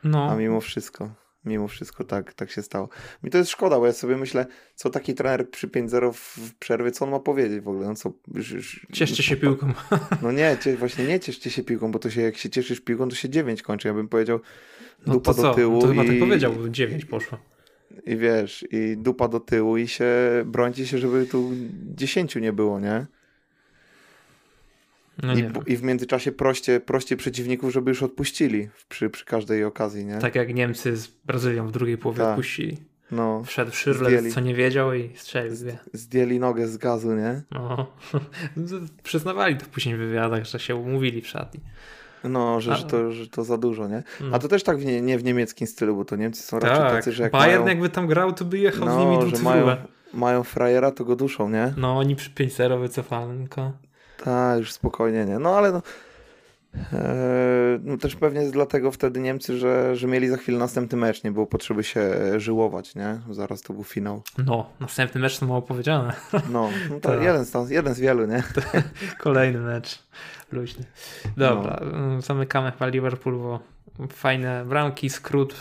no. 0.04 0.32
A 0.32 0.36
mimo 0.36 0.62
wszystko, 0.62 1.10
mimo 1.46 1.68
wszystko 1.68 2.04
tak, 2.04 2.34
tak 2.34 2.52
się 2.52 2.62
stało. 2.62 2.90
Mi 3.24 3.30
to 3.30 3.38
jest 3.38 3.50
szkoda, 3.50 3.80
bo 3.80 3.86
ja 3.86 3.94
sobie 3.94 4.18
myślę, 4.18 4.46
co 4.76 4.90
taki 4.90 5.14
trener 5.14 5.50
przy 5.50 5.68
5-0 5.68 6.14
w 6.14 6.54
przerwie, 6.60 6.92
co 6.92 7.06
on 7.06 7.12
ma 7.12 7.20
powiedzieć 7.20 7.62
w 7.64 7.68
ogóle? 7.68 7.88
No 7.88 7.96
co, 7.96 8.12
już, 8.34 8.52
już, 8.52 8.88
Cieszcie 8.94 9.24
się 9.24 9.36
piłką. 9.44 9.74
No 10.22 10.32
nie, 10.32 10.58
właśnie 10.78 11.06
nie 11.06 11.20
cieszcie 11.20 11.50
się 11.52 11.64
piłką, 11.64 11.92
bo 11.92 12.00
to 12.00 12.10
się, 12.10 12.22
jak 12.22 12.38
się 12.38 12.50
cieszysz 12.50 12.82
piłką, 12.82 13.10
to 13.10 13.16
się 13.16 13.30
9 13.30 13.62
kończy. 13.62 13.88
Ja 13.88 13.94
bym 13.94 14.08
powiedział 14.08 14.40
No 15.08 15.14
dupa 15.14 15.34
to 15.34 15.42
do 15.42 15.54
tyłu 15.54 15.82
To 15.82 15.88
chyba 15.88 16.04
i, 16.04 16.08
tak 16.08 16.20
powiedział, 16.20 16.54
9 16.70 17.06
poszło. 17.06 17.38
i 18.06 18.18
wiesz, 18.18 18.66
i 18.72 18.98
dupa 18.98 19.28
do 19.28 19.40
tyłu 19.40 19.78
i 19.78 19.88
się 19.88 20.08
brońcie 20.46 20.88
się, 20.88 20.98
żeby 20.98 21.26
tu 21.26 21.52
10 21.96 22.36
nie 22.36 22.54
było, 22.54 22.80
nie? 22.80 23.06
No 25.24 25.34
I. 25.34 25.44
I 25.68 25.78
w 25.78 25.84
międzyczasie 25.84 26.32
proście, 26.32 26.80
proście 26.80 27.18
przeciwników, 27.18 27.72
żeby 27.74 27.92
już 27.92 28.04
odpuścili 28.04 28.70
przy, 28.90 29.10
przy 29.10 29.26
każdej 29.26 29.64
okazji, 29.64 30.06
nie? 30.06 30.18
Tak 30.18 30.36
jak 30.36 30.54
Niemcy 30.54 30.98
z 30.98 31.08
Brazylią 31.08 31.68
w 31.68 31.72
drugiej 31.72 31.98
połowie 31.98 32.18
Tak. 32.20 32.30
odpuścili. 32.30 32.78
No, 33.12 33.44
Wszedł 33.44 33.72
Szyrle, 33.72 34.10
Zdjęli. 34.10 34.32
co 34.32 34.40
nie 34.40 34.56
wiedział 34.56 34.94
i 34.94 35.10
strzelił 35.16 35.54
dwie. 35.56 35.78
zdjęli 35.94 36.40
nogę 36.40 36.68
z 36.68 36.78
gazu, 36.78 37.14
nie? 37.16 37.42
No. 37.52 37.92
Przyznawali 39.04 39.58
to 39.58 39.66
później 39.66 39.96
w 39.96 40.00
wywiadach, 40.00 40.46
że 40.46 40.60
się 40.60 40.76
umówili 40.76 41.22
w 41.22 41.28
szatni. 41.28 41.60
No, 42.24 42.62
że, 42.62 42.72
A- 42.72 42.76
że, 42.76 42.84
to, 42.84 43.12
że 43.12 43.28
to 43.28 43.44
za 43.44 43.58
dużo, 43.58 43.88
nie? 43.88 44.04
No. 44.22 44.36
A 44.36 44.40
to 44.40 44.48
też 44.48 44.64
tak 44.64 44.78
w 44.78 44.86
nie, 44.86 45.02
nie 45.02 45.18
w 45.18 45.24
niemieckim 45.24 45.68
stylu, 45.68 45.96
bo 45.96 46.06
to 46.06 46.16
Niemcy 46.16 46.44
są 46.44 46.60
raczej 46.60 46.78
tak, 46.78 46.92
tacy, 46.92 47.12
że 47.12 47.24
jak 47.24 47.32
Bayern 47.32 47.64
mają, 47.64 47.68
jakby 47.68 47.90
tam 47.90 48.08
grał, 48.08 48.34
to 48.34 48.46
by 48.46 48.58
jechał 48.58 48.88
z 48.88 48.92
no, 48.92 49.00
nimi 49.00 49.32
że 49.32 49.38
do 49.38 49.44
mają, 49.44 49.76
mają 50.14 50.44
frajera, 50.44 50.92
to 50.92 51.06
go 51.06 51.16
duszą, 51.16 51.50
nie? 51.50 51.74
No 51.78 51.98
oni 51.98 52.16
przy 52.16 52.30
5-0 52.30 52.80
wycofanko. 52.82 53.72
Tak, 54.24 54.60
już 54.60 54.72
spokojnie, 54.72 55.26
nie. 55.26 55.40
No 55.40 55.58
ale 55.58 55.72
no, 55.72 55.82
e, 56.94 57.80
no 57.84 57.98
też 57.98 58.16
pewnie 58.16 58.40
jest 58.40 58.54
dlatego 58.54 58.92
wtedy 58.92 59.20
Niemcy, 59.20 59.58
że, 59.58 59.96
że 59.96 60.08
mieli 60.08 60.28
za 60.28 60.38
chwilę 60.38 60.58
następny 60.58 60.98
mecz, 60.98 61.24
nie 61.24 61.32
było 61.32 61.46
potrzeby 61.48 61.84
się 61.84 62.00
e, 62.02 62.40
żyłować, 62.40 62.96
nie? 62.96 63.20
Zaraz 63.30 63.62
to 63.62 63.74
był 63.74 63.84
finał. 63.84 64.24
No, 64.38 64.70
następny 64.80 65.22
mecz 65.22 65.40
to 65.40 65.46
mało 65.46 65.62
powiedziane. 65.62 66.14
No, 66.34 66.70
no 66.90 67.00
to 67.00 67.10
Tak. 67.10 67.22
jeden, 67.22 67.46
z, 67.46 67.70
jeden 67.70 67.94
z 67.94 68.00
wielu, 68.00 68.26
nie? 68.26 68.44
Kolejny 69.20 69.60
mecz. 69.60 70.04
Luźny. 70.52 70.86
Dobra, 71.38 71.80
No. 71.94 72.22
zamykamy 72.22 72.72
chyba 72.72 72.88
Liverpool, 72.88 73.38
bo 73.38 73.60
fajne 74.10 74.66
bramki, 74.66 75.10
skrót, 75.10 75.56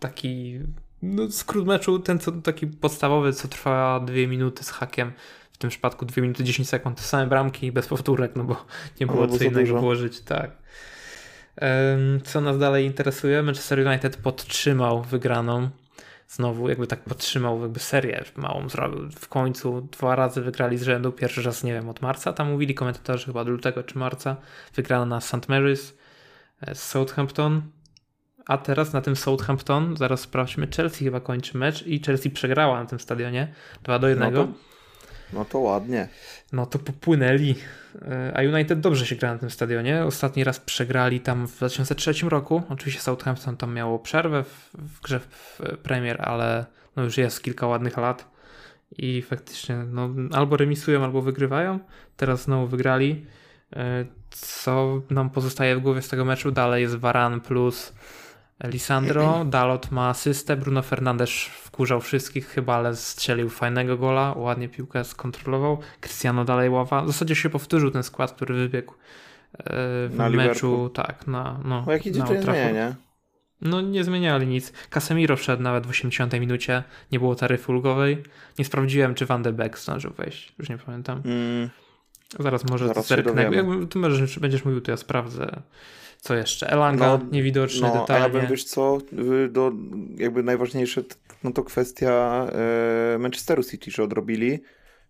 taki 0.00 0.60
no, 1.02 1.30
skrót 1.30 1.66
meczu, 1.66 1.98
ten 1.98 2.18
co, 2.18 2.32
taki 2.32 2.66
podstawowy, 2.66 3.32
co 3.32 3.48
trwa 3.48 4.00
dwie 4.00 4.28
minuty 4.28 4.64
z 4.64 4.70
hakiem. 4.70 5.12
W 5.52 5.58
tym 5.58 5.70
przypadku 5.70 6.04
2 6.06 6.22
minuty 6.22 6.44
10 6.44 6.68
sekund, 6.68 6.96
te 6.96 7.02
same 7.02 7.26
bramki 7.26 7.72
bez 7.72 7.86
powtórek, 7.86 8.36
no 8.36 8.44
bo 8.44 8.64
nie 9.00 9.06
było 9.06 9.28
co 9.28 9.44
innego 9.44 9.80
włożyć, 9.80 10.20
tak. 10.20 10.50
Co 12.24 12.40
nas 12.40 12.58
dalej 12.58 12.86
interesuje? 12.86 13.42
Manchester 13.42 13.86
United 13.86 14.16
podtrzymał 14.16 15.02
wygraną. 15.02 15.70
Znowu 16.32 16.68
jakby 16.68 16.86
tak 16.86 17.00
podtrzymał 17.04 17.62
jakby 17.62 17.80
serię 17.80 18.24
małą 18.36 18.68
zrobił. 18.68 19.10
W 19.10 19.28
końcu 19.28 19.80
dwa 19.80 20.16
razy 20.16 20.40
wygrali 20.42 20.78
z 20.78 20.82
rzędu. 20.82 21.12
Pierwszy 21.12 21.42
raz, 21.42 21.64
nie 21.64 21.72
wiem, 21.72 21.88
od 21.88 22.02
marca. 22.02 22.32
Tam 22.32 22.50
mówili 22.50 22.74
komentatorzy 22.74 23.26
chyba 23.26 23.40
od 23.40 23.48
lutego 23.48 23.82
czy 23.82 23.98
marca. 23.98 24.36
Wygrano 24.74 25.06
na 25.06 25.20
St. 25.20 25.34
Mary's 25.48 25.92
e, 26.60 26.74
z 26.74 26.82
Southampton. 26.82 27.62
A 28.46 28.58
teraz 28.58 28.92
na 28.92 29.00
tym 29.00 29.16
Southampton, 29.16 29.96
zaraz 29.96 30.20
sprawdźmy, 30.20 30.68
Chelsea 30.76 31.04
chyba 31.04 31.20
kończy 31.20 31.56
mecz 31.58 31.86
i 31.86 32.02
Chelsea 32.02 32.30
przegrała 32.30 32.80
na 32.80 32.86
tym 32.86 33.00
stadionie 33.00 33.52
2 33.82 33.98
do 33.98 34.08
1. 34.08 34.32
No 34.34 34.44
to- 34.46 34.52
No 35.32 35.44
to 35.44 35.58
ładnie. 35.58 36.08
No 36.52 36.66
to 36.66 36.78
popłynęli. 36.78 37.54
E, 38.02 38.32
a 38.36 38.42
United 38.42 38.80
dobrze 38.80 39.06
się 39.06 39.16
gra 39.16 39.32
na 39.32 39.38
tym 39.38 39.50
stadionie. 39.50 40.04
Ostatni 40.04 40.44
raz 40.44 40.60
przegrali 40.60 41.20
tam 41.20 41.46
w 41.46 41.56
2003 41.56 42.12
roku. 42.28 42.62
Oczywiście 42.68 43.00
Southampton 43.02 43.56
tam 43.56 43.74
miało 43.74 43.98
przerwę 43.98 44.44
w, 44.44 44.70
w 44.74 45.00
grze 45.00 45.20
w 45.20 45.60
Premier, 45.82 46.22
ale 46.22 46.66
no 46.96 47.02
już 47.02 47.18
jest 47.18 47.42
kilka 47.42 47.66
ładnych 47.66 47.96
lat. 47.96 48.32
I 48.98 49.22
faktycznie 49.22 49.76
no, 49.76 50.10
albo 50.32 50.56
remisują, 50.56 51.04
albo 51.04 51.22
wygrywają. 51.22 51.78
Teraz 52.16 52.42
znowu 52.42 52.66
wygrali. 52.66 53.26
E, 53.76 54.04
co 54.30 55.02
nam 55.10 55.30
pozostaje 55.30 55.76
w 55.76 55.80
głowie 55.80 56.02
z 56.02 56.08
tego 56.08 56.24
meczu? 56.24 56.50
Dalej 56.50 56.82
jest 56.82 56.96
Varan 56.96 57.40
plus 57.40 57.92
Lisandro, 58.64 59.44
Dalot 59.44 59.90
ma 59.90 60.08
asystę, 60.08 60.56
Bruno 60.56 60.82
Fernandes 60.82 61.30
wkurzał 61.44 62.00
wszystkich 62.00 62.46
chyba, 62.46 62.74
ale 62.74 62.96
strzelił 62.96 63.48
fajnego 63.50 63.96
gola, 63.96 64.34
ładnie 64.36 64.68
piłkę 64.68 65.04
skontrolował. 65.04 65.78
Cristiano 66.00 66.44
dalej 66.44 66.70
ława. 66.70 67.02
W 67.02 67.06
zasadzie 67.06 67.34
się 67.34 67.50
powtórzył 67.50 67.90
ten 67.90 68.02
skład, 68.02 68.32
który 68.32 68.54
wybiegł 68.54 68.92
e, 68.92 69.64
w 70.08 70.14
na 70.16 70.28
meczu. 70.28 70.42
Liverpool. 70.42 70.90
Tak, 70.90 71.26
na, 71.26 71.60
no, 71.64 71.84
o 71.86 71.92
jak 71.92 72.06
idzie, 72.06 72.22
to 72.22 72.34
nie 72.34 72.42
zmienia, 72.42 72.70
nie? 72.70 72.94
No 73.60 73.80
nie 73.80 74.04
zmieniali 74.04 74.46
nic. 74.46 74.72
Casemiro 74.90 75.36
wszedł 75.36 75.62
nawet 75.62 75.86
w 75.86 75.90
80 75.90 76.32
minucie, 76.32 76.82
nie 77.12 77.18
było 77.18 77.34
taryfy 77.34 77.72
ulgowej. 77.72 78.22
Nie 78.58 78.64
sprawdziłem, 78.64 79.14
czy 79.14 79.26
Van 79.26 79.42
de 79.42 79.52
Beek 79.52 79.78
zdążył 79.78 80.12
wejść, 80.12 80.54
już 80.58 80.68
nie 80.68 80.78
pamiętam. 80.78 81.22
Mm. 81.24 81.70
Zaraz 82.38 82.64
może 82.70 82.88
Zaraz 82.88 83.06
zerknę. 83.06 83.42
Jak 83.42 83.66
ty 83.90 83.98
możesz, 83.98 84.38
będziesz 84.38 84.64
mówił, 84.64 84.80
to 84.80 84.90
ja 84.90 84.96
sprawdzę. 84.96 85.62
Co 86.22 86.34
jeszcze? 86.34 86.70
Elanga, 86.70 87.06
no, 87.06 87.20
niewidoczny, 87.32 87.88
no, 87.88 88.00
detalnie. 88.00 88.24
A 88.24 88.28
ja 88.28 88.28
bym, 88.28 88.46
wiesz 88.50 88.64
co, 88.64 88.98
do, 89.50 89.72
jakby 90.16 90.42
najważniejsze, 90.42 91.02
no 91.44 91.52
to 91.52 91.64
kwestia 91.64 92.46
e, 93.14 93.18
Manchesteru 93.18 93.64
City, 93.64 93.90
że 93.90 94.02
odrobili 94.02 94.62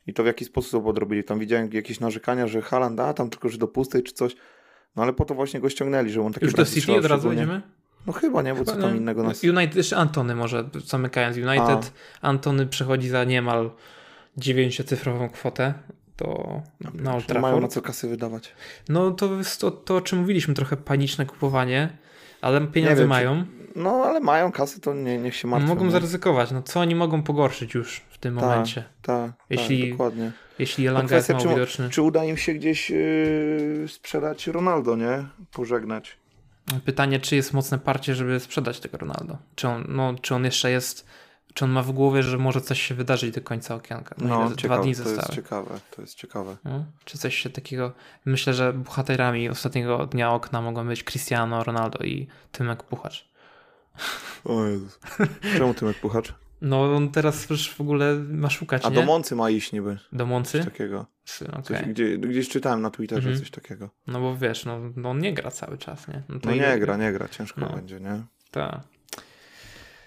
i 0.07 0.15
to 0.15 0.23
w 0.23 0.27
jaki 0.27 0.45
sposób 0.45 0.87
odrobili. 0.87 1.25
Tam 1.25 1.39
widziałem 1.39 1.73
jakieś 1.73 2.01
narzekania, 2.01 2.47
że 2.47 2.63
Haaland, 2.63 3.01
a 3.01 3.15
tam 3.15 3.31
tylko, 3.31 3.49
że 3.49 3.59
do 3.59 3.69
pustej 3.69 4.03
czy 4.03 4.13
coś. 4.13 4.37
No 4.97 5.03
ale 5.03 5.13
po 5.13 5.25
to 5.25 5.35
właśnie 5.35 5.61
go 5.61 5.69
ściągnęli, 5.69 6.11
że 6.11 6.23
on 6.23 6.33
taki 6.33 6.47
Już 6.47 6.55
do 6.55 6.65
City 6.65 6.93
od 6.93 7.05
razu 7.05 7.33
idziemy? 7.33 7.63
No 8.07 8.13
chyba 8.13 8.43
nie, 8.43 8.55
bo 8.55 8.65
co 8.65 8.73
tam 8.73 8.81
no, 8.81 8.95
innego 8.95 9.23
nas... 9.23 9.45
United, 9.45 9.77
jeszcze 9.77 9.97
Antony 9.97 10.35
może, 10.35 10.69
zamykając 10.85 11.37
United, 11.37 11.93
a. 12.23 12.29
Antony 12.29 12.67
przechodzi 12.67 13.09
za 13.09 13.25
niemal 13.25 13.71
dziewięciocyfrową 14.37 15.31
kwotę 15.31 15.75
to 16.23 16.63
na 16.95 17.15
Old 17.15 17.27
Trafford. 17.27 17.43
mają 17.43 17.61
na 17.61 17.69
co 17.69 17.83
kasy 17.83 18.09
wydawać. 18.09 18.55
No 18.89 19.11
to 19.11 19.35
jest 19.35 19.61
to, 19.61 19.71
to, 19.71 19.97
o 19.97 20.01
czym 20.01 20.19
mówiliśmy, 20.19 20.55
trochę 20.55 20.77
paniczne 20.77 21.27
kupowanie, 21.27 21.99
ale 22.41 22.67
pieniądze 22.67 23.03
wiem, 23.03 23.09
mają. 23.09 23.45
Czy, 23.45 23.63
no 23.77 23.91
ale 23.91 24.21
mają 24.21 24.53
kasy, 24.53 24.81
to 24.81 24.95
nie, 24.95 25.19
niech 25.19 25.37
się 25.37 25.49
martwią. 25.49 25.69
Mogą 25.69 25.85
nie? 25.85 25.91
zaryzykować, 25.91 26.51
no 26.51 26.63
co 26.63 26.81
oni 26.81 26.95
mogą 26.95 27.23
pogorszyć 27.23 27.75
już 27.75 28.03
w 28.11 28.19
tym 28.19 28.37
ta, 28.37 28.41
momencie? 28.41 28.85
Tak, 29.03 29.33
jeśli, 29.51 29.83
ta, 29.83 29.91
dokładnie. 29.91 30.33
Jeśli 30.59 30.87
Elanga 30.87 31.17
jest 31.17 31.29
mało 31.29 31.43
czy, 31.43 31.49
widoczny. 31.49 31.91
Czy 31.91 32.03
uda 32.03 32.25
im 32.25 32.37
się 32.37 32.55
gdzieś 32.55 32.91
yy, 32.91 33.87
sprzedać 33.89 34.47
Ronaldo, 34.47 34.97
nie? 34.97 35.25
Pożegnać. 35.53 36.19
Pytanie, 36.85 37.21
czy 37.21 37.37
jest 37.37 37.53
mocne 37.53 37.79
parcie, 37.79 38.15
żeby 38.15 38.41
sprzedać 38.41 38.81
tego 38.81 38.99
Ronaldo? 38.99 39.39
Czy 39.55 39.69
on, 39.69 39.85
no, 39.89 40.15
czy 40.23 40.35
on 40.35 40.45
jeszcze 40.45 40.71
jest 40.71 41.07
czy 41.55 41.65
on 41.65 41.71
ma 41.71 41.83
w 41.83 41.93
głowie, 41.93 42.23
że 42.23 42.39
może 42.39 42.61
coś 42.61 42.83
się 42.83 42.95
wydarzyć 42.95 43.35
do 43.35 43.41
końca 43.41 43.75
okienka? 43.75 44.15
No, 44.19 44.27
no 44.29 44.57
ciekawe, 44.57 44.75
dwa 44.75 44.79
dni 44.83 44.95
zostały. 44.95 45.17
To 45.17 45.23
jest 45.23 45.35
ciekawe, 45.35 45.81
to 45.91 46.03
jest 46.03 46.15
ciekawe. 46.15 46.57
No? 46.65 46.85
Czy 47.05 47.19
coś 47.19 47.37
się 47.37 47.51
takiego... 47.51 47.93
Myślę, 48.25 48.55
że 48.55 48.73
bohaterami 48.73 49.49
ostatniego 49.49 50.07
dnia 50.07 50.33
okna 50.33 50.63
mogą 50.63 50.87
być 50.87 51.05
Cristiano 51.05 51.65
Ronaldo 51.65 52.05
i 52.05 52.27
Tymek 52.53 52.83
Puchacz. 52.83 53.29
O 54.45 54.65
Jezus. 54.65 54.99
Czemu 55.57 55.75
Tymek 55.75 56.01
Puchacz? 56.01 56.35
No 56.63 56.97
on 56.97 57.11
teraz 57.11 57.51
już 57.51 57.75
w 57.75 57.81
ogóle 57.81 58.15
ma 58.15 58.51
szukać, 58.51 58.85
A 58.85 58.89
nie? 58.89 58.95
do 58.95 59.03
Moncy 59.03 59.37
ma 59.37 59.51
iść 59.51 59.73
niby. 59.73 59.99
Do 60.13 60.27
Moncy? 60.27 60.59
Coś 60.59 60.65
takiego. 60.65 61.07
Okay. 61.51 61.63
Coś, 61.63 61.83
gdzie, 61.83 62.19
gdzieś 62.19 62.49
czytałem 62.49 62.83
na 62.83 62.91
Twitterze 62.91 63.29
mhm. 63.29 63.39
coś 63.39 63.51
takiego. 63.51 63.91
No 64.07 64.21
bo 64.21 64.37
wiesz, 64.37 64.65
no, 64.65 64.81
no 64.97 65.11
on 65.11 65.19
nie 65.19 65.35
gra 65.35 65.51
cały 65.51 65.79
czas, 65.79 66.09
nie? 66.09 66.23
No, 66.29 66.39
no 66.45 66.55
nie 66.55 66.79
gra, 66.79 66.97
nie 66.97 67.13
gra, 67.13 67.29
ciężko 67.29 67.61
no. 67.61 67.69
będzie, 67.69 68.01
nie? 68.01 68.23
Tak. 68.51 68.81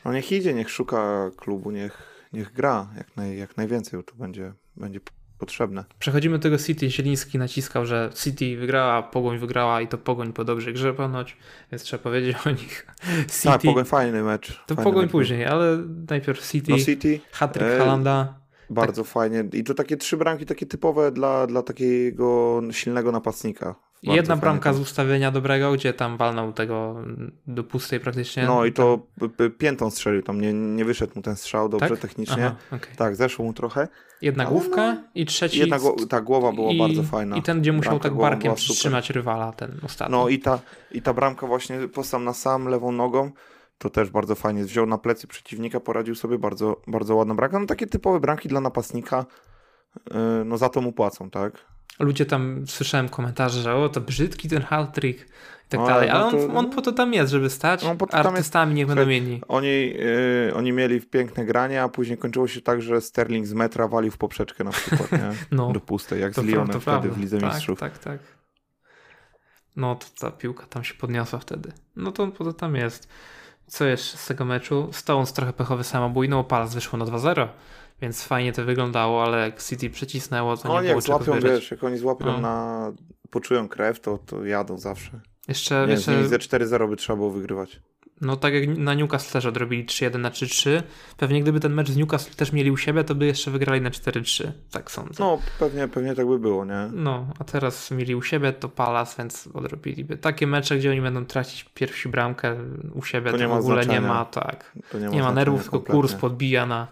No 0.06 0.14
niech 0.14 0.32
idzie, 0.32 0.54
niech 0.54 0.70
szuka 0.70 1.32
klubu, 1.38 1.72
niech, 1.72 2.04
niech 2.34 2.54
gra 2.54 2.88
jak, 2.98 3.18
naj, 3.18 3.38
jak 3.38 3.58
najwięcej, 3.58 4.00
bo 4.00 4.04
to 4.04 4.16
będzie, 4.16 4.54
będzie 4.78 5.00
potrzebne. 5.38 5.86
Przechodzimy 6.00 6.38
do 6.38 6.42
tego 6.44 6.58
City. 6.58 6.90
Zieliński 6.90 7.38
naciskał, 7.38 7.86
że 7.86 8.10
City 8.16 8.58
wygrała, 8.58 9.04
Pogoń 9.04 9.38
wygrała 9.38 9.82
i 9.82 9.88
to 9.88 9.98
Pogoń 9.98 10.34
po 10.34 10.44
dobrej 10.44 10.74
grze 10.74 10.94
ponoć, 10.94 11.38
więc 11.72 11.84
trzeba 11.84 12.04
powiedzieć 12.04 12.38
o 12.48 12.50
nich. 12.50 12.88
City, 13.28 13.44
tak, 13.44 13.62
Pogoń 13.62 13.86
fajny 13.86 14.24
mecz. 14.24 14.64
To 14.68 14.76
fajny 14.76 14.84
Pogoń 14.84 15.04
mecz 15.04 15.12
później, 15.12 15.46
ale 15.46 15.78
najpierw 16.10 16.48
City, 16.48 16.72
no 16.72 16.78
City 16.78 17.20
hat-trick 17.32 17.68
e... 17.68 17.78
Halanda. 17.78 18.40
Bardzo 18.70 19.04
tak. 19.04 19.12
fajnie. 19.12 19.46
I 19.54 19.64
to 19.64 19.74
takie 19.74 19.98
trzy 19.98 20.18
bramki 20.18 20.46
takie 20.46 20.66
typowe 20.66 21.12
dla, 21.12 21.48
dla 21.48 21.62
takiego 21.62 22.62
silnego 22.72 23.12
napastnika. 23.12 23.76
Jedna 24.04 24.36
bramka 24.36 24.74
z 24.74 24.80
ustawienia 24.80 25.32
dobrego, 25.32 25.72
gdzie 25.72 25.94
tam 25.94 26.18
walnął 26.18 26.54
tego 26.54 26.96
do 27.48 27.64
pustej 27.64 28.00
praktycznie. 28.00 28.46
No 28.46 28.66
i 28.66 28.74
to 28.74 29.00
tam... 29.38 29.52
piętą 29.52 29.90
strzelił, 29.90 30.22
tam 30.22 30.42
nie, 30.42 30.54
nie 30.54 30.86
wyszedł 30.86 31.14
mu 31.16 31.22
ten 31.22 31.36
strzał 31.36 31.70
dobrze 31.70 31.90
tak? 31.90 32.00
technicznie. 32.00 32.46
Aha, 32.46 32.56
okay. 32.72 32.96
Tak, 32.96 33.16
zeszło 33.16 33.46
mu 33.46 33.54
trochę. 33.54 33.88
Jedna 34.22 34.46
główka 34.46 34.94
no, 34.94 35.04
i 35.16 35.26
trzeci. 35.26 35.60
Jedna 35.60 35.78
ta 36.10 36.22
głowa 36.22 36.52
była 36.52 36.72
i, 36.72 36.80
bardzo 36.80 37.04
fajna. 37.04 37.38
I 37.38 37.42
ten, 37.42 37.62
gdzie 37.62 37.74
musiał 37.74 37.92
bramka 37.92 38.10
tak 38.10 38.18
barkiem 38.18 38.56
przytrzymać 38.56 39.10
rywala, 39.10 39.52
ten 39.52 39.80
ostatni. 39.84 40.12
No 40.12 40.30
i 40.30 40.40
ta, 40.40 40.60
i 40.92 41.02
ta 41.02 41.14
bramka 41.14 41.48
właśnie 41.48 41.88
posam 41.88 42.24
na 42.24 42.34
sam 42.34 42.68
lewą 42.68 42.92
nogą. 42.92 43.32
To 43.78 43.90
też 43.90 44.10
bardzo 44.10 44.36
fajnie. 44.36 44.64
Wziął 44.64 44.86
na 44.86 44.98
plecy 44.98 45.28
przeciwnika, 45.28 45.80
poradził 45.80 46.16
sobie 46.16 46.40
bardzo, 46.40 46.82
bardzo 46.88 47.16
ładna 47.16 47.36
bramka. 47.36 47.60
No 47.60 47.66
takie 47.66 47.88
typowe 47.88 48.20
bramki 48.20 48.50
dla 48.50 48.62
napastnika. 48.62 49.26
Yy, 49.96 50.46
no 50.46 50.58
za 50.58 50.70
to 50.70 50.82
mu 50.82 50.94
płacą, 50.94 51.30
tak? 51.30 51.66
Ludzie 52.00 52.26
tam, 52.26 52.64
słyszałem 52.68 53.10
komentarze, 53.10 53.62
że 53.62 53.76
o, 53.76 53.90
to 53.90 54.02
brzydki 54.02 54.50
ten 54.50 54.62
hat-trick 54.62 55.26
i 55.66 55.70
tak 55.70 55.80
no, 55.80 55.88
dalej, 55.88 56.10
ale 56.10 56.26
no 56.26 56.32
to, 56.32 56.38
on, 56.38 56.58
on, 56.58 56.70
po 56.70 56.82
to 56.82 56.92
tam 56.92 57.14
jest, 57.14 57.32
żeby 57.32 57.50
stać, 57.50 57.84
no, 57.84 57.96
artystami 58.12 58.70
jest, 58.70 58.78
niech 58.78 58.88
będą 58.88 59.06
mieli. 59.06 59.42
Oni, 59.48 59.68
yy, 59.68 60.54
oni 60.56 60.72
mieli 60.72 61.02
piękne 61.02 61.46
granie, 61.46 61.84
a 61.84 61.90
później 61.90 62.18
kończyło 62.18 62.48
się 62.48 62.62
tak, 62.62 62.82
że 62.82 63.02
Sterling 63.02 63.48
z 63.48 63.54
metra 63.54 63.88
walił 63.88 64.12
w 64.12 64.18
poprzeczkę 64.18 64.64
na 64.64 64.72
przykład, 64.72 65.12
nie? 65.12 65.32
no, 65.52 65.72
Do 65.72 65.80
pustej, 65.80 66.22
jak 66.22 66.34
z 66.34 66.38
Lyonem 66.38 66.68
wtedy 66.68 66.86
prawda. 66.86 67.10
w 67.10 67.18
Lidze 67.18 67.40
tak, 67.40 67.54
Mistrzów. 67.54 67.80
Tak, 67.80 67.98
tak, 67.98 68.20
No 69.76 69.96
to 69.96 70.06
ta 70.20 70.32
piłka 70.32 70.66
tam 70.66 70.84
się 70.84 70.94
podniosła 70.94 71.40
wtedy. 71.40 71.72
No 71.96 72.12
to 72.12 72.28
po 72.28 72.44
to 72.44 72.54
tam 72.54 72.76
jest. 72.76 73.10
Co 73.68 73.86
jeszcze 73.86 74.18
z 74.18 74.26
tego 74.26 74.46
meczu? 74.46 74.90
Stones 74.92 75.34
trochę 75.34 75.54
pechowy 75.54 75.84
samobój, 75.84 76.30
no 76.30 76.44
Palace 76.44 76.76
wyszło 76.76 77.00
na 77.00 77.06
2-0 77.06 77.48
więc 78.02 78.24
fajnie 78.24 78.54
to 78.54 78.66
wyglądało, 78.66 79.24
ale 79.24 79.38
jak 79.38 79.64
City 79.64 79.90
przycisnęło, 79.90 80.58
to 80.58 80.68
no, 80.68 80.82
nie 80.82 80.88
było 80.88 80.96
jak 80.96 81.04
złapią, 81.04 81.40
wiesz, 81.40 81.72
jak 81.72 81.84
oni 81.84 81.98
złapią 81.98 82.26
no. 82.26 82.38
na, 82.38 82.92
poczują 83.30 83.68
krew, 83.68 84.00
to, 84.00 84.18
to 84.18 84.46
jadą 84.46 84.78
zawsze. 84.78 85.22
Jeszcze, 85.48 85.86
nie, 85.88 85.94
jeszcze... 85.94 86.12
z 86.12 86.16
nimi 86.16 86.28
ze 86.28 86.38
4-0 86.38 86.90
by 86.90 86.96
trzeba 86.96 87.18
było 87.18 87.32
wygrywać. 87.32 87.82
No 88.22 88.36
tak 88.36 88.54
jak 88.54 88.78
na 88.78 88.94
Newcastle 88.94 89.34
też 89.34 89.46
odrobili 89.46 89.86
3-1 89.86 90.20
na 90.20 90.30
3-3. 90.30 90.82
Pewnie 91.18 91.42
gdyby 91.42 91.60
ten 91.60 91.74
mecz 91.74 91.90
z 91.90 91.98
Newcastle 91.98 92.36
też 92.36 92.52
mieli 92.52 92.72
u 92.72 92.78
siebie, 92.78 93.04
to 93.04 93.16
by 93.16 93.26
jeszcze 93.26 93.52
wygrali 93.52 93.82
na 93.82 93.90
4-3. 93.90 94.52
Tak 94.72 94.92
sądzę. 94.92 95.16
No 95.20 95.40
pewnie, 95.60 95.88
pewnie 95.88 96.16
tak 96.16 96.28
by 96.28 96.40
było, 96.40 96.66
nie? 96.66 96.90
No, 96.94 97.28
a 97.40 97.44
teraz 97.44 97.92
mieli 97.92 98.16
u 98.16 98.22
siebie 98.22 98.54
to 98.54 98.70
Palace, 98.70 99.16
więc 99.18 99.50
odrobiliby. 99.54 100.18
Takie 100.18 100.48
mecze, 100.48 100.78
gdzie 100.78 100.92
oni 100.92 101.02
będą 101.02 101.26
tracić 101.26 101.64
pierwsi 101.64 102.10
bramkę 102.10 102.56
u 102.94 103.04
siebie, 103.04 103.32
to, 103.32 103.38
to 103.38 103.50
w 103.50 103.52
ogóle 103.52 103.84
znaczenia. 103.84 104.08
nie 104.08 104.08
ma, 104.08 104.26
tak. 104.26 104.72
nie 104.94 105.00
ma, 105.00 105.16
nie 105.16 105.22
ma 105.22 105.32
nerwów, 105.32 105.62
tylko 105.62 105.80
kurs 105.80 106.14
podbija 106.14 106.66
na 106.66 106.88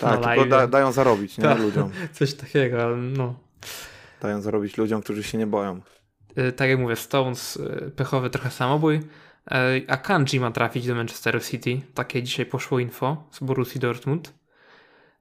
tak, 0.00 0.24
tylko 0.24 0.46
da, 0.46 0.66
dają 0.66 0.92
zarobić 0.92 1.38
nie? 1.38 1.44
Ta, 1.44 1.54
ludziom. 1.54 1.90
Coś 2.12 2.34
takiego, 2.34 2.82
ale 2.82 2.96
no. 2.96 3.34
Dają 4.22 4.40
zarobić 4.40 4.76
ludziom, 4.76 5.02
którzy 5.02 5.22
się 5.22 5.38
nie 5.38 5.46
boją. 5.46 5.80
Y, 6.38 6.52
tak 6.52 6.68
jak 6.68 6.78
mówię, 6.78 6.96
Stones, 6.96 7.56
y, 7.56 7.92
pechowy 7.96 8.30
trochę 8.30 8.50
samobój, 8.50 8.96
y, 8.96 9.00
a 9.88 9.96
Kanji 9.96 10.40
ma 10.40 10.50
trafić 10.50 10.86
do 10.86 10.94
Manchester 10.94 11.44
City. 11.44 11.80
Takie 11.94 12.22
dzisiaj 12.22 12.46
poszło 12.46 12.78
info 12.78 13.24
z 13.30 13.40
Borussii 13.40 13.80
Dortmund 13.80 14.38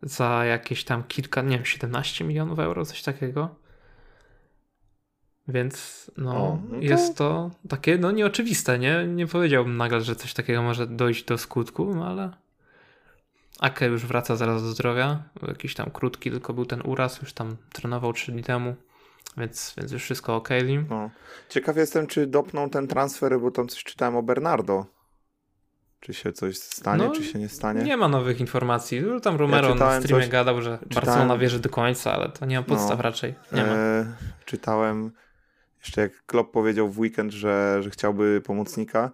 za 0.01 0.45
jakieś 0.45 0.83
tam 0.83 1.03
kilka, 1.03 1.41
nie 1.41 1.55
wiem, 1.55 1.65
17 1.65 2.25
milionów 2.25 2.59
euro, 2.59 2.85
coś 2.85 3.03
takiego. 3.03 3.55
Więc 5.47 6.11
no, 6.17 6.31
o, 6.31 6.59
no 6.69 6.77
to... 6.77 6.83
jest 6.83 7.17
to 7.17 7.51
takie 7.69 7.97
no 7.97 8.11
nieoczywiste, 8.11 8.79
nie? 8.79 9.07
Nie 9.07 9.27
powiedziałbym 9.27 9.77
nagle, 9.77 10.01
że 10.01 10.15
coś 10.15 10.33
takiego 10.33 10.61
może 10.61 10.87
dojść 10.87 11.23
do 11.23 11.37
skutku, 11.37 11.95
no 11.95 12.07
ale 12.07 12.31
Ake 13.59 13.85
już 13.85 14.05
wraca 14.05 14.35
zaraz 14.35 14.63
do 14.63 14.69
zdrowia. 14.69 15.23
Jakiś 15.47 15.73
tam 15.73 15.91
krótki 15.91 16.31
tylko 16.31 16.53
był 16.53 16.65
ten 16.65 16.81
uraz, 16.85 17.21
już 17.21 17.33
tam 17.33 17.57
trenował 17.73 18.13
3 18.13 18.31
dni 18.31 18.43
temu, 18.43 18.75
więc, 19.37 19.73
więc 19.77 19.91
już 19.91 20.03
wszystko 20.03 20.35
ok. 20.35 20.49
No. 20.89 21.09
Ciekaw 21.49 21.77
jestem, 21.77 22.07
czy 22.07 22.27
dopną 22.27 22.69
ten 22.69 22.87
transfer, 22.87 23.39
bo 23.39 23.51
tam 23.51 23.67
coś 23.67 23.83
czytałem 23.83 24.15
o 24.15 24.23
Bernardo. 24.23 24.85
Czy 25.99 26.13
się 26.13 26.33
coś 26.33 26.57
stanie, 26.57 27.03
no, 27.03 27.11
czy 27.11 27.23
się 27.23 27.39
nie 27.39 27.49
stanie? 27.49 27.83
Nie 27.83 27.97
ma 27.97 28.07
nowych 28.07 28.39
informacji. 28.39 29.03
Tam 29.21 29.35
Romero 29.35 29.69
ja 29.69 29.75
na 29.75 30.01
streamie 30.01 30.23
coś, 30.23 30.31
gadał, 30.31 30.61
że 30.61 30.77
czytałem, 30.77 31.05
Barcelona 31.05 31.37
wierzy 31.37 31.59
do 31.59 31.69
końca, 31.69 32.13
ale 32.13 32.29
to 32.29 32.45
nie 32.45 32.57
ma 32.57 32.63
podstaw 32.63 32.97
no, 32.97 33.03
raczej. 33.03 33.35
Nie 33.51 33.63
ma. 33.63 33.73
E, 33.73 34.13
czytałem 34.45 35.11
jeszcze 35.79 36.01
jak 36.01 36.25
Klopp 36.25 36.53
powiedział 36.53 36.89
w 36.89 36.99
weekend, 36.99 37.33
że, 37.33 37.79
że 37.83 37.89
chciałby 37.89 38.41
pomocnika, 38.45 39.11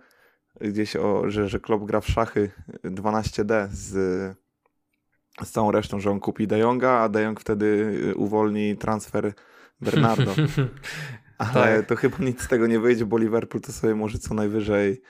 gdzieś, 0.62 0.96
o, 0.96 1.30
że, 1.30 1.50
że 1.50 1.60
Klopp 1.60 1.86
gra 1.86 2.02
w 2.02 2.08
szachy 2.08 2.52
12D 2.84 3.68
z, 3.72 3.92
z 5.44 5.52
całą 5.52 5.72
resztą, 5.72 6.00
że 6.00 6.12
on 6.12 6.20
kupi 6.20 6.48
De 6.48 6.60
Jonga, 6.60 6.92
a 6.92 7.10
De 7.10 7.22
Jong 7.22 7.40
wtedy 7.40 7.66
y, 8.10 8.16
uwolni 8.16 8.78
transfer 8.78 9.34
Bernardo. 9.82 10.36
Ale 11.38 11.78
tak. 11.78 11.86
to 11.86 11.96
chyba 11.96 12.18
nic 12.20 12.42
z 12.42 12.48
tego 12.48 12.68
nie 12.68 12.80
wyjdzie, 12.80 13.06
bo 13.06 13.18
Liverpool 13.18 13.62
to 13.62 13.72
sobie 13.72 13.96
może 13.96 14.20
co 14.20 14.34
najwyżej 14.34 15.02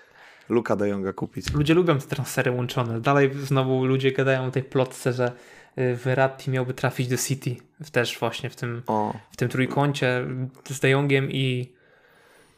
Luka 0.50 0.76
De 0.76 0.90
Jonga 0.90 1.14
kupić. 1.14 1.54
Ludzie 1.54 1.74
lubią 1.74 1.98
te 2.00 2.08
transfery 2.08 2.52
łączone. 2.52 3.02
Dalej 3.02 3.32
znowu 3.34 3.86
ludzie 3.86 4.12
gadają 4.12 4.46
o 4.46 4.52
tej 4.52 4.64
plotce, 4.64 5.14
że 5.14 5.32
y, 5.78 5.96
Verratti 5.96 6.52
miałby 6.52 6.74
trafić 6.74 7.08
do 7.08 7.18
City. 7.18 7.56
Też 7.92 8.20
właśnie 8.20 8.50
w 8.50 8.56
tym, 8.56 8.82
w 9.32 9.38
tym 9.38 9.50
trójkącie 9.50 10.28
z 10.70 10.80
De 10.80 10.90
Jongiem 10.90 11.32
i, 11.32 11.74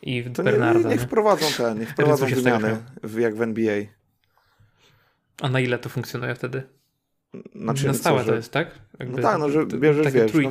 i 0.06 0.24
to 0.24 0.44
Bernardo. 0.44 0.90
Nie, 0.90 0.96
niech 0.96 1.02
wprowadzą 1.02 1.46
ten, 1.58 1.80
niech 1.80 1.90
wprowadzą 1.90 2.26
wymiany 2.26 2.78
jak 3.18 3.36
w 3.36 3.42
NBA. 3.42 3.76
A 5.42 5.50
na 5.50 5.60
ile 5.60 5.80
to 5.80 5.90
funkcjonuje 5.90 6.36
wtedy? 6.36 6.64
Znaczy, 7.56 7.88
na 7.88 7.94
stałe 7.94 8.20
co, 8.20 8.30
to 8.30 8.36
jest, 8.36 8.52
tak? 8.52 8.72
Jakby, 9.00 9.16
no 9.18 9.22
tak, 9.22 9.40
no 9.40 9.50
że 9.50 9.66
bierzesz, 9.66 10.14
wiesz, 10.14 10.34
no, 10.34 10.50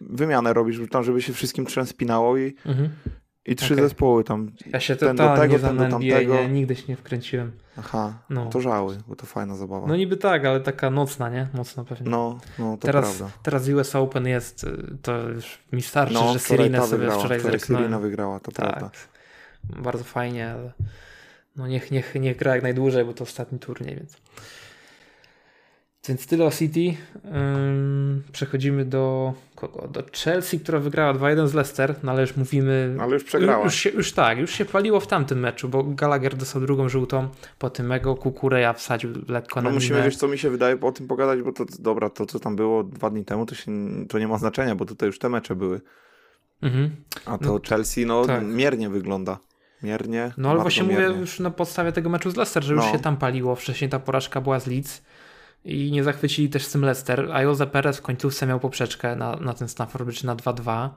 wymianę 0.00 0.52
robisz 0.52 0.80
tam, 0.90 1.04
żeby 1.04 1.22
się 1.22 1.32
wszystkim 1.32 1.66
trzem 1.66 1.86
spinało 1.86 2.38
i, 2.38 2.54
mhm. 2.66 2.88
I 3.46 3.56
trzy 3.56 3.74
okay. 3.74 3.84
zespoły 3.84 4.24
tam. 4.24 4.52
Ja 4.72 4.80
się 4.80 4.96
ten 4.96 5.16
do 5.16 5.36
tego, 5.36 5.58
ten 5.58 5.76
do 5.76 5.88
tamtego. 5.88 6.34
Nie, 6.34 6.48
nigdy 6.48 6.76
się 6.76 6.84
nie 6.88 6.96
wkręciłem. 6.96 7.52
Aha, 7.78 8.18
no. 8.30 8.46
to 8.46 8.60
żały, 8.60 8.98
bo 9.08 9.16
to 9.16 9.26
fajna 9.26 9.56
zabawa. 9.56 9.86
No 9.86 9.96
niby 9.96 10.16
tak, 10.16 10.44
ale 10.44 10.60
taka 10.60 10.90
nocna, 10.90 11.28
nie? 11.28 11.48
Mocna 11.54 11.84
pewnie. 11.84 12.10
No, 12.10 12.38
no 12.58 12.76
to 12.76 12.86
teraz, 12.86 13.16
prawda. 13.16 13.36
Teraz 13.42 13.68
US 13.68 13.96
Open 13.96 14.26
jest, 14.26 14.64
y, 14.64 14.98
to 15.02 15.28
już 15.28 15.58
mi 15.72 15.82
starczy, 15.82 16.14
no, 16.14 16.32
że 16.32 16.38
Serena 16.38 16.86
sobie 16.86 16.98
wygrała, 16.98 17.18
wczoraj 17.18 17.40
wczoraj 17.40 17.60
Serena 17.60 17.98
wygrała, 17.98 18.40
to 18.40 18.52
tak. 18.52 18.66
prawda. 18.66 18.90
Bardzo 19.64 20.04
fajnie, 20.04 20.50
ale 20.50 20.72
no 21.56 21.66
niech, 21.66 21.90
niech, 21.90 22.14
niech 22.14 22.36
gra 22.36 22.54
jak 22.54 22.62
najdłużej, 22.62 23.04
bo 23.04 23.12
to 23.12 23.24
ostatni 23.24 23.58
turniej, 23.58 23.96
więc... 23.96 24.16
Więc 26.08 26.26
tyle 26.26 26.44
o 26.44 26.50
City. 26.50 26.96
przechodzimy 28.32 28.84
do 28.84 29.34
kogo? 29.54 29.88
Do 29.88 30.02
Chelsea, 30.24 30.60
która 30.60 30.78
wygrała 30.78 31.14
2-1 31.14 31.46
z 31.46 31.54
Leicester, 31.54 31.94
no 32.02 32.12
ale 32.12 32.20
już 32.20 32.36
mówimy... 32.36 32.96
Ale 33.00 33.14
już 33.14 33.24
przegrała. 33.24 33.64
Już, 33.64 33.74
się, 33.74 33.90
już 33.90 34.12
tak, 34.12 34.38
już 34.38 34.50
się 34.50 34.64
paliło 34.64 35.00
w 35.00 35.06
tamtym 35.06 35.40
meczu, 35.40 35.68
bo 35.68 35.84
Gallagher 35.84 36.36
dostał 36.36 36.62
drugą 36.62 36.88
żółtą, 36.88 37.28
potem 37.58 37.86
mego 37.86 38.14
Kukureja 38.16 38.72
wsadził 38.72 39.10
lekko 39.28 39.62
no 39.62 39.68
na 39.68 39.74
musimy, 39.74 40.02
wiesz 40.02 40.16
co 40.16 40.28
mi 40.28 40.38
się 40.38 40.50
wydaje, 40.50 40.80
o 40.80 40.92
tym 40.92 41.06
pogadać, 41.06 41.42
bo 41.42 41.52
to 41.52 41.64
dobra, 41.78 42.10
to 42.10 42.26
co 42.26 42.40
tam 42.40 42.56
było 42.56 42.84
dwa 42.84 43.10
dni 43.10 43.24
temu, 43.24 43.46
to, 43.46 43.54
się, 43.54 43.72
to 44.08 44.18
nie 44.18 44.28
ma 44.28 44.38
znaczenia, 44.38 44.74
bo 44.74 44.84
tutaj 44.84 45.06
już 45.06 45.18
te 45.18 45.28
mecze 45.28 45.56
były. 45.56 45.80
Mhm. 46.62 46.90
A 47.26 47.38
to 47.38 47.52
no, 47.52 47.60
Chelsea, 47.68 48.06
no 48.06 48.24
tak. 48.24 48.44
miernie 48.44 48.88
wygląda. 48.88 49.38
Miernie. 49.82 50.32
No 50.36 50.50
ale 50.50 50.60
właśnie 50.60 50.82
miernie. 50.82 51.08
mówię 51.08 51.20
już 51.20 51.40
na 51.40 51.50
podstawie 51.50 51.92
tego 51.92 52.10
meczu 52.10 52.30
z 52.30 52.36
Leicester, 52.36 52.64
że 52.64 52.74
no. 52.74 52.82
już 52.82 52.92
się 52.92 52.98
tam 52.98 53.16
paliło. 53.16 53.56
Wcześniej 53.56 53.90
ta 53.90 53.98
porażka 53.98 54.40
była 54.40 54.60
z 54.60 54.66
Leeds 54.66 55.02
i 55.66 55.92
nie 55.92 56.04
zachwycili 56.04 56.48
też 56.48 56.64
z 56.64 56.72
tym 56.72 56.82
Leicester, 56.82 57.28
a 57.32 57.42
Jose 57.42 57.66
Perez 57.66 57.98
w 57.98 58.02
końcówce 58.02 58.46
miał 58.46 58.60
poprzeczkę 58.60 59.16
na, 59.16 59.36
na 59.36 59.54
ten 59.54 59.68
Stafford 59.68 60.04
Bridge 60.04 60.24
na 60.24 60.36
2-2. 60.36 60.88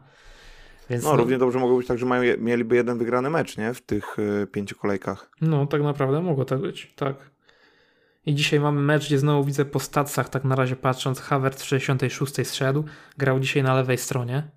Więc 0.90 1.04
no, 1.04 1.12
no, 1.12 1.18
równie 1.18 1.38
dobrze 1.38 1.60
mogło 1.60 1.78
być 1.78 1.88
tak, 1.88 1.98
że 1.98 2.06
mają, 2.06 2.38
mieliby 2.38 2.76
jeden 2.76 2.98
wygrany 2.98 3.30
mecz, 3.30 3.58
nie? 3.58 3.74
W 3.74 3.82
tych 3.82 4.20
y, 4.20 4.48
pięciu 4.48 4.76
kolejkach. 4.76 5.32
No, 5.42 5.66
tak 5.66 5.82
naprawdę 5.82 6.22
mogło 6.22 6.46
tak 6.46 6.60
być, 6.60 6.94
tak. 6.96 7.16
I 8.26 8.36
dzisiaj 8.36 8.60
mamy 8.60 8.82
mecz, 8.82 9.06
gdzie 9.06 9.20
znowu 9.20 9.44
widzę 9.44 9.66
po 9.66 9.80
stacjach, 9.80 10.30
tak 10.30 10.44
na 10.44 10.56
razie 10.56 10.76
patrząc, 10.76 11.20
Havertz 11.20 11.62
w 11.62 11.66
66 11.66 12.48
zszedł, 12.48 12.84
grał 13.18 13.40
dzisiaj 13.40 13.64
na 13.64 13.74
lewej 13.74 13.98
stronie. 13.98 14.52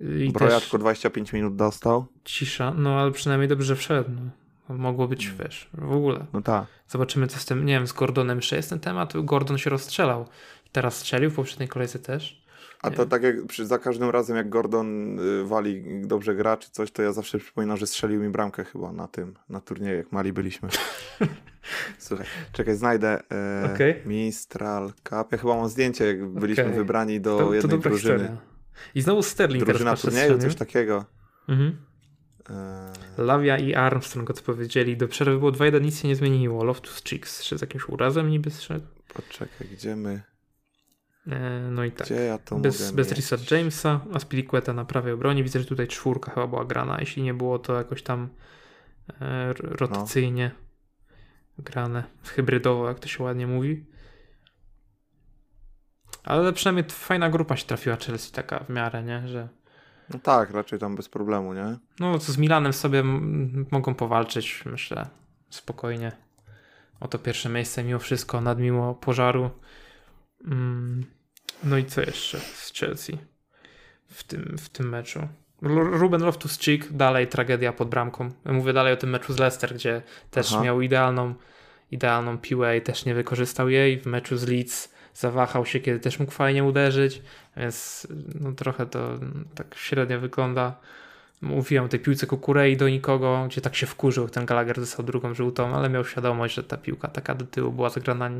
I 0.00 0.32
Broja 0.32 0.60
tylko 0.60 0.78
25 0.78 1.32
minut 1.32 1.56
dostał. 1.56 2.06
Cisza, 2.24 2.74
no 2.76 3.00
ale 3.00 3.12
przynajmniej 3.12 3.48
dobrze 3.48 3.76
wszedł. 3.76 4.10
No. 4.10 4.47
Mogło 4.68 5.08
być, 5.08 5.26
mm. 5.26 5.38
wiesz, 5.38 5.70
w 5.72 5.92
ogóle. 5.92 6.26
No 6.32 6.42
tak. 6.42 6.66
Zobaczymy, 6.88 7.26
co 7.26 7.38
z 7.38 7.44
tym, 7.44 7.66
nie 7.66 7.74
wiem, 7.74 7.86
z 7.86 7.92
Gordonem 7.92 8.38
jeszcze 8.38 8.56
jest 8.56 8.70
ten 8.70 8.80
temat. 8.80 9.12
Gordon 9.24 9.58
się 9.58 9.70
rozstrzelał. 9.70 10.26
Teraz 10.72 10.96
strzelił, 10.96 11.30
w 11.30 11.34
poprzedniej 11.34 11.68
kolejce 11.68 11.98
też. 11.98 12.42
A 12.82 12.90
to 12.90 13.06
tak 13.06 13.22
jak 13.22 13.46
przy, 13.46 13.66
za 13.66 13.78
każdym 13.78 14.10
razem, 14.10 14.36
jak 14.36 14.48
Gordon 14.48 15.18
y, 15.18 15.44
wali 15.44 15.84
dobrze 16.06 16.34
gra 16.34 16.56
czy 16.56 16.70
coś, 16.70 16.90
to 16.90 17.02
ja 17.02 17.12
zawsze 17.12 17.38
przypominam, 17.38 17.76
że 17.76 17.86
strzelił 17.86 18.22
mi 18.22 18.28
bramkę 18.28 18.64
chyba 18.64 18.92
na 18.92 19.08
tym, 19.08 19.34
na 19.48 19.60
turnieju, 19.60 19.96
jak 19.96 20.12
mali 20.12 20.32
byliśmy. 20.32 20.68
Słuchaj, 21.98 22.26
czekaj, 22.52 22.76
znajdę 22.76 23.20
e, 23.32 23.70
okay. 23.74 24.02
Mistral 24.06 24.92
Cup. 25.02 25.32
Ja 25.32 25.38
chyba 25.38 25.56
mam 25.56 25.68
zdjęcie, 25.68 26.06
jak 26.06 26.26
byliśmy 26.26 26.64
okay. 26.64 26.76
wybrani 26.76 27.20
do 27.20 27.38
to, 27.38 27.54
jednej 27.54 27.80
to 27.80 27.88
drużyny. 27.88 28.18
Historia. 28.18 28.42
I 28.94 29.02
znowu 29.02 29.22
Sterling 29.22 29.64
Drużyna 29.64 29.96
turnieju, 29.96 30.38
coś 30.38 30.54
takiego. 30.54 31.04
Mhm. 31.48 31.76
E... 32.50 32.92
Lavia 33.18 33.58
i 33.58 33.74
Armstrong 33.74 34.30
odpowiedzieli. 34.30 34.96
Do 34.96 35.08
przerwy 35.08 35.38
było 35.38 35.52
2-1, 35.52 35.82
nic 35.82 36.00
się 36.00 36.08
nie 36.08 36.16
zmieniło. 36.16 36.64
Loftus 36.64 37.02
Cheeks, 37.02 37.42
czy 37.42 37.58
z 37.58 37.60
jakimś 37.60 37.88
urazem 37.88 38.30
niby 38.30 38.50
zszedł? 38.50 38.86
Poczekaj, 39.14 39.68
gdzie 39.72 39.96
my... 39.96 40.22
E, 41.26 41.60
no 41.70 41.84
i 41.84 41.92
tak. 41.92 42.10
Ja 42.10 42.38
bez 42.58 42.92
bez 42.92 43.12
Risa 43.12 43.36
Jamesa, 43.50 44.00
a 44.14 44.18
Spiliqueta 44.18 44.72
na 44.72 44.84
prawej 44.84 45.12
obronie. 45.12 45.44
Widzę, 45.44 45.60
że 45.60 45.64
tutaj 45.64 45.86
czwórka 45.88 46.30
chyba 46.32 46.46
była 46.46 46.64
grana. 46.64 47.00
Jeśli 47.00 47.22
nie 47.22 47.34
było 47.34 47.58
to 47.58 47.74
jakoś 47.74 48.02
tam 48.02 48.28
e, 49.20 49.52
rotacyjnie 49.52 50.50
no. 51.58 51.64
grane, 51.64 52.04
hybrydowo, 52.24 52.88
jak 52.88 53.00
to 53.00 53.08
się 53.08 53.24
ładnie 53.24 53.46
mówi. 53.46 53.86
Ale 56.24 56.52
przynajmniej 56.52 56.84
fajna 56.88 57.30
grupa 57.30 57.56
się 57.56 57.66
trafiła 57.66 57.96
Chelsea, 57.96 58.32
taka 58.32 58.58
w 58.58 58.68
miarę, 58.68 59.02
nie? 59.02 59.28
Że 59.28 59.48
no 60.10 60.18
tak, 60.18 60.50
raczej 60.50 60.78
tam 60.78 60.96
bez 60.96 61.08
problemu, 61.08 61.54
nie? 61.54 61.76
No 62.00 62.18
co 62.18 62.32
z 62.32 62.38
Milanem 62.38 62.72
sobie 62.72 63.02
mogą 63.70 63.94
powalczyć, 63.94 64.62
myślę, 64.66 65.06
spokojnie. 65.50 66.12
O 67.00 67.08
to 67.08 67.18
pierwsze 67.18 67.48
miejsce 67.48 67.84
mimo 67.84 67.98
wszystko, 67.98 68.40
nad 68.40 68.58
mimo 68.58 68.94
pożaru. 68.94 69.50
Mm, 70.44 71.04
no 71.64 71.76
i 71.76 71.84
co 71.84 72.00
jeszcze 72.00 72.40
z 72.40 72.72
Chelsea 72.72 73.18
w 74.06 74.24
tym, 74.24 74.56
w 74.58 74.68
tym 74.68 74.88
meczu? 74.88 75.28
Ruben 75.62 76.20
Loftus-Cheek, 76.20 76.84
dalej 76.90 77.28
tragedia 77.28 77.72
pod 77.72 77.88
bramką. 77.88 78.30
Mówię 78.44 78.72
dalej 78.72 78.92
o 78.92 78.96
tym 78.96 79.10
meczu 79.10 79.32
z 79.32 79.38
Leicester, 79.38 79.74
gdzie 79.74 80.02
też 80.30 80.52
Aha. 80.52 80.64
miał 80.64 80.80
idealną, 80.80 81.34
idealną 81.90 82.38
piłę 82.38 82.76
i 82.76 82.82
też 82.82 83.04
nie 83.04 83.14
wykorzystał 83.14 83.68
jej. 83.68 84.00
W 84.00 84.06
meczu 84.06 84.36
z 84.36 84.48
Leeds 84.48 84.94
zawahał 85.14 85.66
się, 85.66 85.80
kiedy 85.80 86.00
też 86.00 86.18
mógł 86.18 86.32
fajnie 86.32 86.64
uderzyć, 86.64 87.22
więc 87.56 88.06
no, 88.40 88.52
trochę 88.52 88.86
to 88.86 89.18
tak 89.54 89.74
średnio 89.74 90.20
wygląda. 90.20 90.76
Mówiłem 91.42 91.84
o 91.84 91.88
tej 91.88 92.00
piłce 92.00 92.26
Kukurei 92.26 92.76
do 92.76 92.88
nikogo, 92.88 93.44
gdzie 93.48 93.60
tak 93.60 93.76
się 93.76 93.86
wkurzył, 93.86 94.28
ten 94.28 94.46
Gallagher 94.46 94.76
dostał 94.76 95.06
drugą 95.06 95.34
żółtą, 95.34 95.74
ale 95.74 95.88
miał 95.88 96.04
świadomość, 96.04 96.54
że 96.54 96.62
ta 96.62 96.76
piłka 96.76 97.08
taka 97.08 97.34
do 97.34 97.46
tyłu 97.46 97.72
była 97.72 97.90
zagrana 97.90 98.30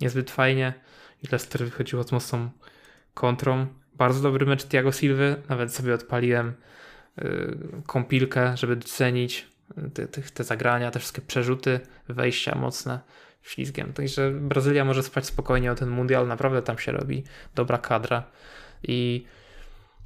niezbyt 0.00 0.30
fajnie 0.30 0.74
i 1.22 1.26
Leicester 1.32 1.64
wychodziło 1.64 2.04
z 2.04 2.12
mocną 2.12 2.50
kontrą. 3.14 3.66
Bardzo 3.94 4.20
dobry 4.20 4.46
mecz 4.46 4.64
Thiago 4.64 4.92
Silva, 4.92 5.24
nawet 5.48 5.74
sobie 5.74 5.94
odpaliłem 5.94 6.52
yy, 7.18 7.58
kąpilkę, 7.86 8.56
żeby 8.56 8.76
docenić 8.76 9.46
te, 9.94 10.06
te, 10.08 10.22
te 10.22 10.44
zagrania, 10.44 10.90
te 10.90 10.98
wszystkie 10.98 11.22
przerzuty, 11.22 11.80
wejścia 12.08 12.58
mocne 12.58 13.00
ślizgiem. 13.44 13.92
Także 13.92 14.30
Brazylia 14.30 14.84
może 14.84 15.02
spać 15.02 15.26
spokojnie 15.26 15.72
o 15.72 15.74
ten 15.74 15.88
mundial, 15.88 16.26
naprawdę 16.26 16.62
tam 16.62 16.78
się 16.78 16.92
robi 16.92 17.24
dobra 17.54 17.78
kadra 17.78 18.24
i 18.82 19.24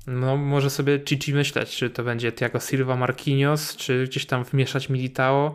no, 0.07 0.37
może 0.37 0.71
sobie 0.71 1.05
Cici 1.05 1.35
myśleć, 1.35 1.77
czy 1.77 1.91
to 1.91 2.05
będzie 2.05 2.33
Thiago 2.33 2.61
Silva, 2.61 2.97
Marquinhos, 2.97 3.77
czy 3.77 4.05
gdzieś 4.05 4.27
tam 4.27 4.45
wmieszać 4.45 4.89
Militao. 4.89 5.55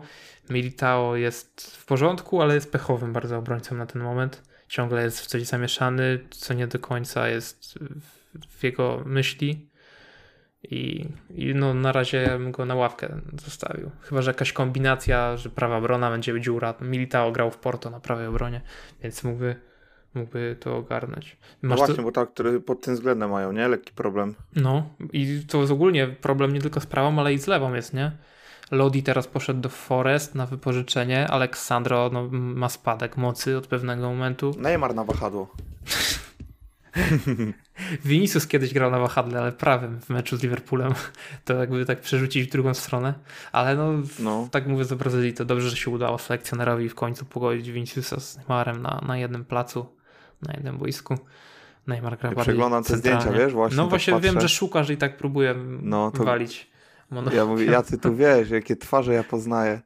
Militao 0.50 1.16
jest 1.16 1.76
w 1.76 1.84
porządku, 1.84 2.42
ale 2.42 2.54
jest 2.54 2.72
pechowym 2.72 3.12
bardzo 3.12 3.38
obrońcą 3.38 3.74
na 3.76 3.86
ten 3.86 4.02
moment. 4.02 4.42
Ciągle 4.68 5.02
jest 5.02 5.20
w 5.20 5.26
coś 5.26 5.42
zamieszany, 5.42 6.18
co 6.30 6.54
nie 6.54 6.66
do 6.66 6.78
końca 6.78 7.28
jest 7.28 7.78
w 8.48 8.64
jego 8.64 9.02
myśli. 9.06 9.68
I, 10.70 11.08
I, 11.30 11.54
no 11.54 11.74
na 11.74 11.92
razie 11.92 12.28
bym 12.28 12.52
go 12.52 12.64
na 12.64 12.74
ławkę 12.74 13.20
zostawił. 13.44 13.90
Chyba, 14.00 14.22
że 14.22 14.30
jakaś 14.30 14.52
kombinacja, 14.52 15.36
że 15.36 15.50
prawa 15.50 15.76
obrona 15.76 16.10
będzie 16.10 16.40
dziura. 16.40 16.74
Militao 16.80 17.32
grał 17.32 17.50
w 17.50 17.56
Porto 17.56 17.90
na 17.90 18.00
prawej 18.00 18.26
obronie, 18.26 18.60
więc 19.02 19.24
mógłby, 19.24 19.56
mógłby 20.14 20.56
to 20.60 20.76
ogarnąć. 20.76 21.36
No 21.62 21.68
Masz 21.68 21.78
no 21.78 21.86
właśnie, 21.86 21.96
to... 21.96 22.02
bo 22.02 22.12
tak, 22.12 22.30
który 22.30 22.60
pod 22.60 22.80
tym 22.80 22.94
względem 22.94 23.30
mają, 23.30 23.52
nie? 23.52 23.68
Lekki 23.68 23.92
problem. 23.92 24.34
No 24.56 24.90
i 25.12 25.44
to 25.48 25.60
jest 25.60 25.72
ogólnie 25.72 26.06
problem 26.06 26.52
nie 26.52 26.60
tylko 26.60 26.80
z 26.80 26.86
prawą, 26.86 27.18
ale 27.18 27.34
i 27.34 27.38
z 27.38 27.46
lewą 27.46 27.74
jest, 27.74 27.94
nie? 27.94 28.12
Lodi 28.70 29.02
teraz 29.02 29.26
poszedł 29.26 29.60
do 29.60 29.68
Forest 29.68 30.34
na 30.34 30.46
wypożyczenie. 30.46 31.28
Aleksandro 31.28 32.10
no, 32.12 32.28
ma 32.32 32.68
spadek 32.68 33.16
mocy 33.16 33.56
od 33.56 33.66
pewnego 33.66 34.10
momentu. 34.10 34.54
Neymar 34.58 34.94
na 34.94 35.04
wahadło. 35.04 35.48
Vinicius 38.04 38.46
kiedyś 38.46 38.74
grał 38.74 38.90
na 38.90 38.98
wahadle, 38.98 39.40
ale 39.40 39.52
prawym 39.52 40.00
w 40.00 40.08
meczu 40.08 40.36
z 40.36 40.42
Liverpoolem. 40.42 40.92
To 41.44 41.54
jakby 41.54 41.86
tak 41.86 42.00
przerzucić 42.00 42.48
w 42.48 42.52
drugą 42.52 42.74
stronę. 42.74 43.14
Ale 43.52 43.76
no, 43.76 43.92
no. 44.18 44.48
tak 44.50 44.66
mówię 44.66 44.84
za 44.84 44.96
Brazylii, 44.96 45.34
to 45.34 45.44
dobrze, 45.44 45.70
że 45.70 45.76
się 45.76 45.90
udało 45.90 46.18
selekcjonerowi 46.18 46.88
w 46.88 46.94
końcu 46.94 47.24
pogodzić 47.24 47.70
Viniciusa 47.70 48.20
z 48.20 48.36
Neymarem 48.36 48.82
na, 48.82 49.00
na 49.06 49.18
jednym 49.18 49.44
placu, 49.44 49.86
na 50.42 50.54
jednym 50.54 50.78
boisku. 50.78 51.18
Neymar 51.86 52.18
gra 52.18 52.30
ja 52.30 52.42
Przeglądam 52.42 52.84
te 52.84 52.96
zdjęcia, 52.96 53.32
wiesz, 53.32 53.52
właśnie. 53.52 53.76
No 53.76 53.82
tak 53.82 53.90
właśnie 53.90 54.12
patrzę. 54.12 54.28
wiem, 54.28 54.40
że 54.40 54.48
szukasz 54.48 54.90
i 54.90 54.96
tak 54.96 55.16
próbuję 55.16 55.54
no, 55.82 56.10
to... 56.10 56.24
walić. 56.24 56.70
Ja 57.32 57.46
mówię, 57.46 57.64
jacy 57.64 57.98
tu 57.98 58.16
wiesz, 58.16 58.50
jakie 58.50 58.76
twarze 58.76 59.14
ja 59.14 59.24
poznaję. 59.24 59.80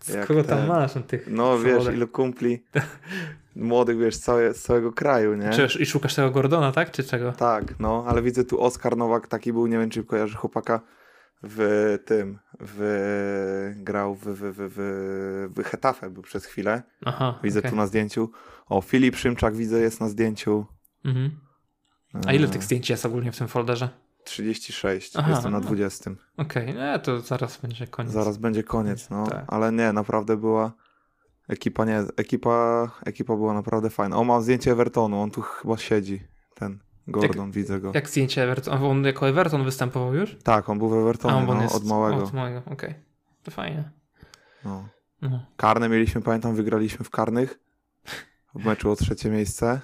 Z 0.00 0.26
kogo 0.26 0.44
tam 0.44 0.58
ten... 0.58 0.68
masz 0.68 0.94
na 0.94 1.02
tych 1.02 1.26
No 1.30 1.58
wiesz, 1.58 1.86
ilu 1.86 2.08
kumpli 2.08 2.64
młodych, 3.56 3.98
wiesz, 3.98 4.16
całe, 4.16 4.54
z 4.54 4.62
całego 4.62 4.92
kraju, 4.92 5.34
nie? 5.34 5.50
Czy, 5.50 5.82
I 5.82 5.86
szukasz 5.86 6.14
tego 6.14 6.30
Gordona, 6.30 6.72
tak? 6.72 6.90
Czy 6.90 7.04
czego? 7.04 7.32
Tak, 7.32 7.80
no, 7.80 8.04
ale 8.08 8.22
widzę 8.22 8.44
tu 8.44 8.60
Oskar 8.62 8.96
Nowak, 8.96 9.26
taki 9.26 9.52
był, 9.52 9.66
nie 9.66 9.78
wiem, 9.78 9.90
czy 9.90 10.04
kojarzy 10.04 10.36
chłopaka 10.36 10.80
w 11.42 11.98
tym, 12.04 12.38
w, 12.60 13.72
grał 13.76 14.14
w, 14.14 14.24
w, 14.24 14.40
w, 14.40 14.72
w, 14.76 15.60
w 15.60 15.64
Hetafe 15.64 16.10
był 16.10 16.22
przez 16.22 16.46
chwilę. 16.46 16.82
Aha, 17.04 17.38
widzę 17.42 17.58
okay. 17.58 17.70
tu 17.70 17.76
na 17.76 17.86
zdjęciu. 17.86 18.30
O, 18.66 18.80
Filip 18.80 19.16
Szymczak 19.16 19.56
widzę 19.56 19.80
jest 19.80 20.00
na 20.00 20.08
zdjęciu. 20.08 20.66
Mhm. 21.04 21.30
A 22.26 22.32
ile 22.32 22.48
tych 22.48 22.62
zdjęć 22.62 22.90
jest 22.90 23.06
ogólnie 23.06 23.32
w 23.32 23.38
tym 23.38 23.48
folderze? 23.48 23.88
36, 24.24 25.16
Aha, 25.16 25.30
jestem 25.30 25.52
na 25.52 25.60
20. 25.60 26.10
Okej, 26.36 26.70
okay, 26.70 26.74
no 26.74 26.98
to 26.98 27.20
zaraz 27.20 27.56
będzie 27.56 27.86
koniec. 27.86 28.12
Zaraz 28.12 28.38
będzie 28.38 28.62
koniec, 28.62 29.10
no. 29.10 29.26
Tak. 29.26 29.44
Ale 29.48 29.72
nie, 29.72 29.92
naprawdę 29.92 30.36
była 30.36 30.72
ekipa, 31.48 31.84
nie, 31.84 32.04
ekipa, 32.16 32.88
ekipa 33.04 33.36
była 33.36 33.54
naprawdę 33.54 33.90
fajna. 33.90 34.16
O, 34.16 34.24
mam 34.24 34.42
zdjęcie 34.42 34.72
Evertonu, 34.72 35.22
on 35.22 35.30
tu 35.30 35.42
chyba 35.42 35.76
siedzi, 35.78 36.22
ten 36.54 36.78
Gordon, 37.08 37.46
jak, 37.46 37.54
widzę 37.54 37.80
go. 37.80 37.92
Jak 37.94 38.08
zdjęcie 38.08 38.42
Everton? 38.42 38.84
On 38.84 39.04
jako 39.04 39.28
Everton 39.28 39.64
występował 39.64 40.14
już? 40.14 40.36
Tak, 40.42 40.68
on 40.68 40.78
był 40.78 40.88
w 40.88 40.94
Evertonie, 40.94 41.34
A, 41.34 41.54
no, 41.54 41.72
od 41.72 41.84
małego. 41.84 42.22
Od 42.22 42.32
małego, 42.32 42.58
okej. 42.58 42.72
Okay. 42.72 42.94
To 43.42 43.50
fajnie. 43.50 43.90
No. 44.64 44.88
no. 45.22 45.46
Karne 45.56 45.88
mieliśmy, 45.88 46.20
pamiętam, 46.20 46.54
wygraliśmy 46.54 47.04
w 47.04 47.10
karnych 47.10 47.58
w 48.54 48.64
meczu 48.64 48.90
o 48.90 48.96
trzecie 48.96 49.30
miejsce. 49.30 49.80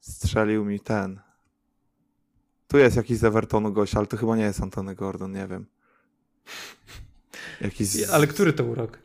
Strzelił 0.00 0.64
mi 0.64 0.80
ten, 0.80 1.20
tu 2.72 2.78
jest 2.78 2.96
jakiś 2.96 3.18
z 3.18 3.24
Evertonu 3.24 3.72
gość, 3.72 3.94
ale 3.94 4.06
to 4.06 4.16
chyba 4.16 4.36
nie 4.36 4.42
jest 4.42 4.62
Antony 4.62 4.94
Gordon, 4.94 5.32
nie 5.32 5.46
wiem. 5.46 5.66
Jakiś 7.60 7.86
z... 7.86 8.10
Ale 8.10 8.26
który 8.26 8.52
to 8.52 8.64
był 8.64 8.74
rok? 8.74 8.98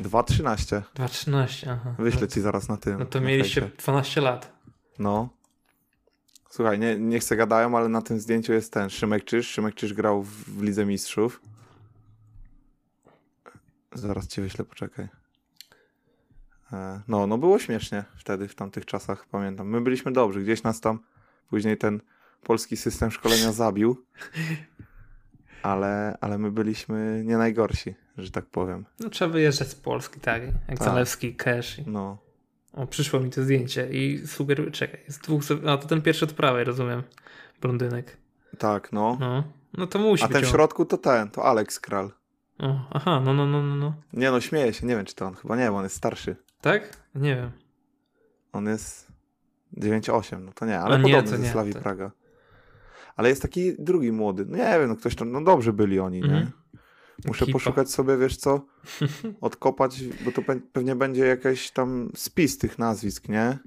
2.13. 0.00 0.82
2.13, 0.94 1.70
aha. 1.70 1.94
Wyślę 1.98 2.28
ci 2.28 2.40
zaraz 2.40 2.68
na 2.68 2.76
tym. 2.76 2.98
No 2.98 3.06
to 3.06 3.20
mieliście 3.20 3.60
fejsie. 3.60 3.76
12 3.76 4.20
lat. 4.20 4.52
No. 4.98 5.28
Słuchaj, 6.50 6.78
nie, 6.78 6.98
nie 6.98 7.18
chcę 7.18 7.36
gadają, 7.36 7.76
ale 7.76 7.88
na 7.88 8.02
tym 8.02 8.20
zdjęciu 8.20 8.52
jest 8.52 8.72
ten 8.72 8.90
Szymek 8.90 9.24
Czyż. 9.24 9.48
Szymek 9.50 9.74
Czyż 9.74 9.94
grał 9.94 10.22
w, 10.22 10.28
w 10.30 10.62
Lidze 10.62 10.86
Mistrzów. 10.86 11.40
Zaraz 13.94 14.28
ci 14.28 14.40
wyślę, 14.40 14.64
poczekaj. 14.64 15.08
E, 16.72 17.00
no, 17.08 17.26
no 17.26 17.38
było 17.38 17.58
śmiesznie 17.58 18.04
wtedy, 18.16 18.48
w 18.48 18.54
tamtych 18.54 18.86
czasach, 18.86 19.26
pamiętam. 19.30 19.68
My 19.68 19.80
byliśmy 19.80 20.12
dobrzy, 20.12 20.42
gdzieś 20.42 20.62
nas 20.62 20.80
tam 20.80 20.98
później 21.48 21.78
ten 21.78 22.00
polski 22.42 22.76
system 22.76 23.10
szkolenia 23.10 23.52
zabił. 23.52 24.04
Ale, 25.62 26.18
ale 26.20 26.38
my 26.38 26.50
byliśmy 26.50 27.22
nie 27.26 27.36
najgorsi, 27.36 27.94
że 28.18 28.30
tak 28.30 28.46
powiem. 28.46 28.86
No 29.00 29.10
trzeba 29.10 29.32
wyjeżdżać 29.32 29.68
z 29.68 29.74
Polski, 29.74 30.20
tak? 30.20 30.42
Jak 30.42 30.78
tak. 30.78 30.78
Zalewski, 30.78 31.34
Cash. 31.34 31.78
I... 31.78 31.84
No. 31.86 32.18
O, 32.72 32.86
przyszło 32.86 33.20
mi 33.20 33.30
to 33.30 33.42
zdjęcie 33.42 33.88
i 33.90 34.26
sugeruję, 34.26 34.70
czekaj, 34.70 35.00
jest 35.06 35.22
dwóch, 35.22 35.42
a 35.66 35.76
to 35.76 35.88
ten 35.88 36.02
pierwszy 36.02 36.24
od 36.24 36.32
prawej, 36.32 36.64
rozumiem, 36.64 37.02
blondynek. 37.60 38.16
Tak, 38.58 38.92
no. 38.92 39.16
No, 39.20 39.44
no 39.72 39.86
to 39.86 39.98
musi 39.98 40.24
A 40.24 40.28
ten 40.28 40.44
w 40.44 40.48
środku 40.48 40.84
to 40.84 40.98
ten, 40.98 41.30
to 41.30 41.44
Alex 41.44 41.80
Kral. 41.80 42.10
O, 42.58 42.88
aha, 42.90 43.20
no, 43.24 43.34
no, 43.34 43.46
no, 43.46 43.62
no, 43.62 43.76
no. 43.76 43.94
Nie 44.12 44.30
no, 44.30 44.40
śmieję 44.40 44.72
się, 44.72 44.86
nie 44.86 44.96
wiem 44.96 45.04
czy 45.04 45.14
to 45.14 45.26
on, 45.26 45.34
chyba 45.34 45.56
nie, 45.56 45.70
bo 45.70 45.76
on 45.76 45.82
jest 45.82 45.96
starszy. 45.96 46.36
Tak? 46.60 46.96
Nie 47.14 47.36
wiem. 47.36 47.50
On 48.52 48.66
jest 48.66 49.12
9-8, 49.76 50.40
no 50.40 50.52
to 50.52 50.66
nie, 50.66 50.78
ale 50.78 50.96
podobny 50.96 51.22
nie, 51.22 51.28
ze 51.28 51.38
nie, 51.38 51.50
Slawi 51.50 51.74
to... 51.74 51.80
Praga. 51.80 52.10
Ale 53.20 53.28
jest 53.28 53.42
taki 53.42 53.74
drugi 53.78 54.12
młody. 54.12 54.46
No 54.48 54.56
nie 54.56 54.78
wiem, 54.78 54.88
no 54.88 54.96
ktoś 54.96 55.14
tam, 55.14 55.32
no 55.32 55.40
dobrze 55.40 55.72
byli 55.72 56.00
oni, 56.00 56.18
mm. 56.18 56.30
nie? 56.30 56.36
Mhm. 56.36 56.52
Muszę 57.26 57.46
poszukać 57.46 57.90
sobie, 57.90 58.16
wiesz 58.16 58.36
co, 58.36 58.66
odkopać, 59.40 60.04
bo 60.24 60.32
to 60.32 60.42
pe 60.42 60.56
pewnie 60.72 60.96
będzie 60.96 61.26
jakiś 61.26 61.70
tam 61.70 62.10
spis 62.14 62.58
tych 62.58 62.78
nazwisk, 62.78 63.28
nie? 63.28 63.58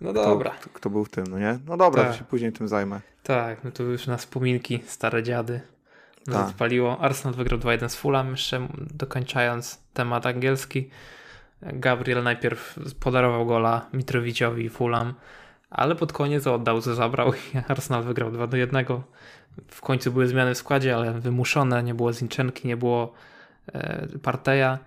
No 0.00 0.12
dobra. 0.12 0.50
Kto, 0.50 0.70
kto 0.72 0.90
był 0.90 1.04
w 1.04 1.08
tym, 1.08 1.24
no 1.26 1.38
nie? 1.38 1.58
No 1.66 1.76
dobra, 1.76 2.02
tak. 2.02 2.12
to 2.12 2.18
się 2.18 2.24
później 2.24 2.52
tym 2.52 2.68
zajmę. 2.68 3.00
Tak, 3.22 3.64
no 3.64 3.70
to 3.70 3.82
już 3.82 4.06
na 4.06 4.16
wspominki, 4.16 4.82
stare 4.86 5.22
dziady. 5.22 5.60
No 6.26 6.34
tak. 6.34 6.48
Odpaliło. 6.48 7.00
Arsenal 7.00 7.34
wygrał 7.34 7.60
2-1 7.60 7.88
z 7.88 7.96
Fulham, 7.96 8.30
jeszcze 8.30 8.68
dokończając 8.78 9.78
temat 9.92 10.26
angielski. 10.26 10.90
Gabriel 11.62 12.22
najpierw 12.22 12.78
podarował 13.00 13.46
gola 13.46 13.86
Mitrowiciowi 13.92 14.68
Fulham, 14.68 15.14
ale 15.70 15.96
pod 15.96 16.12
koniec 16.12 16.46
oddał, 16.46 16.80
zabrał 16.80 17.32
i 17.34 17.58
Arsenal 17.68 18.02
wygrał 18.02 18.30
2 18.30 18.46
do 18.46 18.56
1. 18.56 18.84
W 19.68 19.80
końcu 19.80 20.12
były 20.12 20.26
zmiany 20.26 20.54
w 20.54 20.58
składzie, 20.58 20.96
ale 20.96 21.12
wymuszone, 21.12 21.82
nie 21.82 21.94
było 21.94 22.12
Zinczenki, 22.12 22.68
nie 22.68 22.76
było 22.76 23.12
e, 23.72 24.08
Parteja, 24.22 24.78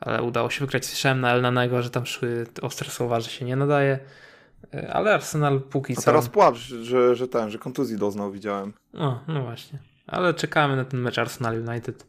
ale 0.00 0.22
udało 0.22 0.50
się 0.50 0.60
wygrać. 0.60 0.86
Słyszałem 0.86 1.20
na 1.20 1.32
Elnanego, 1.32 1.82
że 1.82 1.90
tam 1.90 2.06
szły 2.06 2.46
ostre 2.62 2.90
słowa, 2.90 3.20
że 3.20 3.30
się 3.30 3.44
nie 3.44 3.56
nadaje, 3.56 3.98
e, 4.74 4.92
ale 4.92 5.14
Arsenal 5.14 5.60
póki 5.60 5.94
co... 5.94 6.00
A 6.00 6.04
teraz 6.04 6.28
płacz, 6.28 6.56
że, 6.58 7.16
że 7.16 7.28
ten, 7.28 7.50
że 7.50 7.58
kontuzji 7.58 7.98
doznał, 7.98 8.32
widziałem. 8.32 8.72
O, 8.94 9.20
no 9.28 9.42
właśnie. 9.42 9.78
Ale 10.06 10.34
czekamy 10.34 10.76
na 10.76 10.84
ten 10.84 11.00
mecz 11.00 11.18
Arsenal 11.18 11.68
United, 11.68 12.06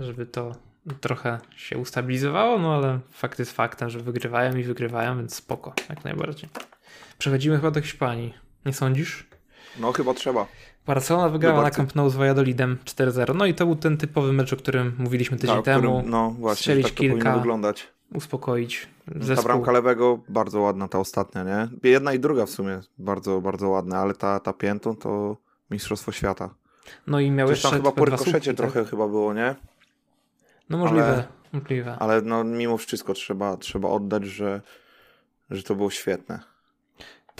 żeby 0.00 0.26
to 0.26 0.52
trochę 1.00 1.38
się 1.56 1.78
ustabilizowało, 1.78 2.58
no 2.58 2.74
ale 2.74 3.00
fakt 3.10 3.38
jest 3.38 3.52
faktem, 3.52 3.90
że 3.90 3.98
wygrywają 4.00 4.56
i 4.56 4.62
wygrywają, 4.62 5.16
więc 5.16 5.34
spoko, 5.34 5.72
jak 5.88 6.04
najbardziej. 6.04 6.50
Przechodzimy 7.20 7.56
chyba 7.56 7.70
do 7.70 7.80
Hiszpanii. 7.80 8.34
Nie 8.66 8.72
sądzisz? 8.72 9.26
No 9.80 9.92
chyba 9.92 10.14
trzeba. 10.14 10.46
Barcelona 10.86 11.28
wygrała 11.28 11.62
na 11.62 11.70
Camp 11.70 11.94
Nou 11.94 12.10
z 12.10 12.16
Valladolidem 12.16 12.78
4-0. 12.84 13.34
No 13.34 13.46
i 13.46 13.54
to 13.54 13.66
był 13.66 13.76
ten 13.76 13.96
typowy 13.96 14.32
mecz, 14.32 14.52
o 14.52 14.56
którym 14.56 14.92
mówiliśmy 14.98 15.36
tydzień 15.36 15.56
tak, 15.56 15.64
temu. 15.64 15.98
Którym, 15.98 16.10
no 16.10 16.30
właśnie, 16.30 16.56
Strzelić 16.60 16.86
tak 16.86 16.94
kilka, 16.94 17.42
uspokoić 18.14 18.88
zespół. 19.16 19.36
Ta 19.36 19.42
bramka 19.42 19.72
lewego 19.72 20.18
bardzo 20.28 20.60
ładna, 20.60 20.88
ta 20.88 20.98
ostatnia, 20.98 21.44
nie? 21.44 21.90
Jedna 21.90 22.12
i 22.12 22.18
druga 22.18 22.46
w 22.46 22.50
sumie 22.50 22.80
bardzo, 22.98 23.40
bardzo 23.40 23.68
ładna, 23.68 23.98
ale 23.98 24.14
ta, 24.14 24.40
ta 24.40 24.52
piętą 24.52 24.96
to 24.96 25.36
mistrzostwo 25.70 26.12
świata. 26.12 26.54
No 27.06 27.20
i 27.20 27.30
miałeś 27.30 27.62
tam 27.62 27.72
chyba 27.72 27.92
po 27.92 28.04
rykoszecie 28.04 28.54
trochę 28.54 28.80
tak? 28.80 28.90
chyba 28.90 29.08
było, 29.08 29.34
nie? 29.34 29.54
No 30.70 30.78
możliwe, 30.78 31.12
ale, 31.12 31.24
możliwe. 31.52 31.96
Ale 31.98 32.22
no 32.22 32.44
mimo 32.44 32.78
wszystko 32.78 33.14
trzeba, 33.14 33.56
trzeba 33.56 33.88
oddać, 33.88 34.24
że, 34.24 34.60
że 35.50 35.62
to 35.62 35.74
było 35.74 35.90
świetne. 35.90 36.49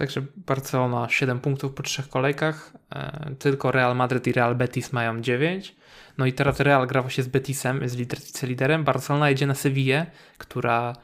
Także 0.01 0.23
Barcelona 0.37 1.09
7 1.09 1.41
punktów 1.41 1.75
po 1.75 1.83
trzech 1.83 2.09
kolejkach, 2.09 2.73
e, 2.95 3.31
tylko 3.39 3.73
Real 3.73 3.97
Madrid 3.97 4.27
i 4.27 4.33
Real 4.33 4.55
Betis 4.55 4.93
mają 4.93 5.21
9. 5.21 5.77
No 6.19 6.27
i 6.27 6.33
teraz 6.33 6.61
Real 6.61 6.87
gra 6.87 7.03
właśnie 7.03 7.25
z 7.25 7.29
Betisem, 7.29 7.83
jest 7.83 7.97
liderem. 8.43 8.85
Barcelona 8.85 9.31
jedzie 9.31 9.47
na 9.47 9.55
Sevillę, 9.55 10.07
która 10.39 10.97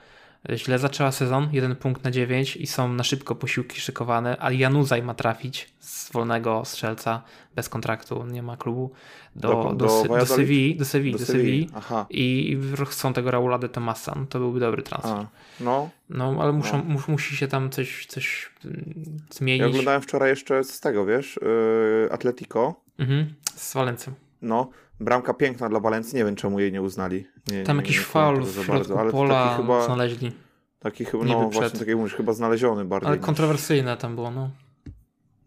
źle 0.54 0.78
zaczęła 0.78 1.12
sezon, 1.12 1.48
jeden 1.52 1.76
punkt 1.76 2.04
na 2.04 2.10
9 2.10 2.56
i 2.56 2.66
są 2.66 2.92
na 2.92 3.04
szybko 3.04 3.34
posiłki 3.34 3.80
szykowane, 3.80 4.36
a 4.40 4.52
Januzaj 4.52 5.02
ma 5.02 5.14
trafić 5.14 5.72
z 5.80 6.12
wolnego 6.12 6.62
strzelca 6.64 7.22
bez 7.54 7.68
kontraktu, 7.68 8.26
nie 8.26 8.42
ma 8.42 8.56
klubu, 8.56 8.90
do, 9.36 9.48
do, 9.48 9.74
do, 9.74 10.02
do, 10.08 10.16
do 10.16 10.26
Sevilla, 10.26 10.78
do 10.78 11.18
do 11.18 11.24
Sevilla 11.24 12.06
i 12.10 12.58
chcą 12.86 13.12
tego 13.12 13.30
Raula 13.30 13.58
de 13.58 13.68
Tomasa, 13.68 14.14
no 14.16 14.26
to 14.26 14.38
byłby 14.38 14.60
dobry 14.60 14.82
transfer. 14.82 15.12
A, 15.12 15.26
no. 15.60 15.90
No, 16.10 16.36
ale 16.40 16.52
muszą, 16.52 16.84
no. 16.88 17.00
musi 17.08 17.36
się 17.36 17.48
tam 17.48 17.70
coś, 17.70 18.06
coś 18.06 18.50
mm, 18.64 18.94
zmienić. 19.30 19.60
Ja 19.60 19.66
oglądałem 19.66 20.02
wczoraj 20.02 20.30
jeszcze 20.30 20.64
z 20.64 20.80
tego, 20.80 21.06
wiesz, 21.06 21.38
yy, 21.42 22.08
Atletico. 22.12 22.74
Mhm, 22.98 23.34
z 23.54 23.74
Walencją. 23.74 24.12
No, 24.42 24.70
bramka 25.00 25.34
piękna 25.34 25.68
dla 25.68 25.80
Walencji, 25.80 26.16
nie 26.16 26.24
wiem 26.24 26.36
czemu 26.36 26.60
jej 26.60 26.72
nie 26.72 26.82
uznali. 26.82 27.26
Nie, 27.52 27.62
tam 27.62 27.76
nie, 27.76 27.82
jakiś 27.82 28.00
faul 28.00 28.44
w 28.44 28.52
środku 28.52 28.72
bardzo, 28.72 29.00
ale 29.00 29.10
pola 29.10 29.44
taki 29.44 29.62
chyba, 29.62 29.84
znaleźli. 29.84 30.32
Taki 30.78 31.04
chyba, 31.04 31.24
no 31.24 31.50
właśnie, 31.50 31.78
tak 31.78 31.88
jak 31.88 31.96
mówisz, 31.96 32.14
chyba 32.14 32.32
znaleziony 32.32 32.84
bardziej. 32.84 33.08
Ale 33.08 33.18
kontrowersyjne 33.18 33.92
niż... 33.92 34.00
tam 34.00 34.14
było, 34.14 34.30
no. 34.30 34.50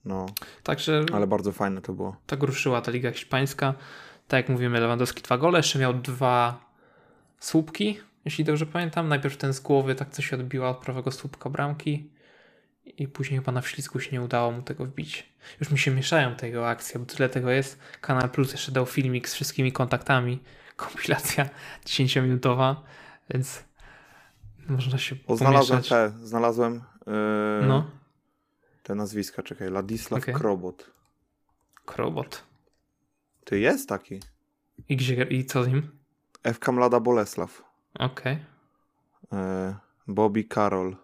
No. 0.06 0.26
Także. 0.64 1.06
Ale 1.14 1.28
bardzo 1.28 1.52
fajne 1.52 1.82
to 1.82 1.94
było. 1.94 2.16
Tak 2.26 2.44
ruszyła 2.44 2.82
ta 2.82 2.92
Liga 2.92 3.12
Hiszpańska. 3.12 3.74
Tak 4.28 4.38
jak 4.38 4.50
mówimy, 4.50 4.80
Lewandowski 4.80 5.22
dwa 5.22 5.38
gole, 5.38 5.60
jeszcze 5.60 5.80
miał 5.80 5.94
dwa 5.94 6.66
słupki, 7.40 8.00
jeśli 8.26 8.44
dobrze 8.44 8.66
pamiętam. 8.66 9.08
Najpierw 9.08 9.38
ten 9.38 9.54
z 9.54 9.60
głowy 9.60 9.96
tak 9.96 10.10
coś 10.10 10.34
odbiła 10.34 10.70
od 10.70 10.78
prawego 10.78 11.12
słupka 11.12 11.50
bramki 11.50 12.10
i 12.98 13.08
później 13.08 13.40
chyba 13.40 13.52
na 13.52 13.62
wślizgu 13.62 14.00
się 14.00 14.12
nie 14.12 14.22
udało 14.22 14.52
mu 14.52 14.62
tego 14.62 14.86
wbić. 14.86 15.34
Już 15.60 15.72
mi 15.72 15.80
się 15.80 15.92
mieszają 15.92 16.36
tego 16.36 16.70
akcje, 16.70 17.00
bo 17.00 17.06
tyle 17.06 17.30
tego 17.30 17.52
jest. 17.52 17.80
Kanal 18.02 18.30
Plus 18.30 18.52
jeszcze 18.52 18.72
dał 18.72 18.86
filmik 18.86 19.30
z 19.30 19.34
wszystkimi 19.34 19.72
kontaktami. 19.72 20.40
Kompilacja 20.76 21.50
10-minutowa, 21.86 22.76
więc 23.30 23.64
można 24.68 24.98
się 24.98 25.16
o, 25.28 25.38
Znalazłem 25.38 25.84
te, 25.84 26.14
znalazłem 26.24 26.74
yy, 26.74 27.14
no. 27.68 27.92
te 28.84 28.96
nazwiska, 28.96 29.44
czekaj, 29.44 29.70
Ladisław 29.70 30.24
okay. 30.24 30.34
Krobot. 30.34 30.90
Krobot. 31.86 32.44
Ty 33.46 33.60
jest 33.60 33.90
taki. 33.90 34.20
I 34.90 34.96
gdzie, 34.98 35.24
i 35.24 35.46
co 35.46 35.64
z 35.64 35.68
nim? 35.68 35.92
FK 36.54 36.72
Mlada 36.72 37.00
Bolesław. 37.00 37.64
Okej. 37.94 38.40
Okay. 39.32 39.76
Bobby 40.08 40.44
Carroll. 40.44 40.96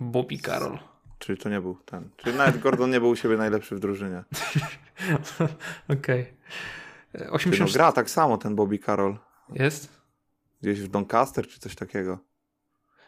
Bobby 0.00 0.38
Carroll. 0.38 0.78
Czyli 1.18 1.38
to 1.38 1.48
nie 1.48 1.60
był 1.60 1.74
ten. 1.84 2.10
Czyli 2.16 2.36
nawet 2.36 2.58
Gordon 2.60 2.90
nie 2.90 3.00
był 3.00 3.08
u 3.08 3.16
siebie 3.16 3.36
najlepszy 3.36 3.76
w 3.76 3.80
drużynie. 3.80 4.24
Okej. 5.88 6.32
Okay. 7.14 7.30
80... 7.30 7.70
no, 7.70 7.74
gra 7.74 7.92
tak 7.92 8.10
samo 8.10 8.38
ten 8.38 8.56
Bobby 8.56 8.78
Carroll. 8.78 9.18
Jest? 9.52 9.88
Gdzieś 10.62 10.80
w 10.80 10.88
Doncaster 10.88 11.48
czy 11.48 11.60
coś 11.60 11.74
takiego. 11.74 12.18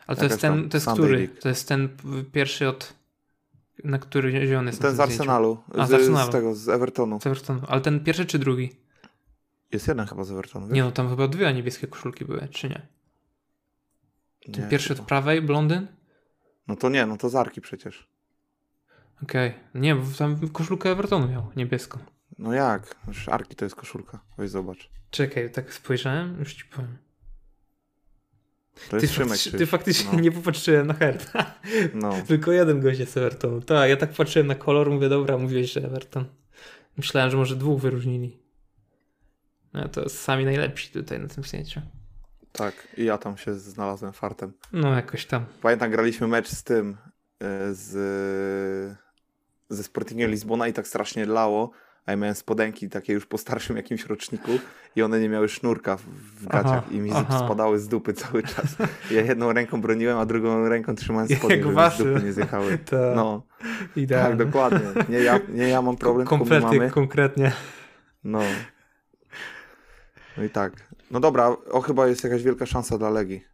Ale 0.07 0.17
to 0.17 0.25
jest 0.25 0.41
ten, 0.41 0.69
to 0.69 0.77
jest 0.77 0.89
który? 0.91 1.17
League. 1.17 1.35
To 1.41 1.49
jest 1.49 1.69
ten 1.69 1.89
pierwszy 2.33 2.69
od 2.69 2.99
na 3.85 3.99
który 3.99 4.59
on 4.59 4.67
jest? 4.67 4.83
Ten 4.83 4.97
z 4.97 5.01
Arsenalu. 5.01 5.59
A, 5.79 5.87
z, 5.87 5.91
z, 5.91 5.93
Arsenalu. 5.93 6.31
z 6.31 6.33
tego, 6.33 6.55
z 6.55 6.69
Evertonu. 6.69 7.21
Z 7.21 7.27
Evertonu. 7.27 7.61
Ale 7.69 7.81
ten 7.81 8.05
pierwszy 8.05 8.27
czy 8.27 8.39
drugi? 8.39 8.71
Jest 9.73 9.89
jeden 9.89 10.07
chyba 10.07 10.25
z 10.25 10.31
Evertonu. 10.31 10.67
Wiesz? 10.67 10.75
Nie 10.75 10.83
no, 10.83 10.93
tam 10.93 11.09
chyba 11.09 11.29
dwie 11.29 11.55
niebieskie 11.55 11.87
koszulki 11.87 12.25
były, 12.25 12.49
czy 12.51 12.69
nie? 12.69 12.87
Ten 14.53 14.65
nie, 14.65 14.71
pierwszy 14.71 14.89
chyba. 14.89 15.01
od 15.01 15.09
prawej, 15.09 15.43
blondyn? 15.43 15.87
No 16.69 16.77
to 16.77 16.89
nie, 16.89 17.07
no 17.07 17.17
to 17.17 17.29
z 17.29 17.35
Arki 17.35 17.61
przecież. 17.61 18.09
Okej. 19.23 19.49
Okay. 19.51 19.81
Nie, 19.81 19.95
bo 19.95 20.03
tam 20.19 20.49
koszulkę 20.49 20.91
Evertonu 20.91 21.29
miał, 21.29 21.53
niebieską. 21.57 21.99
No 22.39 22.53
jak? 22.53 22.97
Już 23.09 23.29
Arki 23.29 23.57
to 23.57 23.65
jest 23.65 23.77
koszulka. 23.77 24.21
Weź 24.39 24.51
zobacz. 24.51 24.91
Czekaj, 25.11 25.51
tak 25.51 25.75
spojrzałem, 25.75 26.39
już 26.39 26.55
ci 26.55 26.65
powiem. 26.65 26.99
To 28.91 28.97
jest 28.97 29.15
ty, 29.15 29.25
faktycznie, 29.25 29.59
ty 29.59 29.67
faktycznie 29.67 30.11
no. 30.13 30.21
nie 30.21 30.33
popatrzyłem 30.33 30.87
na 30.87 30.95
herb. 30.95 31.23
No. 31.95 32.13
Tylko 32.29 32.53
jeden 32.53 32.81
gość 32.81 33.01
jest 33.01 33.17
Everton. 33.17 33.63
Tak, 33.63 33.91
ja 33.91 33.97
tak 33.97 34.13
patrzyłem 34.13 34.47
na 34.47 34.55
kolor, 34.55 34.91
mówię, 34.91 35.09
dobra, 35.09 35.39
mówiłeś, 35.39 35.73
że 35.73 35.81
Everton. 35.81 36.25
Myślałem, 36.97 37.31
że 37.31 37.37
może 37.37 37.57
dwóch 37.57 37.81
wyróżnili. 37.81 38.39
No 39.73 39.89
to 39.89 40.09
sami 40.09 40.45
najlepsi 40.45 40.93
tutaj 40.93 41.21
na 41.21 41.29
tym 41.29 41.45
zdjęciu. 41.45 41.81
Tak, 42.53 42.75
i 42.97 43.05
ja 43.05 43.19
tam 43.19 43.37
się 43.37 43.55
znalazłem 43.55 44.13
fartem. 44.13 44.53
No, 44.73 44.95
jakoś 44.95 45.27
tam. 45.27 45.45
Pamiętam, 45.63 45.91
graliśmy 45.91 46.29
mecz 46.29 46.49
z 46.49 46.65
tym, 46.65 46.97
e, 47.41 47.75
z, 47.75 48.99
ze 49.69 49.83
Sportingiem 49.83 50.31
Lizbona 50.31 50.69
i 50.69 50.73
tak 50.73 50.89
strasznie 50.89 51.27
lało, 51.27 51.71
a 52.07 52.11
ja 52.11 52.17
miałem 52.17 52.35
spodenki 52.35 52.89
takie 52.89 53.13
już 53.13 53.27
po 53.27 53.39
starszym 53.39 53.77
jakimś 53.77 54.07
roczniku 54.07 54.51
i 54.97 55.03
one 55.03 55.21
nie 55.21 55.29
miały 55.29 55.49
sznurka 55.49 55.97
w, 55.97 56.47
gaciach 56.47 56.73
aha, 56.73 56.85
i 56.91 56.99
mi 56.99 57.11
aha. 57.15 57.39
spadały 57.45 57.79
z 57.79 57.89
dupy 57.89 58.13
cały 58.13 58.43
czas. 58.43 58.77
Ja 59.11 59.23
jedną 59.23 59.53
ręką 59.53 59.81
broniłem, 59.81 60.19
a 60.19 60.27
drugą 60.27 60.69
ręką 60.69 60.95
trzymałem 60.95 61.29
spodnie, 61.37 61.63
żeby 61.63 61.91
z 61.91 61.99
dupy 61.99 62.23
nie 62.25 62.33
zjechały. 62.33 62.79
To 62.91 62.97
no, 63.17 63.43
idealne. 63.97 64.37
tak, 64.37 64.47
dokładnie. 64.47 64.81
Nie 65.09 65.19
ja, 65.19 65.41
nie 65.49 65.69
ja 65.69 65.83
mam 65.83 65.97
problem, 65.97 66.27
Kompletnie, 66.27 66.79
mamy. 66.79 66.91
konkretnie. 66.91 67.53
No. 68.25 68.41
No 70.39 70.45
i 70.45 70.51
tak. 70.51 70.73
No 71.11 71.21
dobra, 71.21 71.57
o 71.71 71.81
chyba 71.81 72.07
jest 72.07 72.25
jakaś 72.25 72.43
wielka 72.43 72.67
szansa 72.67 72.99
dla 72.99 73.11
Legii. 73.11 73.45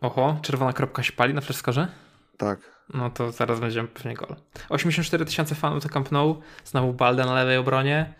Oho, 0.00 0.38
czerwona 0.42 0.72
kropka 0.72 1.02
się 1.02 1.12
pali 1.12 1.34
na 1.34 1.40
fleskorze? 1.40 1.88
Tak. 2.36 2.58
No 2.94 3.10
to 3.10 3.32
zaraz 3.32 3.60
będziemy 3.60 3.88
pewnie 3.88 4.14
gol. 4.14 4.36
84 4.68 5.24
tysiące 5.24 5.54
fanów 5.54 5.82
to 5.82 5.88
Camp 5.88 6.12
Nou, 6.12 6.40
znowu 6.64 6.92
Balde 6.92 7.24
na 7.24 7.34
lewej 7.34 7.56
obronie, 7.56 8.14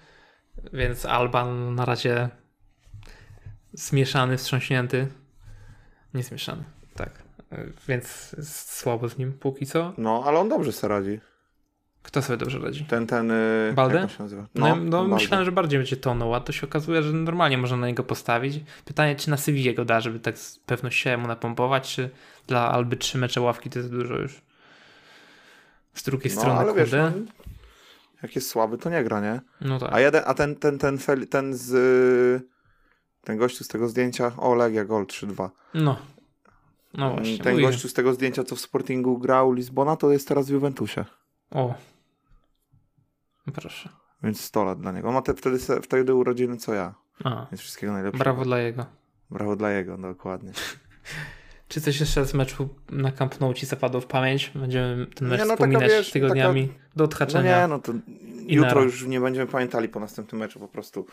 więc 0.73 1.07
Alban 1.07 1.75
na 1.75 1.85
razie 1.85 2.29
zmieszany, 3.73 4.37
wstrząśnięty. 4.37 5.09
Nie 6.15 6.23
zmieszany, 6.23 6.65
tak. 6.95 7.11
Więc 7.89 8.37
słabo 8.69 9.09
z 9.09 9.19
nim 9.19 9.33
póki 9.33 9.67
co. 9.67 9.93
No, 9.99 10.23
ale 10.27 10.39
on 10.39 10.49
dobrze 10.49 10.73
sobie 10.73 10.95
radzi. 10.95 11.21
Kto 12.03 12.23
sobie 12.23 12.37
dobrze 12.37 12.59
radzi? 12.59 12.85
Ten, 12.85 13.07
ten. 13.07 13.29
Yy, 13.29 13.73
Balde? 13.75 14.07
No, 14.55 14.77
no, 14.77 14.77
no 14.77 15.05
myślałem, 15.05 15.45
że 15.45 15.53
bardziej 15.53 15.79
będzie 15.79 15.97
tonął, 15.97 16.35
a 16.35 16.41
to 16.41 16.53
się 16.53 16.67
okazuje, 16.67 17.03
że 17.03 17.13
normalnie 17.13 17.59
można 17.59 17.77
na 17.77 17.87
niego 17.87 18.05
postawić. 18.05 18.61
Pytanie, 18.85 19.17
czy 19.17 19.31
na 19.31 19.37
Sywię 19.37 19.75
go 19.75 19.85
da, 19.85 20.01
żeby 20.01 20.21
tak 20.21 20.39
z 20.39 20.59
pewnością 20.59 21.19
mu 21.19 21.29
napompować, 21.29 21.95
czy 21.95 22.11
dla 22.47 22.71
Alby 22.71 22.97
trzy 22.97 23.19
mecze 23.19 23.41
ławki 23.41 23.71
to 23.71 23.79
jest 23.79 23.91
dużo 23.91 24.15
już. 24.15 24.43
Z 25.95 26.03
drugiej 26.03 26.35
no, 26.35 26.41
strony, 26.41 26.61
ale 26.61 26.75
wiesz, 26.75 26.93
no, 26.93 27.13
jak 28.23 28.35
jest 28.37 28.49
słaby, 28.49 28.79
to 28.79 28.91
nie 28.91 29.05
gra, 29.05 29.21
nie? 29.21 29.41
No 29.61 29.79
tak. 29.79 29.93
A, 29.93 30.01
jeden, 30.01 30.23
a 30.27 30.35
ten, 30.35 30.57
ten, 30.57 30.79
ten, 30.79 30.99
ten, 30.99 31.27
ten 31.27 31.55
z... 31.55 32.49
Ten 33.25 33.39
gościu 33.39 33.65
z 33.65 33.69
tego 33.69 33.89
zdjęcia, 33.89 34.33
o 34.37 34.55
Legia 34.55 34.85
Gol 34.85 35.05
3-2. 35.05 35.51
No. 35.75 35.97
No 36.95 37.15
właśnie. 37.15 37.39
Ten 37.39 37.61
gościu 37.61 37.89
z 37.89 37.95
tego 37.95 38.15
zdjęcia, 38.15 38.45
co 38.45 38.57
w 38.57 38.61
Sportingu 38.61 39.19
grał 39.19 39.53
Lizbona, 39.53 39.97
to 39.97 40.13
jest 40.13 40.29
teraz 40.29 40.47
w 40.47 40.51
Juventusie. 40.51 41.05
O. 41.51 41.75
Proszę. 43.55 43.89
Więc 44.23 44.41
100 44.41 44.65
lat 44.65 44.81
dla 44.81 44.93
niego. 44.93 45.09
On 45.09 45.15
ma 45.15 45.23
te, 45.23 45.35
wtedy, 45.35 45.59
wtedy 45.83 46.15
urodziny 46.15 46.57
co 46.57 46.75
ja. 46.75 46.95
A. 47.25 47.47
Więc 47.51 47.61
wszystkiego 47.61 47.93
najlepszego. 47.93 48.25
Brawo 48.25 48.45
dla 48.45 48.59
jego. 48.59 48.87
Brawo 49.31 49.57
dla 49.57 49.71
jego, 49.71 49.99
dokładnie. 49.99 50.53
Czy 51.69 51.81
coś 51.81 52.01
jeszcze 52.01 52.27
z 52.27 52.35
meczu 52.35 52.69
na 52.91 53.13
Camp 53.13 53.41
Nou 53.41 53.55
ci 53.55 53.67
zapadło 53.67 54.01
w 54.01 54.07
pamięć? 54.07 54.53
Będziemy 54.55 55.07
ten 55.07 55.29
mecz 55.29 55.41
nie, 55.41 55.47
no, 55.47 55.55
wspominać 55.55 55.83
taka, 55.83 55.95
wiesz, 55.95 56.11
tygodniami 56.11 56.69
taka... 56.69 56.81
do 56.97 57.05
odhaczenia. 57.05 57.57
No 57.57 57.63
nie, 57.63 57.69
no 57.69 57.79
to 57.79 57.93
jutro 58.47 58.83
już 58.83 59.07
nie 59.07 59.21
będziemy 59.21 59.47
pamiętali 59.47 59.89
po 59.89 60.01
następnym 60.01 60.41
meczu. 60.41 60.61
Po 60.61 60.69
prostu 60.69 61.07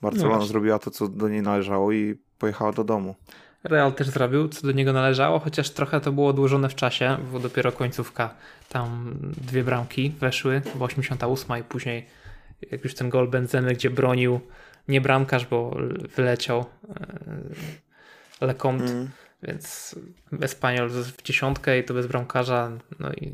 Barcelona 0.00 0.38
no 0.38 0.46
zrobiła 0.46 0.78
to, 0.78 0.90
co 0.90 1.08
do 1.08 1.28
niej 1.28 1.42
należało 1.42 1.92
i 1.92 2.18
pojechała 2.38 2.72
do 2.72 2.84
domu. 2.84 3.14
Real 3.64 3.92
też 3.92 4.08
zrobił, 4.08 4.48
co 4.48 4.66
do 4.66 4.72
niego 4.72 4.92
należało, 4.92 5.38
chociaż 5.38 5.70
trochę 5.70 6.00
to 6.00 6.12
było 6.12 6.28
odłożone 6.28 6.68
w 6.68 6.74
czasie, 6.74 7.16
bo 7.32 7.38
dopiero 7.38 7.72
końcówka, 7.72 8.34
tam 8.68 9.14
dwie 9.20 9.64
bramki 9.64 10.10
weszły, 10.20 10.62
bo 10.74 10.84
88 10.84 11.58
i 11.60 11.64
później 11.64 12.06
jak 12.70 12.84
już 12.84 12.94
ten 12.94 13.10
gol 13.10 13.28
Benzemy, 13.28 13.74
gdzie 13.74 13.90
bronił 13.90 14.40
nie 14.88 15.00
bramkarz, 15.00 15.46
bo 15.46 15.76
wyleciał 16.16 16.64
e, 18.40 18.46
Lecomte, 18.46 18.92
mm. 18.92 19.10
więc 19.42 19.94
Espanyol 20.40 20.90
w 20.90 21.22
dziesiątkę 21.22 21.78
i 21.78 21.84
to 21.84 21.94
bez 21.94 22.06
bramkarza, 22.06 22.70
no 23.00 23.12
i 23.12 23.32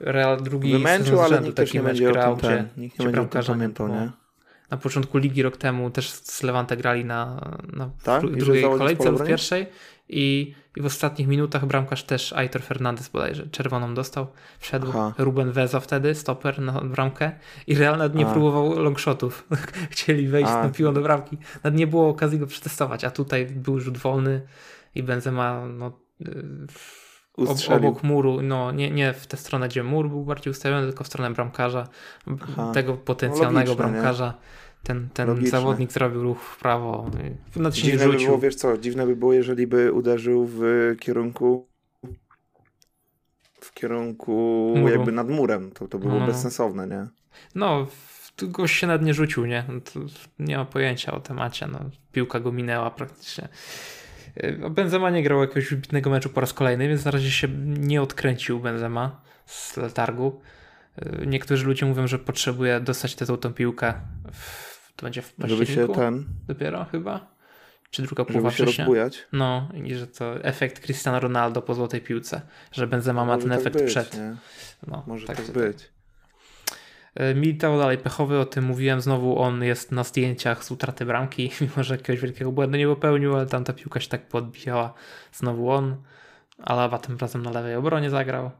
Real 0.00 0.42
drugi 0.42 0.72
Wymęczył, 0.72 1.20
ale 1.20 1.40
nikt 1.40 1.56
taki 1.56 1.80
mecz 1.80 2.00
grał, 2.00 2.36
gdzie, 2.36 2.64
nikt 2.76 2.98
nie 2.98 3.04
gdzie 3.04 3.12
bramkarza 3.12 3.52
pamiętał, 3.52 3.88
nie? 3.88 4.10
Na 4.70 4.76
początku 4.76 5.18
ligi 5.18 5.42
rok 5.42 5.56
temu 5.56 5.90
też 5.90 6.10
z 6.10 6.42
Levante 6.42 6.76
grali 6.76 7.04
na, 7.04 7.40
na 7.72 7.90
tak? 8.02 8.26
drugiej 8.26 8.62
kolejce 8.62 9.10
lub 9.10 9.26
pierwszej 9.26 9.66
i, 10.08 10.54
i 10.76 10.80
w 10.80 10.86
ostatnich 10.86 11.28
minutach 11.28 11.66
bramkarz 11.66 12.02
też 12.02 12.32
Aitor 12.32 12.62
Fernandez 12.62 13.08
bodajże 13.08 13.46
czerwoną 13.46 13.94
dostał. 13.94 14.26
Wszedł 14.58 14.86
Aha. 14.90 15.14
Ruben 15.18 15.52
Weza 15.52 15.80
wtedy, 15.80 16.14
stoper 16.14 16.60
na 16.60 16.80
bramkę 16.80 17.32
i 17.66 17.74
Real 17.74 17.98
nawet 17.98 18.14
nie 18.14 18.26
a. 18.26 18.32
próbował 18.32 18.82
longshotów. 18.82 19.48
Chcieli 19.90 20.28
wejść 20.28 20.50
a. 20.50 20.68
z 20.68 20.76
piłą 20.76 20.94
do 20.94 21.00
bramki. 21.00 21.38
Nawet 21.64 21.78
nie 21.78 21.86
było 21.86 22.08
okazji 22.08 22.38
go 22.38 22.46
przetestować, 22.46 23.04
a 23.04 23.10
tutaj 23.10 23.46
był 23.46 23.80
rzut 23.80 23.98
wolny 23.98 24.40
i 24.94 25.02
Benzema 25.02 25.66
no, 25.66 25.92
Ob, 27.46 27.58
obok 27.70 28.02
muru, 28.02 28.42
no 28.42 28.72
nie, 28.72 28.90
nie 28.90 29.12
w 29.12 29.26
tę 29.26 29.36
stronę, 29.36 29.68
gdzie 29.68 29.82
mur 29.82 30.08
był 30.08 30.24
bardziej 30.24 30.50
ustawiony, 30.50 30.86
tylko 30.86 31.04
w 31.04 31.06
stronę 31.06 31.34
bramkarza, 31.34 31.88
Aha. 32.42 32.70
tego 32.74 32.94
potencjalnego 32.94 33.70
no 33.70 33.76
bramkarza. 33.76 34.26
Nie? 34.26 34.68
Ten, 34.82 35.08
ten 35.14 35.46
zawodnik 35.46 35.92
zrobił 35.92 36.22
ruch 36.22 36.42
w 36.42 36.58
prawo. 36.58 37.10
Nawet 37.56 37.76
się 37.76 37.82
dziwne 37.82 38.08
by 38.08 38.16
było, 38.16 38.38
wiesz 38.38 38.54
co, 38.54 38.78
dziwne 38.78 39.06
by 39.06 39.16
było, 39.16 39.32
jeżeli 39.32 39.66
by 39.66 39.92
uderzył 39.92 40.46
w 40.50 40.62
kierunku 41.00 41.66
w 43.60 43.74
kierunku 43.74 44.32
Muru. 44.76 44.92
jakby 44.92 45.12
nad 45.12 45.28
murem. 45.28 45.70
To, 45.70 45.88
to 45.88 45.98
było 45.98 46.12
no, 46.12 46.20
no. 46.20 46.26
bezsensowne, 46.26 46.86
nie? 46.86 47.06
No, 47.54 47.86
goś 48.42 48.72
się 48.72 48.86
nad 48.86 49.02
nie 49.02 49.14
rzucił, 49.14 49.46
nie? 49.46 49.64
No 49.68 49.80
nie 50.38 50.56
ma 50.56 50.64
pojęcia 50.64 51.12
o 51.12 51.20
temacie. 51.20 51.66
No, 51.66 51.80
piłka 52.12 52.40
go 52.40 52.52
minęła 52.52 52.90
praktycznie. 52.90 53.48
E, 54.36 54.70
Benzema 54.70 55.10
nie 55.10 55.22
grał 55.22 55.40
jakiegoś 55.40 55.70
wybitnego 55.70 56.10
meczu 56.10 56.30
po 56.30 56.40
raz 56.40 56.52
kolejny, 56.52 56.88
więc 56.88 57.04
na 57.04 57.10
razie 57.10 57.30
się 57.30 57.48
nie 57.66 58.02
odkręcił 58.02 58.60
Benzema 58.60 59.20
z 59.46 59.76
letargu. 59.76 60.40
E, 60.96 61.26
niektórzy 61.26 61.66
ludzie 61.66 61.86
mówią, 61.86 62.06
że 62.06 62.18
potrzebuje 62.18 62.80
dostać 62.80 63.14
tę 63.14 63.38
tą 63.38 63.52
piłkę. 63.52 63.94
W, 64.32 64.92
to 64.96 65.06
będzie 65.06 65.22
w 65.22 65.32
październiku 65.32 65.72
Żeby 65.72 65.86
się 65.88 65.94
ten... 65.94 66.24
dopiero 66.48 66.84
chyba? 66.84 67.38
Czy 67.90 68.02
druga 68.02 68.24
połowa 68.24 68.50
Żeby 68.50 68.72
się 68.72 68.82
rozbujać? 68.82 69.26
No 69.32 69.68
i 69.84 69.94
że 69.94 70.06
to 70.06 70.44
efekt 70.44 70.80
Cristiano 70.80 71.20
Ronaldo 71.20 71.62
po 71.62 71.74
złotej 71.74 72.00
piłce. 72.00 72.40
Że 72.72 72.86
Benzema 72.86 73.24
ma 73.24 73.38
ten 73.38 73.48
tak 73.48 73.58
efekt 73.58 73.76
być, 73.76 73.86
przed. 73.86 74.14
Nie? 74.14 74.36
No, 74.86 75.04
Może 75.06 75.26
tak, 75.26 75.36
tak 75.36 75.50
być. 75.50 75.97
E, 77.18 77.34
Militao 77.34 77.78
dalej 77.78 77.98
pechowy, 77.98 78.38
o 78.38 78.44
tym 78.44 78.64
mówiłem, 78.64 79.00
znowu 79.00 79.38
on 79.38 79.62
jest 79.62 79.92
na 79.92 80.04
zdjęciach 80.04 80.64
z 80.64 80.70
utraty 80.70 81.04
bramki, 81.04 81.50
mimo 81.60 81.84
że 81.84 81.94
jakiegoś 81.94 82.20
wielkiego 82.20 82.52
błędu 82.52 82.78
nie 82.78 82.86
popełnił, 82.86 83.36
ale 83.36 83.46
tam 83.46 83.64
ta 83.64 83.72
piłka 83.72 84.00
się 84.00 84.08
tak 84.08 84.28
podbijała. 84.28 84.94
Znowu 85.32 85.70
on, 85.70 85.96
Alaba 86.62 86.98
tym 86.98 87.18
razem 87.18 87.42
na 87.42 87.50
lewej 87.50 87.74
obronie 87.74 88.10
zagrał, 88.10 88.50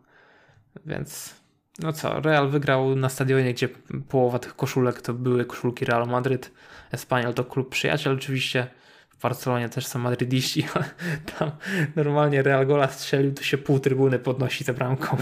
więc 0.87 1.35
no 1.79 1.93
co, 1.93 2.21
Real 2.21 2.49
wygrał 2.49 2.97
na 2.97 3.09
stadionie, 3.09 3.55
gdzie 3.55 3.69
połowa 4.09 4.39
tych 4.39 4.57
koszulek 4.57 5.03
to 5.03 5.15
były 5.15 5.45
koszulki 5.45 5.85
Real 5.85 6.09
Madryt. 6.09 6.53
Espanyol 6.93 7.35
to 7.35 7.45
klub 7.45 7.69
przyjaciel 7.69 8.13
oczywiście, 8.13 8.67
w 9.19 9.23
Barcelonie 9.23 9.69
też 9.69 9.87
są 9.87 9.99
madrydiści, 9.99 10.67
ale 10.75 10.85
tam 11.39 11.51
normalnie 11.97 12.43
Real 12.43 12.67
Gola 12.67 12.89
strzelił, 12.89 13.35
to 13.35 13.43
się 13.43 13.59
pół 13.59 13.81
trybuny 13.81 14.19
podnosi 14.19 14.65
za 14.65 14.73
bramką. 14.73 15.17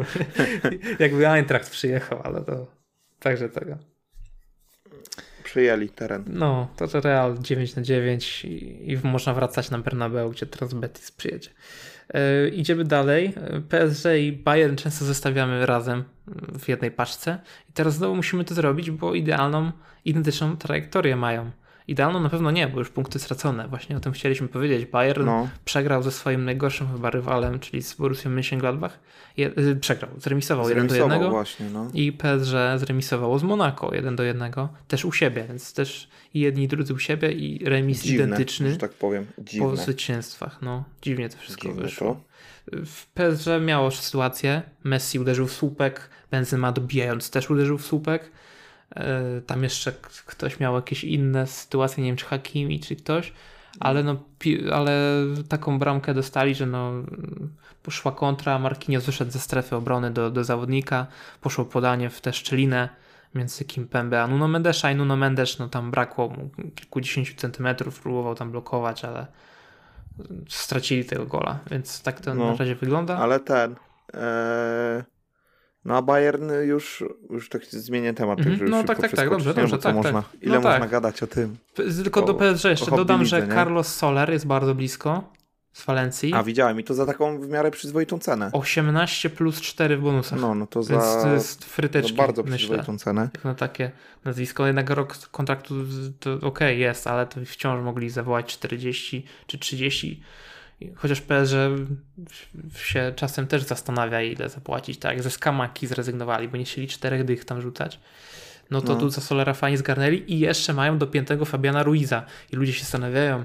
Jakby 0.98 1.28
Eintracht 1.28 1.70
przyjechał, 1.70 2.20
ale 2.24 2.44
to 2.44 2.66
także 3.18 3.48
tego. 3.48 3.78
przejęli 5.44 5.88
teren. 5.88 6.24
No, 6.26 6.68
to 6.76 7.00
Real 7.00 7.38
9 7.38 7.76
na 7.76 7.82
9 7.82 8.44
i, 8.44 8.92
i 8.92 8.98
można 9.02 9.34
wracać 9.34 9.70
na 9.70 9.78
Bernabeu, 9.78 10.30
gdzie 10.30 10.46
teraz 10.46 10.74
Betis 10.74 11.10
przyjedzie. 11.10 11.50
Yy, 12.14 12.48
idziemy 12.48 12.84
dalej. 12.84 13.34
PSG 13.68 14.04
i 14.20 14.32
Bayern 14.32 14.76
często 14.76 15.04
zestawiamy 15.04 15.66
razem 15.66 16.04
w 16.58 16.68
jednej 16.68 16.90
paczce 16.90 17.38
i 17.70 17.72
teraz 17.72 17.94
znowu 17.94 18.16
musimy 18.16 18.44
to 18.44 18.54
zrobić, 18.54 18.90
bo 18.90 19.14
idealną, 19.14 19.72
identyczną 20.04 20.56
trajektorię 20.56 21.16
mają. 21.16 21.50
Idealną 21.88 22.20
na 22.20 22.28
pewno 22.28 22.50
nie, 22.50 22.68
bo 22.68 22.78
już 22.78 22.90
punkty 22.90 23.18
stracone. 23.18 23.68
Właśnie 23.68 23.96
o 23.96 24.00
tym 24.00 24.12
chcieliśmy 24.12 24.48
powiedzieć. 24.48 24.86
Bayern 24.86 25.24
no. 25.24 25.48
przegrał 25.64 26.02
ze 26.02 26.10
swoim 26.10 26.44
najgorszym 26.44 26.88
chyba 26.92 27.10
rywalem, 27.10 27.60
czyli 27.60 27.82
z 27.82 27.94
Borussią 27.94 28.30
Mönchengladbach. 28.30 28.90
Je, 29.36 29.50
y, 29.58 29.76
przegrał, 29.76 30.10
zremisował, 30.18 30.64
zremisował 30.64 31.08
1 31.08 31.10
do 31.10 31.14
1 31.16 31.30
właśnie, 31.30 31.66
no. 31.70 31.90
i 31.94 32.12
PSG 32.12 32.54
zremisowało 32.76 33.38
z 33.38 33.42
Monaco 33.42 33.94
1 33.94 34.16
do 34.16 34.22
1, 34.22 34.52
też 34.88 35.04
u 35.04 35.12
siebie, 35.12 35.44
więc 35.48 35.72
też 35.72 36.08
i 36.34 36.40
jedni 36.40 36.64
i 36.64 36.68
drudzy 36.68 36.94
u 36.94 36.98
siebie 36.98 37.32
i 37.32 37.64
remis 37.64 38.02
Dziwne, 38.02 38.24
identyczny. 38.24 38.70
Że 38.70 38.76
tak 38.76 38.92
powiem. 38.92 39.26
Dziwne. 39.38 39.68
Po 39.68 39.76
zwycięstwach. 39.76 40.58
No, 40.62 40.84
dziwnie 41.02 41.28
to 41.28 41.36
wszystko 41.38 41.68
Dziwne 41.68 41.82
wyszło. 41.82 42.14
To. 42.14 42.32
W 42.86 43.06
PSG 43.06 43.46
miało 43.60 43.90
sytuację, 43.90 44.62
Messi 44.84 45.18
uderzył 45.18 45.46
w 45.46 45.52
słupek, 45.52 46.10
Benzema 46.30 46.72
dobijając 46.72 47.30
też 47.30 47.50
uderzył 47.50 47.78
w 47.78 47.86
słupek, 47.86 48.30
tam 49.46 49.62
jeszcze 49.62 49.92
ktoś 50.26 50.60
miał 50.60 50.74
jakieś 50.74 51.04
inne 51.04 51.46
sytuacje, 51.46 52.04
nie 52.04 52.10
wiem 52.10 52.16
czy 52.16 52.24
Hakimi, 52.24 52.80
czy 52.80 52.96
ktoś, 52.96 53.32
ale, 53.80 54.02
no, 54.02 54.16
ale 54.72 54.92
taką 55.48 55.78
bramkę 55.78 56.14
dostali, 56.14 56.54
że 56.54 56.66
no, 56.66 56.92
poszła 57.82 58.12
kontra, 58.12 58.58
Marquinhos 58.58 59.04
wyszedł 59.04 59.30
ze 59.30 59.38
strefy 59.38 59.76
obrony 59.76 60.10
do, 60.10 60.30
do 60.30 60.44
zawodnika, 60.44 61.06
poszło 61.40 61.64
podanie 61.64 62.10
w 62.10 62.20
tę 62.20 62.32
szczelinę 62.32 62.88
między 63.34 63.64
Kimpembe 63.64 64.22
a 64.22 64.26
Nuno 64.26 64.48
Mendesza 64.48 64.90
i 64.90 64.96
Nuno 64.96 65.16
Mendes, 65.16 65.58
no 65.58 65.68
tam 65.68 65.90
brakło 65.90 66.28
mu 66.28 66.50
kilkudziesięciu 66.74 67.34
centymetrów, 67.34 68.00
próbował 68.00 68.34
tam 68.34 68.50
blokować, 68.50 69.04
ale 69.04 69.26
stracili 70.48 71.04
tego 71.04 71.26
gola, 71.26 71.58
więc 71.70 72.02
tak 72.02 72.20
to 72.20 72.34
no, 72.34 72.50
na 72.50 72.56
razie 72.56 72.74
wygląda. 72.74 73.16
Ale 73.16 73.40
ten... 73.40 73.74
Ee 74.14 75.11
no 75.84 75.96
a 75.96 76.02
Bayern 76.02 76.50
już, 76.52 77.04
już 77.30 77.48
tak 77.48 77.64
zmienię 77.64 78.14
temat. 78.14 78.40
Mm 78.40 78.58
-hmm. 78.58 78.68
no 78.68 78.84
tak, 78.84 79.00
tak, 79.00 79.10
tak, 79.10 79.30
dobrze, 79.30 79.54
dobrze, 79.54 79.78
tak, 79.78 79.94
można, 79.94 80.22
tak. 80.22 80.42
Ile 80.42 80.54
no 80.54 80.60
można 80.60 80.80
tak. 80.80 80.90
gadać 80.90 81.22
o 81.22 81.26
tym? 81.26 81.56
Tylko 81.74 82.24
o, 82.24 82.26
do 82.26 82.34
PSG 82.34 82.64
jeszcze 82.64 82.90
dodam, 82.90 83.24
że 83.24 83.46
nie? 83.46 83.54
Carlos 83.54 83.94
Soler 83.94 84.30
jest 84.30 84.46
bardzo 84.46 84.74
blisko 84.74 85.24
z 85.72 85.84
Walencji. 85.84 86.34
A 86.34 86.42
widziałem 86.42 86.80
i 86.80 86.84
to 86.84 86.94
za 86.94 87.06
taką 87.06 87.40
w 87.40 87.48
miarę 87.48 87.70
przyzwoitą 87.70 88.18
cenę. 88.18 88.50
18 88.52 89.30
plus 89.30 89.60
4 89.60 89.96
w 89.96 90.00
bonusach. 90.00 90.40
No, 90.40 90.54
no 90.54 90.66
to 90.66 90.82
za 90.82 90.94
Więc 90.94 91.22
to 91.22 91.32
jest 91.32 91.64
fryteczki, 91.64 92.16
to 92.16 92.22
bardzo 92.22 92.44
przyzwoitą 92.44 92.92
myślę. 92.92 93.04
cenę. 93.04 93.28
Jak 93.34 93.44
na 93.44 93.54
takie 93.54 93.90
nazwisko. 94.24 94.66
Jednak 94.66 94.90
rok 94.90 95.16
kontraktu 95.16 95.74
to 96.20 96.46
ok, 96.46 96.60
jest, 96.60 97.06
ale 97.06 97.26
to 97.26 97.40
wciąż 97.46 97.84
mogli 97.84 98.10
zawołać 98.10 98.46
40 98.46 99.26
czy 99.46 99.58
30 99.58 100.22
Chociaż 100.96 101.20
PSG 101.20 101.54
się 102.74 103.12
czasem 103.16 103.46
też 103.46 103.62
zastanawia, 103.62 104.22
ile 104.22 104.48
zapłacić. 104.48 104.98
Tak 104.98 105.22
ze 105.22 105.30
Skamaki 105.30 105.86
zrezygnowali, 105.86 106.48
bo 106.48 106.56
nie 106.56 106.64
chcieli 106.64 106.88
czterech 106.88 107.24
dych 107.24 107.44
tam 107.44 107.60
rzucać. 107.60 108.00
No 108.70 108.80
to 108.80 108.94
no. 108.94 109.00
tu 109.00 109.10
za 109.10 109.20
Solera 109.20 109.54
fajnie 109.54 109.78
zgarnęli 109.78 110.32
i 110.32 110.38
jeszcze 110.38 110.72
mają 110.72 110.98
dopiętego 110.98 111.44
Fabiana 111.44 111.82
Ruiza. 111.82 112.22
I 112.52 112.56
ludzie 112.56 112.72
się 112.72 112.80
zastanawiają, 112.80 113.44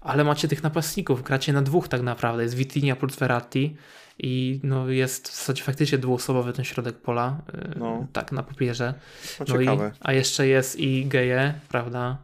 ale 0.00 0.24
macie 0.24 0.48
tych 0.48 0.62
napastników, 0.62 1.22
gracie 1.22 1.52
na 1.52 1.62
dwóch 1.62 1.88
tak 1.88 2.02
naprawdę. 2.02 2.42
Jest 2.42 2.54
Vitinha 2.54 2.96
plus 2.96 3.16
Verratti 3.16 3.76
i 4.18 4.60
no 4.62 4.88
jest 4.88 5.28
w 5.28 5.36
zasadzie 5.36 5.62
faktycznie 5.62 5.98
dwuosobowy 5.98 6.52
ten 6.52 6.64
środek 6.64 6.96
pola. 6.96 7.40
Y, 7.54 7.78
no. 7.78 8.06
Tak, 8.12 8.32
na 8.32 8.42
papierze. 8.42 8.94
No, 9.40 9.46
no 9.48 9.60
i, 9.60 9.66
a 10.00 10.12
jeszcze 10.12 10.46
jest 10.46 10.80
i 10.80 11.06
Geje, 11.06 11.54
prawda? 11.68 12.16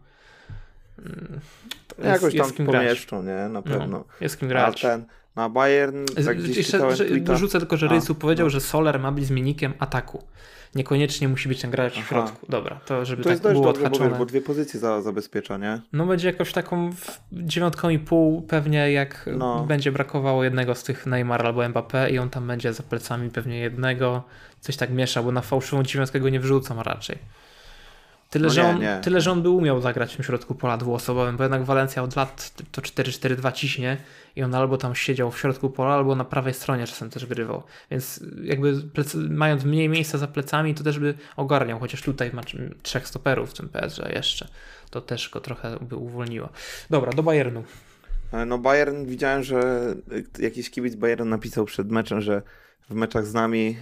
Jest, 1.99 2.22
Jakoś 2.22 2.36
tam 2.36 2.47
jest 2.47 2.57
pomieszczą, 2.57 3.22
nie? 3.22 3.34
Na 3.34 3.49
no, 3.49 3.62
pewno. 3.62 3.86
No, 3.86 4.05
jest 4.20 4.38
kim 4.38 4.49
grać. 4.49 4.84
A 4.84 4.88
ten, 4.88 5.05
na 5.36 5.49
Bayern, 5.49 6.05
tak 6.26 6.38
gdzieś 6.38 6.57
Jeszcze, 6.57 6.97
że, 6.97 7.20
Dorzucę 7.20 7.59
tylko, 7.59 7.76
że 7.76 7.88
Rysu 7.88 8.14
powiedział, 8.14 8.47
no. 8.47 8.51
że 8.51 8.61
Soler 8.61 9.01
ma 9.01 9.12
być 9.12 9.26
zmiennikiem 9.26 9.72
ataku. 9.78 10.24
Niekoniecznie 10.74 11.28
musi 11.28 11.49
być 11.49 11.61
ten 11.61 11.70
gracz 11.70 11.93
w 11.93 12.09
środku. 12.09 12.47
Dobra, 12.49 12.80
to 12.86 13.05
żeby 13.05 13.22
to 13.22 13.28
tak 13.28 13.30
jest 13.30 13.43
było 13.43 13.72
dość 13.72 13.90
dobre, 13.90 14.11
bo, 14.11 14.16
bo, 14.16 14.26
dwie 14.26 14.40
pozycje 14.40 14.80
za, 14.80 15.03
zabezpiecza, 15.03 15.59
nie? 15.59 15.80
No 15.93 16.07
będzie 16.07 16.28
jakoś 16.28 16.53
taką 16.53 16.90
dziewiątką 17.32 17.88
i 17.88 17.99
pół 17.99 18.43
pewnie 18.43 18.93
jak 18.93 19.30
no. 19.36 19.64
będzie 19.64 19.93
brakowało 19.93 20.45
jednego 20.45 20.74
z 20.74 20.82
tych 20.82 21.07
Neymar 21.07 21.47
albo 21.47 21.61
Mbappé 21.61 22.11
i 22.11 22.18
on 22.18 22.30
tam 22.30 22.47
będzie 22.47 22.72
za 22.72 22.82
plecami 22.82 23.30
pewnie 23.30 23.59
jednego. 23.59 24.22
Coś 24.61 24.76
tak 24.76 24.90
miesza, 24.90 25.22
bo 25.22 25.32
na 25.32 25.40
fałszywą 25.40 25.82
dziewiątkę 25.82 26.20
go 26.20 26.28
nie 26.28 26.40
wrzucą 26.40 26.82
raczej. 26.82 27.18
Tyle, 28.33 28.49
no 28.49 28.55
że 28.55 28.64
on, 28.64 28.80
nie. 28.80 29.01
tyle, 29.03 29.20
że 29.20 29.33
on 29.33 29.43
by 29.43 29.51
umiał 29.51 29.80
zagrać 29.80 30.12
w 30.12 30.16
tym 30.16 30.24
środku 30.24 30.55
pola 30.55 30.76
dwuosobowym, 30.76 31.37
bo 31.37 31.45
jednak 31.45 31.64
Walencja 31.64 32.03
od 32.03 32.16
lat 32.16 32.53
to 32.72 32.83
4-4-2 32.83 33.53
ciśnie 33.53 33.97
i 34.37 34.43
on 34.43 34.55
albo 34.55 34.78
tam 34.78 34.95
siedział 34.95 35.30
w 35.30 35.39
środku 35.39 35.70
pola, 35.70 35.95
albo 35.95 36.14
na 36.14 36.24
prawej 36.24 36.55
stronie 36.55 36.87
czasem 36.87 37.11
też 37.11 37.26
grywał. 37.26 37.62
Więc 37.91 38.24
jakby 38.43 38.83
plecy, 38.83 39.18
mając 39.18 39.64
mniej 39.64 39.89
miejsca 39.89 40.18
za 40.18 40.26
plecami, 40.26 40.74
to 40.74 40.85
też 40.85 40.99
by 40.99 41.14
ogarniał, 41.37 41.78
chociaż 41.78 42.03
tutaj 42.03 42.30
ma 42.33 42.43
trzech 42.83 43.09
stoperów 43.09 43.51
w 43.51 43.55
tym 43.55 43.68
PSG 43.68 44.14
jeszcze. 44.14 44.49
To 44.91 45.01
też 45.01 45.30
go 45.30 45.41
trochę 45.41 45.78
by 45.80 45.97
uwolniło. 45.97 46.49
Dobra, 46.91 47.12
do 47.12 47.22
Bayernu. 47.22 47.64
E, 48.33 48.45
no 48.45 48.59
Bayern, 48.59 49.05
widziałem, 49.05 49.43
że 49.43 49.83
jakiś 50.39 50.70
kibic 50.70 50.95
Bayern 50.95 51.28
napisał 51.28 51.64
przed 51.64 51.91
meczem, 51.91 52.20
że 52.20 52.43
w 52.91 52.95
meczach 52.95 53.26
z 53.26 53.35
nami 53.35 53.76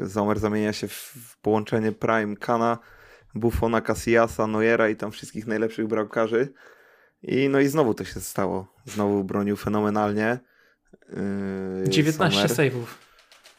yy, 0.00 0.06
Zomer 0.06 0.38
zamienia 0.38 0.72
się 0.72 0.88
w 0.88 1.36
połączenie 1.42 1.92
Prime 1.92 2.36
Kana 2.36 2.78
Buffona, 3.34 3.80
Casillasa, 3.80 4.46
Neuera 4.46 4.88
i 4.88 4.96
tam 4.96 5.10
wszystkich 5.10 5.46
najlepszych 5.46 5.86
bramkarzy. 5.86 6.52
I 7.22 7.48
no 7.48 7.60
i 7.60 7.68
znowu 7.68 7.94
to 7.94 8.04
się 8.04 8.20
stało. 8.20 8.74
Znowu 8.84 9.24
bronił 9.24 9.56
fenomenalnie. 9.56 10.38
Yy, 11.82 11.88
19 11.88 12.48
saveów. 12.48 12.98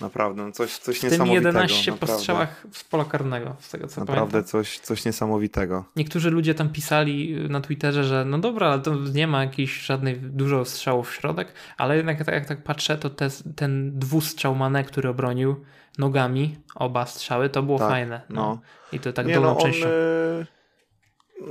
Naprawdę, 0.01 0.43
no 0.43 0.51
coś, 0.51 0.77
coś 0.77 0.99
w 0.99 1.03
niesamowitego. 1.03 1.51
tym 1.51 1.53
11 1.53 1.91
naprawdę. 1.91 2.13
po 2.13 2.19
strzałach 2.19 2.67
z 2.71 2.83
pola 2.83 3.05
karnego, 3.05 3.55
z 3.59 3.69
tego 3.69 3.87
co 3.87 4.01
Naprawdę 4.01 4.31
pamiętam. 4.31 4.49
coś, 4.49 4.79
coś 4.79 5.05
niesamowitego. 5.05 5.85
Niektórzy 5.95 6.31
ludzie 6.31 6.55
tam 6.55 6.69
pisali 6.69 7.35
na 7.49 7.61
Twitterze, 7.61 8.03
że 8.03 8.25
no 8.25 8.37
dobra, 8.37 8.67
ale 8.67 8.81
to 8.81 8.95
nie 9.13 9.27
ma 9.27 9.43
jakiejś 9.43 9.81
żadnej 9.81 10.19
dużo 10.19 10.65
strzałów 10.65 11.09
w 11.09 11.13
środek, 11.13 11.53
ale 11.77 11.97
jednak 11.97 12.19
jak, 12.19 12.27
jak 12.27 12.45
tak 12.45 12.63
patrzę, 12.63 12.97
to 12.97 13.09
te, 13.09 13.29
ten 13.55 13.99
dwustrzał 13.99 14.55
Mane, 14.55 14.83
który 14.83 15.09
obronił 15.09 15.55
nogami, 15.97 16.57
oba 16.75 17.05
strzały, 17.05 17.49
to 17.49 17.63
było 17.63 17.79
tak, 17.79 17.89
fajne. 17.89 18.21
No. 18.29 18.35
no. 18.35 18.59
I 18.91 18.99
to 18.99 19.13
tak 19.13 19.27
nie, 19.27 19.33
dolną 19.33 19.53
no, 19.53 19.61
częścią. 19.61 19.87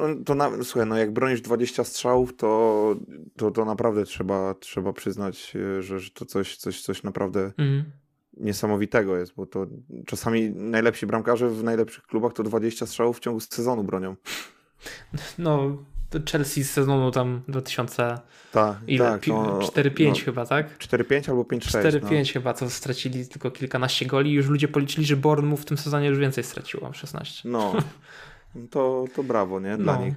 On, 0.00 0.18
no, 0.18 0.24
to 0.24 0.34
na, 0.34 0.50
słuchaj, 0.62 0.88
no 0.88 0.96
jak 0.96 1.12
bronisz 1.12 1.40
20 1.40 1.84
strzałów, 1.84 2.36
to, 2.36 2.94
to, 3.36 3.50
to 3.50 3.64
naprawdę 3.64 4.04
trzeba, 4.04 4.54
trzeba 4.54 4.92
przyznać, 4.92 5.56
e, 5.56 5.82
że, 5.82 6.00
że 6.00 6.10
to 6.10 6.24
coś, 6.24 6.56
coś, 6.56 6.82
coś 6.82 7.02
naprawdę 7.02 7.40
mhm. 7.40 7.84
Niesamowitego 8.36 9.16
jest, 9.16 9.34
bo 9.34 9.46
to 9.46 9.66
czasami 10.06 10.50
najlepsi 10.50 11.06
bramkarze 11.06 11.48
w 11.50 11.64
najlepszych 11.64 12.06
klubach 12.06 12.32
to 12.32 12.42
20 12.42 12.86
strzałów 12.86 13.16
w 13.16 13.20
ciągu 13.20 13.40
sezonu 13.40 13.84
bronią. 13.84 14.16
No, 15.38 15.76
Chelsea 16.30 16.64
z 16.64 16.70
sezonu 16.70 17.10
tam 17.10 17.42
2000. 17.48 18.18
Tak, 18.52 18.76
ile? 18.86 19.04
tak. 19.04 19.26
No, 19.26 19.58
4-5 19.58 20.08
no, 20.08 20.14
chyba, 20.24 20.46
tak? 20.46 20.78
4-5 20.78 21.30
albo 21.30 21.42
5-6. 21.42 22.00
4-5 22.00 22.18
no. 22.18 22.32
chyba, 22.32 22.54
co 22.54 22.70
stracili 22.70 23.28
tylko 23.28 23.50
kilkanaście 23.50 24.06
goli 24.06 24.30
i 24.30 24.34
już 24.34 24.48
ludzie 24.48 24.68
policzyli, 24.68 25.06
że 25.06 25.16
Bournemouth 25.16 25.62
w 25.62 25.64
tym 25.64 25.78
sezonie 25.78 26.08
już 26.08 26.18
więcej 26.18 26.44
straciło, 26.44 26.92
16. 26.92 27.48
No, 27.48 27.74
to, 28.70 29.04
to 29.16 29.22
brawo, 29.22 29.60
nie? 29.60 29.76
Dla 29.76 29.98
no. 29.98 30.04
nich. 30.04 30.14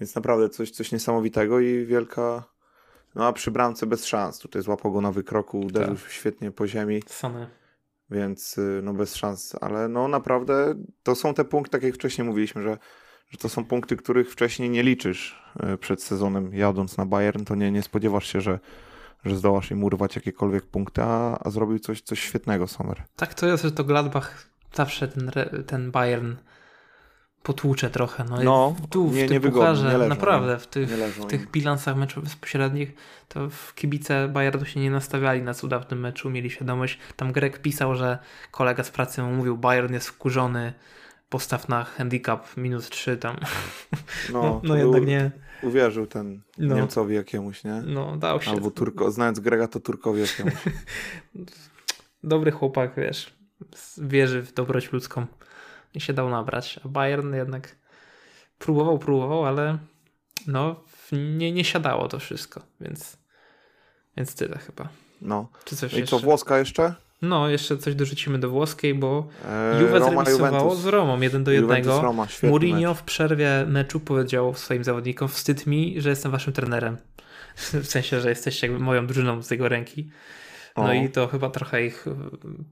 Więc 0.00 0.14
naprawdę 0.14 0.48
coś, 0.48 0.70
coś 0.70 0.92
niesamowitego 0.92 1.60
i 1.60 1.86
wielka... 1.86 2.53
No 3.14 3.26
a 3.26 3.32
przy 3.32 3.50
bramce 3.50 3.86
bez 3.86 4.06
szans. 4.06 4.38
Tutaj 4.38 4.62
złapał 4.62 4.92
go 4.92 5.00
na 5.00 5.12
wykroku, 5.12 5.60
uderzył 5.60 5.96
tak. 5.96 6.10
świetnie 6.10 6.50
po 6.50 6.66
ziemi. 6.66 7.02
Same. 7.06 7.46
Więc 8.10 8.58
y, 8.58 8.80
no 8.82 8.94
bez 8.94 9.16
szans, 9.16 9.56
ale 9.60 9.88
no 9.88 10.08
naprawdę 10.08 10.74
to 11.02 11.14
są 11.14 11.34
te 11.34 11.44
punkty, 11.44 11.70
tak 11.70 11.82
jak 11.82 11.94
wcześniej 11.94 12.26
mówiliśmy, 12.26 12.62
że 12.62 12.78
że 13.34 13.38
to 13.38 13.48
są 13.48 13.64
punkty, 13.64 13.96
których 13.96 14.32
wcześniej 14.32 14.70
nie 14.70 14.82
liczysz 14.82 15.42
e, 15.60 15.78
przed 15.78 16.02
sezonem 16.02 16.54
jadąc 16.54 16.96
na 16.96 17.06
Bayern, 17.06 17.44
to 17.44 17.54
nie, 17.54 17.70
nie 17.70 17.82
spodziewasz 17.82 18.26
się, 18.26 18.40
że, 18.40 18.58
że 19.24 19.36
zdołasz 19.36 19.70
im 19.70 19.84
urwać 19.84 20.16
jakiekolwiek 20.16 20.66
punkty, 20.66 21.02
a, 21.02 21.38
a 21.44 21.50
zrobił 21.50 21.78
coś, 21.78 22.02
coś 22.02 22.20
świetnego 22.20 22.66
Sommer. 22.66 23.02
Tak 23.16 23.34
to 23.34 23.46
jest, 23.46 23.62
że 23.62 23.72
to 23.72 23.84
Gladbach 23.84 24.48
zawsze 24.74 25.08
ten, 25.08 25.30
ten 25.66 25.90
Bayern 25.90 26.34
potłucze 27.44 27.90
trochę. 27.90 28.24
No, 28.24 28.42
no 28.42 28.76
tu 28.90 29.08
w 29.08 29.14
nie, 29.14 29.28
tym 29.28 29.42
pucharze, 29.42 29.98
leżą, 29.98 30.08
naprawdę, 30.08 30.58
w 30.58 30.66
tych, 30.66 30.88
w 30.90 31.26
tych 31.26 31.50
bilansach 31.50 31.96
meczów 31.96 32.24
bezpośrednich, 32.24 32.94
to 33.28 33.50
w 33.50 33.74
kibice 33.74 34.28
Bayernu 34.28 34.64
się 34.64 34.80
nie 34.80 34.90
nastawiali 34.90 35.42
na 35.42 35.54
cuda 35.54 35.80
w 35.80 35.86
tym 35.86 36.00
meczu, 36.00 36.30
mieli 36.30 36.50
świadomość. 36.50 36.98
Tam 37.16 37.32
Grek 37.32 37.58
pisał, 37.58 37.94
że 37.94 38.18
kolega 38.50 38.84
z 38.84 38.90
pracy 38.90 39.22
mu 39.22 39.32
mówił, 39.32 39.56
Bayern 39.56 39.92
jest 39.94 40.08
wkurzony, 40.08 40.72
postaw 41.28 41.68
na 41.68 41.84
handicap 41.84 42.56
minus 42.56 42.90
3 42.90 43.16
tam. 43.16 43.36
No, 44.32 44.42
no, 44.42 44.60
no 44.64 44.76
jednak 44.76 45.06
nie. 45.06 45.30
Uwierzył 45.62 46.06
ten 46.06 46.40
no. 46.58 46.74
Niemcowi 46.74 47.14
jakiemuś, 47.14 47.64
nie? 47.64 47.82
No, 47.86 48.16
dał 48.16 48.42
się. 48.42 48.50
Albo 48.50 48.70
Turko, 48.70 49.10
znając 49.10 49.40
Grega, 49.40 49.68
to 49.68 49.80
Turkowi 49.80 50.20
jakiemuś. 50.20 50.54
Dobry 52.22 52.50
chłopak, 52.50 52.92
wiesz, 52.96 53.34
wierzy 53.98 54.42
w 54.42 54.52
dobroć 54.52 54.92
ludzką 54.92 55.26
i 55.94 56.00
się 56.00 56.12
dał 56.12 56.30
nabrać, 56.30 56.80
a 56.84 56.88
Bayern 56.88 57.34
jednak 57.34 57.76
próbował, 58.58 58.98
próbował, 58.98 59.46
ale 59.46 59.78
no 60.46 60.80
nie, 61.12 61.52
nie 61.52 61.64
siadało 61.64 62.08
to 62.08 62.18
wszystko, 62.18 62.62
więc, 62.80 63.16
więc 64.16 64.34
tyle 64.34 64.58
chyba. 64.58 64.88
No. 65.22 65.48
Czy 65.64 65.76
coś 65.76 65.92
no 65.92 65.98
I 65.98 66.00
jeszcze? 66.00 66.16
co, 66.16 66.22
włoska 66.22 66.58
jeszcze? 66.58 66.94
No, 67.22 67.48
jeszcze 67.48 67.78
coś 67.78 67.94
dorzucimy 67.94 68.38
do 68.38 68.50
włoskiej, 68.50 68.94
bo 68.94 69.28
eee, 69.48 69.82
Juve 69.82 69.92
Roma, 69.92 70.24
zremisowało 70.24 70.56
Juventus. 70.56 70.78
z 70.78 70.86
Romą 70.86 71.20
1 71.20 71.44
do 71.44 71.50
1. 71.50 71.84
Roma, 71.84 72.26
Mourinho 72.42 72.90
mecz. 72.90 72.98
w 72.98 73.02
przerwie 73.02 73.64
meczu 73.68 74.00
powiedział 74.00 74.54
swoim 74.54 74.84
zawodnikom, 74.84 75.28
wstyd 75.28 75.66
mi, 75.66 76.00
że 76.00 76.10
jestem 76.10 76.32
waszym 76.32 76.52
trenerem. 76.52 76.96
w 77.82 77.86
sensie, 77.86 78.20
że 78.20 78.28
jesteście 78.28 78.66
jakby 78.66 78.82
moją 78.82 79.06
drużyną 79.06 79.42
z 79.42 79.50
jego 79.50 79.68
ręki. 79.68 80.10
No 80.76 80.84
o. 80.84 80.92
i 80.92 81.08
to 81.08 81.26
chyba 81.28 81.50
trochę 81.50 81.86
ich 81.86 82.06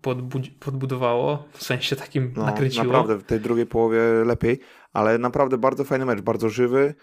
podbud 0.03 0.43
podbudowało, 0.61 1.45
w 1.53 1.63
sensie 1.63 1.97
takim 1.97 2.33
no, 2.37 2.45
nakręciło. 2.47 2.85
Naprawdę, 2.85 3.19
w 3.19 3.23
tej 3.23 3.41
drugiej 3.41 3.67
połowie 3.67 4.01
lepiej, 4.25 4.61
ale 4.93 5.19
naprawdę 5.19 5.59
bardzo 5.59 5.85
fajny 5.85 6.05
mecz, 6.05 6.21
bardzo 6.21 6.49
żywy. 6.49 6.95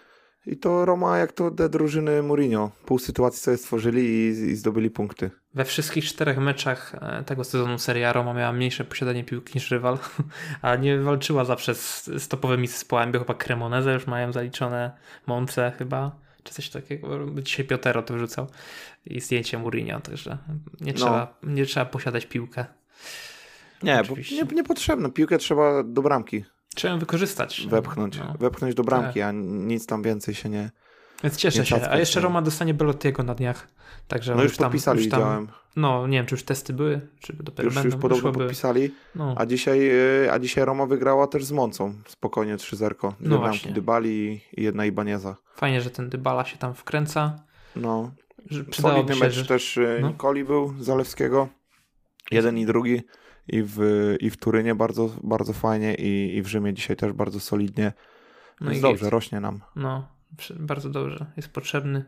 I 0.46 0.56
to 0.56 0.84
Roma, 0.84 1.18
jak 1.18 1.32
to 1.32 1.50
te 1.50 1.68
drużyny 1.68 2.22
Mourinho. 2.22 2.70
Pół 2.86 2.98
sytuacji 2.98 3.40
sobie 3.40 3.56
stworzyli 3.56 4.02
i, 4.02 4.28
i 4.28 4.56
zdobyli 4.56 4.90
punkty. 4.90 5.30
We 5.54 5.64
wszystkich 5.64 6.04
czterech 6.04 6.38
meczach 6.38 6.94
e, 6.94 7.24
tego 7.24 7.44
sezonu 7.44 7.78
Serie 7.78 8.12
Roma 8.12 8.34
miała 8.34 8.52
mniejsze 8.52 8.84
posiadanie 8.84 9.24
piłki 9.24 9.52
niż 9.54 9.70
rywal, 9.70 9.98
a 10.62 10.76
nie 10.76 10.98
walczyła 10.98 11.44
zawsze 11.44 11.74
z, 11.74 12.04
z 12.04 12.28
topowymi 12.28 12.66
zespołami, 12.66 13.12
bo 13.12 13.18
chyba 13.18 13.34
Cremoneze 13.34 13.94
już 13.94 14.06
mają 14.06 14.32
zaliczone, 14.32 14.90
Monce 15.26 15.72
chyba, 15.78 16.16
czy 16.44 16.54
coś 16.54 16.70
takiego. 16.70 17.26
Dzisiaj 17.42 17.66
Piotero 17.66 18.02
to 18.02 18.14
wrzucał 18.14 18.46
i 19.06 19.20
zdjęcie 19.20 19.58
Mourinho, 19.58 20.00
także 20.00 20.38
nie 20.80 20.92
trzeba, 20.94 21.38
no. 21.42 21.52
nie 21.52 21.66
trzeba 21.66 21.86
posiadać 21.86 22.26
piłkę. 22.26 22.64
Nie, 23.82 24.02
bo 24.08 24.14
nie, 24.16 24.56
niepotrzebne. 24.56 25.10
Piłkę 25.10 25.38
trzeba 25.38 25.82
do 25.82 26.02
bramki. 26.02 26.44
Trzeba 26.74 26.96
wykorzystać. 26.96 27.66
Wepchnąć. 27.70 28.18
No. 28.18 28.34
Wepchnąć 28.40 28.74
do 28.74 28.84
bramki, 28.84 29.20
tak. 29.20 29.28
a 29.28 29.32
nic 29.32 29.86
tam 29.86 30.02
więcej 30.02 30.34
się 30.34 30.48
nie. 30.48 30.70
Więc 31.22 31.36
cieszę 31.36 31.66
się. 31.66 31.90
A 31.90 31.98
jeszcze 31.98 32.20
Roma 32.20 32.42
dostanie 32.42 32.74
Belottiego 32.74 33.22
na 33.22 33.34
dniach. 33.34 33.68
Także 34.08 34.34
no 34.34 34.42
już, 34.42 34.56
tam, 34.56 34.64
podpisali, 34.64 35.00
już 35.00 35.10
tam, 35.10 35.20
widziałem. 35.20 35.48
No, 35.76 36.06
nie 36.06 36.18
wiem, 36.18 36.26
czy 36.26 36.34
już 36.34 36.42
testy 36.42 36.72
były, 36.72 37.00
czy 37.20 37.32
dopiero 37.32 37.64
już, 37.64 37.74
będą. 37.74 37.88
Już 37.88 37.96
podobno 38.02 38.32
podpisali. 38.32 38.94
No. 39.14 39.34
A, 39.38 39.46
dzisiaj, 39.46 39.90
y, 40.24 40.32
a 40.32 40.38
dzisiaj 40.38 40.64
Roma 40.64 40.86
wygrała 40.86 41.26
też 41.26 41.44
z 41.44 41.52
Moncą. 41.52 41.94
Spokojnie 42.08 42.56
3-0. 42.56 43.12
Dwie 43.20 43.38
no 43.38 43.52
Dybali 43.74 44.40
i 44.56 44.62
jedna 44.62 44.86
Ibaneza. 44.86 45.36
Fajnie, 45.56 45.80
że 45.80 45.90
ten 45.90 46.08
Dybala 46.08 46.44
się 46.44 46.58
tam 46.58 46.74
wkręca. 46.74 47.42
No. 47.76 48.10
Solidny 48.72 49.16
mecz 49.16 49.32
że... 49.32 49.46
też 49.46 49.76
y, 49.76 49.98
no. 50.00 50.08
Nikoli 50.08 50.44
był, 50.44 50.74
Zalewskiego. 50.78 51.48
Jeden 52.30 52.58
i 52.58 52.66
drugi 52.66 53.02
i 53.48 53.62
w, 53.62 53.80
i 54.20 54.30
w 54.30 54.36
Turynie 54.36 54.74
bardzo, 54.74 55.10
bardzo 55.22 55.52
fajnie 55.52 55.94
i, 55.94 56.36
i 56.36 56.42
w 56.42 56.46
Rzymie 56.46 56.74
dzisiaj 56.74 56.96
też 56.96 57.12
bardzo 57.12 57.40
solidnie. 57.40 57.92
No 58.60 58.72
i 58.72 58.80
dobrze, 58.80 59.10
rośnie 59.10 59.40
nam. 59.40 59.60
No, 59.76 60.08
bardzo 60.56 60.90
dobrze. 60.90 61.26
Jest 61.36 61.48
potrzebny. 61.48 62.04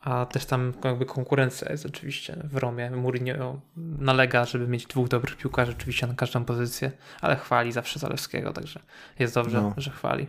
A 0.00 0.26
też 0.26 0.46
tam 0.46 0.72
jakby 0.84 1.06
konkurencja 1.06 1.72
jest 1.72 1.86
oczywiście 1.86 2.36
w 2.44 2.56
Romie. 2.56 2.90
Mourinho 2.90 3.60
nalega, 3.76 4.44
żeby 4.44 4.68
mieć 4.68 4.86
dwóch 4.86 5.08
dobrych 5.08 5.36
piłkarzy 5.36 5.72
oczywiście 5.72 6.06
na 6.06 6.14
każdą 6.14 6.44
pozycję, 6.44 6.92
ale 7.20 7.36
chwali 7.36 7.72
zawsze 7.72 7.98
Zalewskiego, 7.98 8.52
także 8.52 8.80
jest 9.18 9.34
dobrze, 9.34 9.62
no. 9.62 9.74
że 9.76 9.90
chwali. 9.90 10.26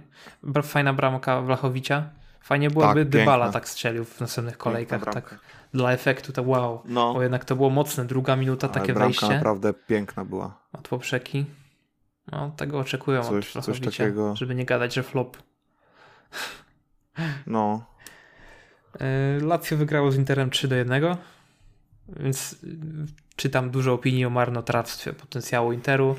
Fajna 0.64 0.94
bramka 0.94 1.42
Wlachowicia. 1.42 2.10
Fajnie 2.42 2.70
byłoby, 2.70 3.06
tak, 3.06 3.10
Dybala 3.10 3.52
tak 3.52 3.70
strzelił 3.70 4.06
w 4.06 4.20
następnych 4.20 4.58
kolejkach. 4.58 5.06
Tak 5.06 5.40
dla 5.74 5.92
efektu 5.92 6.34
to 6.34 6.44
wow. 6.44 6.82
No. 6.86 7.14
Bo 7.14 7.24
jednak 7.24 7.46
to 7.46 7.56
było 7.56 7.70
mocne. 7.70 8.06
Druga 8.06 8.36
minuta, 8.36 8.68
Ale 8.68 8.82
takie 8.82 8.94
wejście. 8.94 9.30
naprawdę 9.30 9.74
piękna 9.74 10.26
była. 10.26 10.60
Od 10.74 10.88
poprzeki. 10.88 11.46
No, 12.32 12.52
tego 12.58 12.80
oczekują 12.80 13.24
coś, 13.24 13.58
od 13.58 13.66
coś 13.66 13.80
takiego. 13.80 14.36
Żeby 14.36 14.56
nie 14.56 14.66
gadać, 14.66 14.94
że 14.94 15.04
flop. 15.04 15.38
No. 17.48 17.86
E, 19.00 19.40
Lazio 19.42 19.78
wygrało 19.78 20.12
z 20.12 20.16
Interem 20.16 20.50
3 20.50 20.68
do 20.68 20.76
1. 20.76 21.04
Więc 22.20 22.54
y, 22.54 22.58
czytam 23.36 23.70
dużo 23.70 23.94
opinii 23.94 24.26
o 24.26 24.30
marnotrawstwie 24.30 25.14
potencjału 25.14 25.74
Interu 25.74 26.16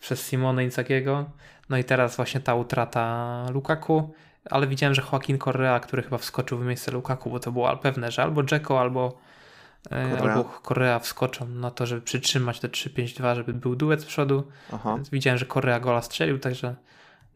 przez 0.00 0.26
Simone 0.26 0.64
Inzagiego. 0.64 1.30
No 1.68 1.76
i 1.76 1.84
teraz 1.84 2.16
właśnie 2.16 2.40
ta 2.40 2.54
utrata 2.54 3.46
Lukaku 3.52 4.14
ale 4.50 4.66
widziałem, 4.66 4.94
że 4.94 5.02
Joaquin 5.12 5.38
Correa, 5.38 5.80
który 5.80 6.02
chyba 6.02 6.18
wskoczył 6.18 6.58
w 6.58 6.64
miejsce 6.64 6.90
Lukaku, 6.90 7.30
bo 7.30 7.40
to 7.40 7.52
było 7.52 7.76
pewne, 7.76 8.10
że 8.10 8.22
albo 8.22 8.42
Dzeko, 8.42 8.80
albo 8.80 9.18
e, 9.90 10.16
Correa. 10.16 10.34
albo 10.34 10.60
Correa 10.68 10.98
wskoczą 10.98 11.48
na 11.48 11.70
to, 11.70 11.86
żeby 11.86 12.02
przytrzymać 12.02 12.60
te 12.60 12.68
3-5-2, 12.68 13.34
żeby 13.34 13.54
był 13.54 13.76
duet 13.76 14.00
z 14.00 14.04
przodu. 14.04 14.44
Aha. 14.72 14.98
Widziałem, 15.12 15.38
że 15.38 15.46
Correa 15.46 15.80
gola 15.80 16.02
strzelił, 16.02 16.38
także 16.38 16.76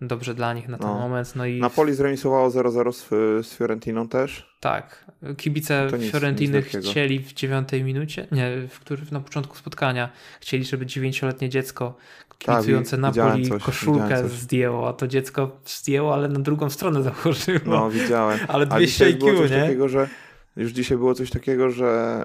dobrze 0.01 0.35
dla 0.35 0.55
nich 0.55 0.69
na 0.69 0.79
ten 0.79 0.87
no. 0.87 0.95
moment. 0.95 1.37
No 1.37 1.47
i 1.47 1.61
Napoli 1.61 1.95
zremisowało 1.95 2.49
0-0 2.49 2.93
z, 2.93 3.09
z 3.47 3.55
Fiorentiną 3.55 4.09
też. 4.09 4.57
Tak. 4.61 5.05
Kibice 5.37 5.89
nic, 5.99 6.13
Fiorentiny 6.13 6.59
nic 6.59 6.87
chcieli 6.87 7.19
w 7.19 7.33
dziewiątej 7.33 7.85
minucie, 7.85 8.27
nie, 8.33 8.51
w 8.69 8.81
którym 8.81 9.07
na 9.11 9.21
początku 9.21 9.57
spotkania 9.57 10.09
chcieli, 10.41 10.65
żeby 10.65 10.87
dziewięcioletnie 10.87 11.49
dziecko 11.49 11.97
kibicujące 12.39 12.91
tak, 12.91 13.01
Napoli 13.01 13.49
coś, 13.49 13.63
koszulkę 13.63 14.29
zdjęło, 14.29 14.89
a 14.89 14.93
to 14.93 15.07
dziecko 15.07 15.61
zdjęło, 15.65 16.15
ale 16.15 16.29
na 16.29 16.41
drugą 16.41 16.71
stronę 16.71 17.03
założyło. 17.03 17.61
No, 17.67 17.91
widziałem. 17.91 18.39
Ale 18.49 18.67
200 18.67 19.07
IQ, 19.07 19.43
nie? 19.43 19.49
Takiego, 19.49 19.89
że 19.89 20.09
już 20.57 20.73
dzisiaj 20.73 20.99
było 20.99 21.15
coś 21.15 21.31
takiego, 21.31 21.71
że 21.71 22.23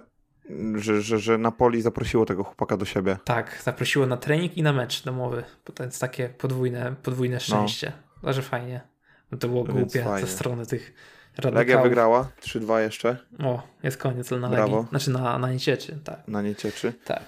że, 0.75 1.01
że, 1.01 1.19
że 1.19 1.37
Napoli 1.37 1.81
zaprosiło 1.81 2.25
tego 2.25 2.43
chłopaka 2.43 2.77
do 2.77 2.85
siebie. 2.85 3.17
Tak, 3.23 3.61
zaprosiło 3.63 4.05
na 4.05 4.17
trening 4.17 4.57
i 4.57 4.63
na 4.63 4.73
mecz 4.73 5.03
domowy. 5.03 5.43
To 5.73 5.83
jest 5.83 6.01
takie 6.01 6.29
podwójne, 6.29 6.95
podwójne 7.03 7.35
no. 7.35 7.39
szczęście. 7.39 7.91
No. 8.23 8.33
że 8.33 8.41
fajnie. 8.41 8.81
No 9.31 9.37
to 9.37 9.47
było 9.47 9.63
głupie 9.63 10.05
ze 10.21 10.27
strony 10.27 10.65
tych 10.65 10.93
radykałów. 11.37 11.55
Legia 11.55 11.81
wygrała 11.81 12.29
3-2 12.41 12.79
jeszcze. 12.79 13.17
O, 13.43 13.63
jest 13.83 13.97
koniec 13.97 14.31
na 14.31 14.37
Legii. 14.37 14.55
Brawo. 14.55 14.85
Znaczy 14.89 15.11
na, 15.11 15.39
na 15.39 15.51
Niecieczy, 15.51 15.99
tak. 16.03 16.27
Na 16.27 16.41
Niecieczy. 16.41 16.93
Tak. 17.05 17.21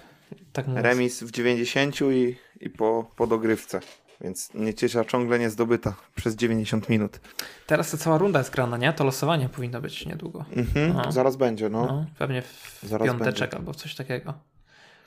tak 0.53 0.65
Remis 0.75 1.23
w 1.23 1.31
90 1.31 2.01
i, 2.01 2.37
i 2.59 2.69
po, 2.69 3.11
po 3.15 3.27
dogrywce. 3.27 3.79
Więc 4.21 4.53
Nieciecza 4.53 5.05
ciągle 5.05 5.39
nie 5.39 5.49
zdobyta 5.49 5.93
przez 6.15 6.35
90 6.35 6.89
minut. 6.89 7.19
Teraz 7.67 7.91
ta 7.91 7.97
cała 7.97 8.17
runda 8.17 8.39
jest 8.39 8.51
grana, 8.51 8.77
nie? 8.77 8.93
To 8.93 9.03
losowanie 9.03 9.49
powinno 9.49 9.81
być 9.81 10.05
niedługo. 10.05 10.45
Mhm, 10.55 10.93
no. 10.93 11.11
Zaraz 11.11 11.35
będzie, 11.35 11.69
no. 11.69 11.85
no 11.85 12.05
pewnie 12.17 12.41
w 12.41 12.79
zaraz 12.83 13.07
piąteczek 13.07 13.39
będzie. 13.39 13.57
albo 13.57 13.73
coś 13.73 13.95
takiego. 13.95 14.33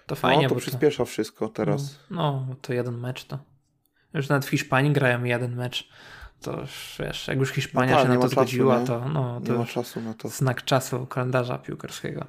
To 0.07 0.17
fajnie. 0.17 0.43
No, 0.43 0.49
to 0.49 0.55
przyspiesza 0.55 0.99
to... 0.99 1.05
wszystko 1.05 1.49
teraz. 1.49 1.99
No, 2.11 2.45
no, 2.49 2.55
to 2.63 2.73
jeden 2.73 2.99
mecz 2.99 3.25
to. 3.25 3.39
Już 4.15 4.29
nawet 4.29 4.47
w 4.47 4.49
Hiszpanii 4.49 4.93
grają 4.93 5.25
jeden 5.25 5.57
mecz. 5.57 5.89
To 6.41 6.61
już, 6.61 6.97
wiesz, 6.99 7.29
jak 7.29 7.39
już 7.39 7.51
Hiszpania 7.51 7.93
no 7.93 7.97
tak, 7.97 8.07
się 8.07 8.15
na 8.15 8.21
to 8.21 8.29
zgodziła, 8.29 8.81
to, 8.81 9.09
no, 9.09 9.41
to 9.41 9.53
nie 9.53 9.59
ma 9.59 9.65
czasu 9.65 10.01
na 10.01 10.15
to. 10.15 10.29
znak 10.29 10.65
czasu 10.65 11.07
kalendarza 11.07 11.59
piłkarskiego. 11.59 12.27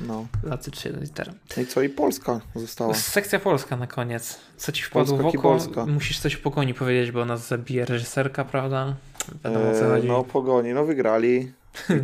No. 0.00 0.26
Lacy 0.42 0.70
3 0.70 0.92
literem. 1.00 1.34
No 1.56 1.62
I 1.62 1.66
co? 1.66 1.82
I 1.82 1.88
Polska 1.88 2.40
została. 2.54 2.94
Sekcja 2.94 3.38
Polska 3.38 3.76
na 3.76 3.86
koniec. 3.86 4.40
Co 4.56 4.72
ci 4.72 4.82
wpadło 4.82 5.18
Polska 5.18 5.38
w 5.38 5.40
oko? 5.40 5.48
Polska. 5.48 5.86
Musisz 5.86 6.20
coś 6.20 6.36
o 6.36 6.38
Pogoni 6.38 6.74
powiedzieć, 6.74 7.12
bo 7.12 7.24
nas 7.24 7.48
zabije 7.48 7.84
reżyserka, 7.84 8.44
prawda? 8.44 8.94
Wiadomo, 9.44 9.64
co 9.80 9.88
chodzi. 9.88 10.08
No 10.08 10.24
Pogoni, 10.24 10.72
no 10.72 10.84
wygrali. 10.84 11.36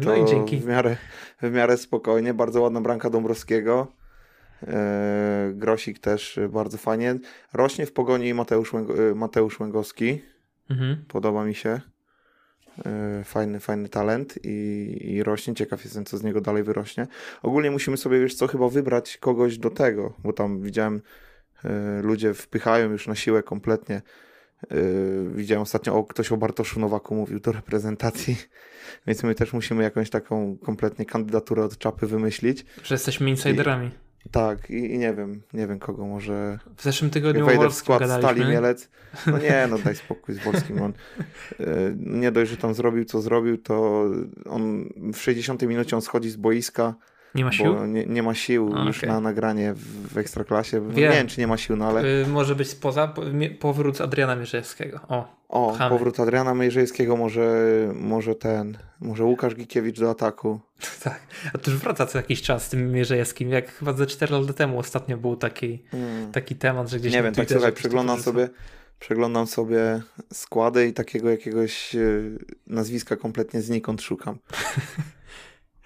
I 0.03 0.07
no 0.07 0.17
i 0.17 0.25
dzięki. 0.25 0.57
W 0.57 0.67
miarę, 0.67 0.97
w 1.43 1.51
miarę 1.51 1.77
spokojnie. 1.77 2.35
Bardzo 2.35 2.61
ładna 2.61 2.81
branka 2.81 3.11
Dąbrowskiego. 3.11 3.93
E, 4.63 5.53
Grosik 5.55 5.99
też 5.99 6.41
bardzo 6.49 6.79
fajnie. 6.79 7.19
Rośnie 7.53 7.87
w 7.87 7.93
Pogoni 7.93 8.35
Mateusz, 8.35 8.73
Mateusz 9.15 9.61
Łęgowski. 9.61 10.23
Mhm. 10.71 11.05
Podoba 11.09 11.45
mi 11.45 11.55
się. 11.55 11.81
E, 12.87 13.25
fajny, 13.25 13.61
fajny 13.61 13.89
talent 13.89 14.39
i, 14.45 14.97
i 15.01 15.23
rośnie. 15.23 15.55
Ciekaw 15.55 15.85
jestem, 15.85 16.05
co 16.05 16.19
z 16.19 16.23
niego 16.23 16.41
dalej 16.41 16.63
wyrośnie. 16.63 17.07
Ogólnie 17.43 17.71
musimy 17.71 17.97
sobie, 17.97 18.21
wiesz 18.21 18.35
co, 18.35 18.47
chyba 18.47 18.69
wybrać 18.69 19.17
kogoś 19.17 19.59
do 19.59 19.71
tego, 19.71 20.15
bo 20.19 20.33
tam 20.33 20.63
widziałem, 20.63 21.01
y, 21.65 21.69
ludzie 22.03 22.35
wpychają 22.35 22.91
już 22.91 23.07
na 23.07 23.15
siłę 23.15 23.43
kompletnie. 23.43 24.03
Y, 24.73 25.31
widziałem 25.35 25.63
ostatnio, 25.63 25.95
o, 25.95 26.05
ktoś 26.05 26.33
o 26.33 26.37
Bartoszu 26.37 26.81
Nowaku 26.81 27.15
mówił 27.15 27.41
do 27.41 27.53
reprezentacji, 27.53 28.37
więc 29.07 29.23
my 29.23 29.35
też 29.35 29.53
musimy 29.53 29.83
jakąś 29.83 30.11
taką 30.11 30.57
kompletnie 30.59 31.07
kandydaturę 31.07 31.65
od 31.65 31.79
czapy 31.79 32.07
wymyślić. 32.07 32.65
Że 32.83 32.95
jesteśmy 32.95 33.31
insiderami. 33.31 33.87
I, 33.87 34.04
tak, 34.31 34.71
i, 34.71 34.95
i, 34.95 34.99
nie 34.99 35.15
wiem, 35.15 35.43
nie 35.53 35.67
wiem 35.67 35.79
kogo 35.79 36.07
może. 36.07 36.59
W 36.77 36.83
zeszłym 36.83 37.11
tygodniu 37.11 37.47
wejdę 37.47 37.71
w 37.71 37.75
skład 37.75 38.01
gadaliśmy. 38.01 38.31
Stali 38.31 38.51
Mielec. 38.51 38.89
No 39.27 39.39
nie, 39.39 39.67
no 39.71 39.79
daj 39.85 39.97
spokój 39.97 40.35
z 40.35 40.39
Wolskim. 40.39 40.83
On 40.83 40.93
e, 41.61 41.65
nie 41.97 42.33
dość, 42.33 42.51
że 42.51 42.57
tam 42.57 42.75
zrobił, 42.75 43.05
co 43.05 43.21
zrobił, 43.21 43.59
to 43.59 44.05
on 44.51 44.89
w 45.13 45.17
60 45.17 45.63
minucie 45.63 45.97
on 45.97 46.03
schodzi 46.03 46.31
z 46.31 46.37
boiska. 46.37 46.95
Nie 47.35 47.45
ma 47.45 47.53
sił? 47.53 47.87
Nie, 47.87 48.07
nie, 48.07 48.23
ma 48.23 48.35
sił 48.35 48.73
A, 48.77 48.85
już 48.85 48.99
okay. 48.99 49.11
na 49.11 49.21
nagranie 49.21 49.75
w, 49.75 50.13
w 50.13 50.19
Ekstraklasie. 50.19 50.81
Wiem. 50.81 50.97
Nie 50.97 51.11
wiem, 51.11 51.27
czy 51.27 51.41
nie 51.41 51.47
ma 51.47 51.57
sił, 51.57 51.77
no 51.77 51.87
ale... 51.87 52.07
Yy, 52.07 52.27
może 52.27 52.55
być 52.55 52.69
spoza 52.69 53.15
powrót 53.61 54.01
Adriana 54.01 54.37
Mierzejewskiego. 54.37 55.01
O, 55.09 55.33
o 55.49 55.77
powrót 55.89 56.21
Adriana 56.21 56.55
Mierzejewskiego, 56.55 57.17
może, 57.17 57.53
może 57.95 58.35
ten, 58.35 58.79
może 59.01 59.25
Łukasz 59.25 59.55
Gikiewicz 59.55 60.01
do 60.01 60.11
ataku. 60.11 60.61
tak, 61.05 61.21
a 61.55 61.59
to 61.59 61.71
już 61.71 61.81
wraca 61.81 62.07
co 62.07 62.19
jakiś 62.19 62.43
czas 62.43 62.67
z 62.67 62.69
tym 62.69 62.93
Mierzejewskim. 62.93 63.51
Jak 63.51 63.73
chyba 63.73 63.93
ze 63.93 64.07
4 64.07 64.35
lata 64.35 64.53
temu 64.53 64.79
ostatnio 64.79 65.17
był 65.17 65.37
taki, 65.37 65.85
hmm. 65.91 66.33
taki 66.33 66.55
temat, 66.57 66.89
że 66.89 66.99
gdzieś 66.99 67.13
Nie 67.13 67.23
wiem, 67.23 67.35
tak 67.35 67.51
słuchaj, 67.51 67.73
przeglądam 67.73 68.21
sobie, 68.21 68.49
przeglądam 68.99 69.47
sobie 69.47 70.03
składy 70.33 70.87
i 70.87 70.93
takiego 70.93 71.31
jakiegoś 71.31 71.95
e, 71.95 72.01
nazwiska 72.67 73.17
kompletnie 73.17 73.63
znikąd 73.63 74.03
szukam. 74.03 74.39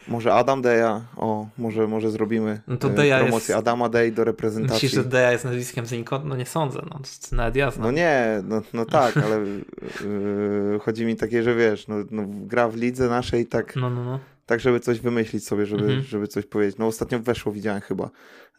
Może 0.09 0.35
Adam 0.35 0.63
Deja, 0.63 1.01
o, 1.17 1.47
może, 1.59 1.87
może 1.87 2.11
zrobimy 2.11 2.61
no 2.67 2.77
to 2.77 2.89
Deja 2.89 3.19
promocję 3.19 3.53
jest... 3.53 3.59
Adama 3.59 3.89
Dej 3.89 4.13
do 4.13 4.25
reprezentacji. 4.25 4.75
Myślisz, 4.75 4.93
że 4.93 5.05
Deja 5.05 5.33
jest 5.33 5.45
nazwiskiem 5.45 5.87
znikąd? 5.87 6.25
No 6.25 6.37
nie 6.37 6.47
sądzę, 6.47 6.83
no 6.91 7.01
to 7.31 7.37
nawet 7.37 7.57
ja 7.57 7.71
znam. 7.71 7.87
No 7.87 7.91
nie, 7.91 8.43
no, 8.45 8.63
no 8.73 8.85
tak, 8.85 9.17
ale 9.17 9.37
yy, 9.41 10.79
chodzi 10.81 11.07
mi 11.07 11.17
takie, 11.17 11.43
że 11.43 11.55
wiesz, 11.55 11.89
no, 11.89 11.97
no, 12.11 12.23
gra 12.27 12.69
w 12.69 12.77
lidze 12.77 13.09
naszej 13.09 13.47
tak, 13.47 13.77
no, 13.77 13.91
no, 13.91 14.05
no. 14.05 14.21
tak 14.47 14.61
żeby 14.61 14.81
coś 14.81 15.01
wymyślić 15.01 15.47
sobie, 15.47 15.67
żeby, 15.67 15.85
mhm. 15.85 16.03
żeby 16.03 16.29
coś 16.29 16.47
powiedzieć. 16.47 16.79
No 16.79 16.87
ostatnio 16.87 17.19
weszło, 17.19 17.53
widziałem 17.53 17.81
chyba, 17.81 18.11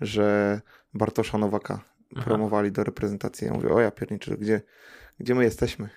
że 0.01 0.61
Bartosza 0.93 1.37
Nowaka 1.37 1.79
Aha. 2.15 2.25
promowali 2.25 2.71
do 2.71 2.83
reprezentacji. 2.83 3.47
Ja 3.47 3.53
mówię, 3.53 3.69
o 3.69 3.79
ja 3.81 3.91
pierniczy, 3.91 4.37
gdzie, 4.37 4.61
gdzie 5.19 5.35
my 5.35 5.43
jesteśmy? 5.43 5.89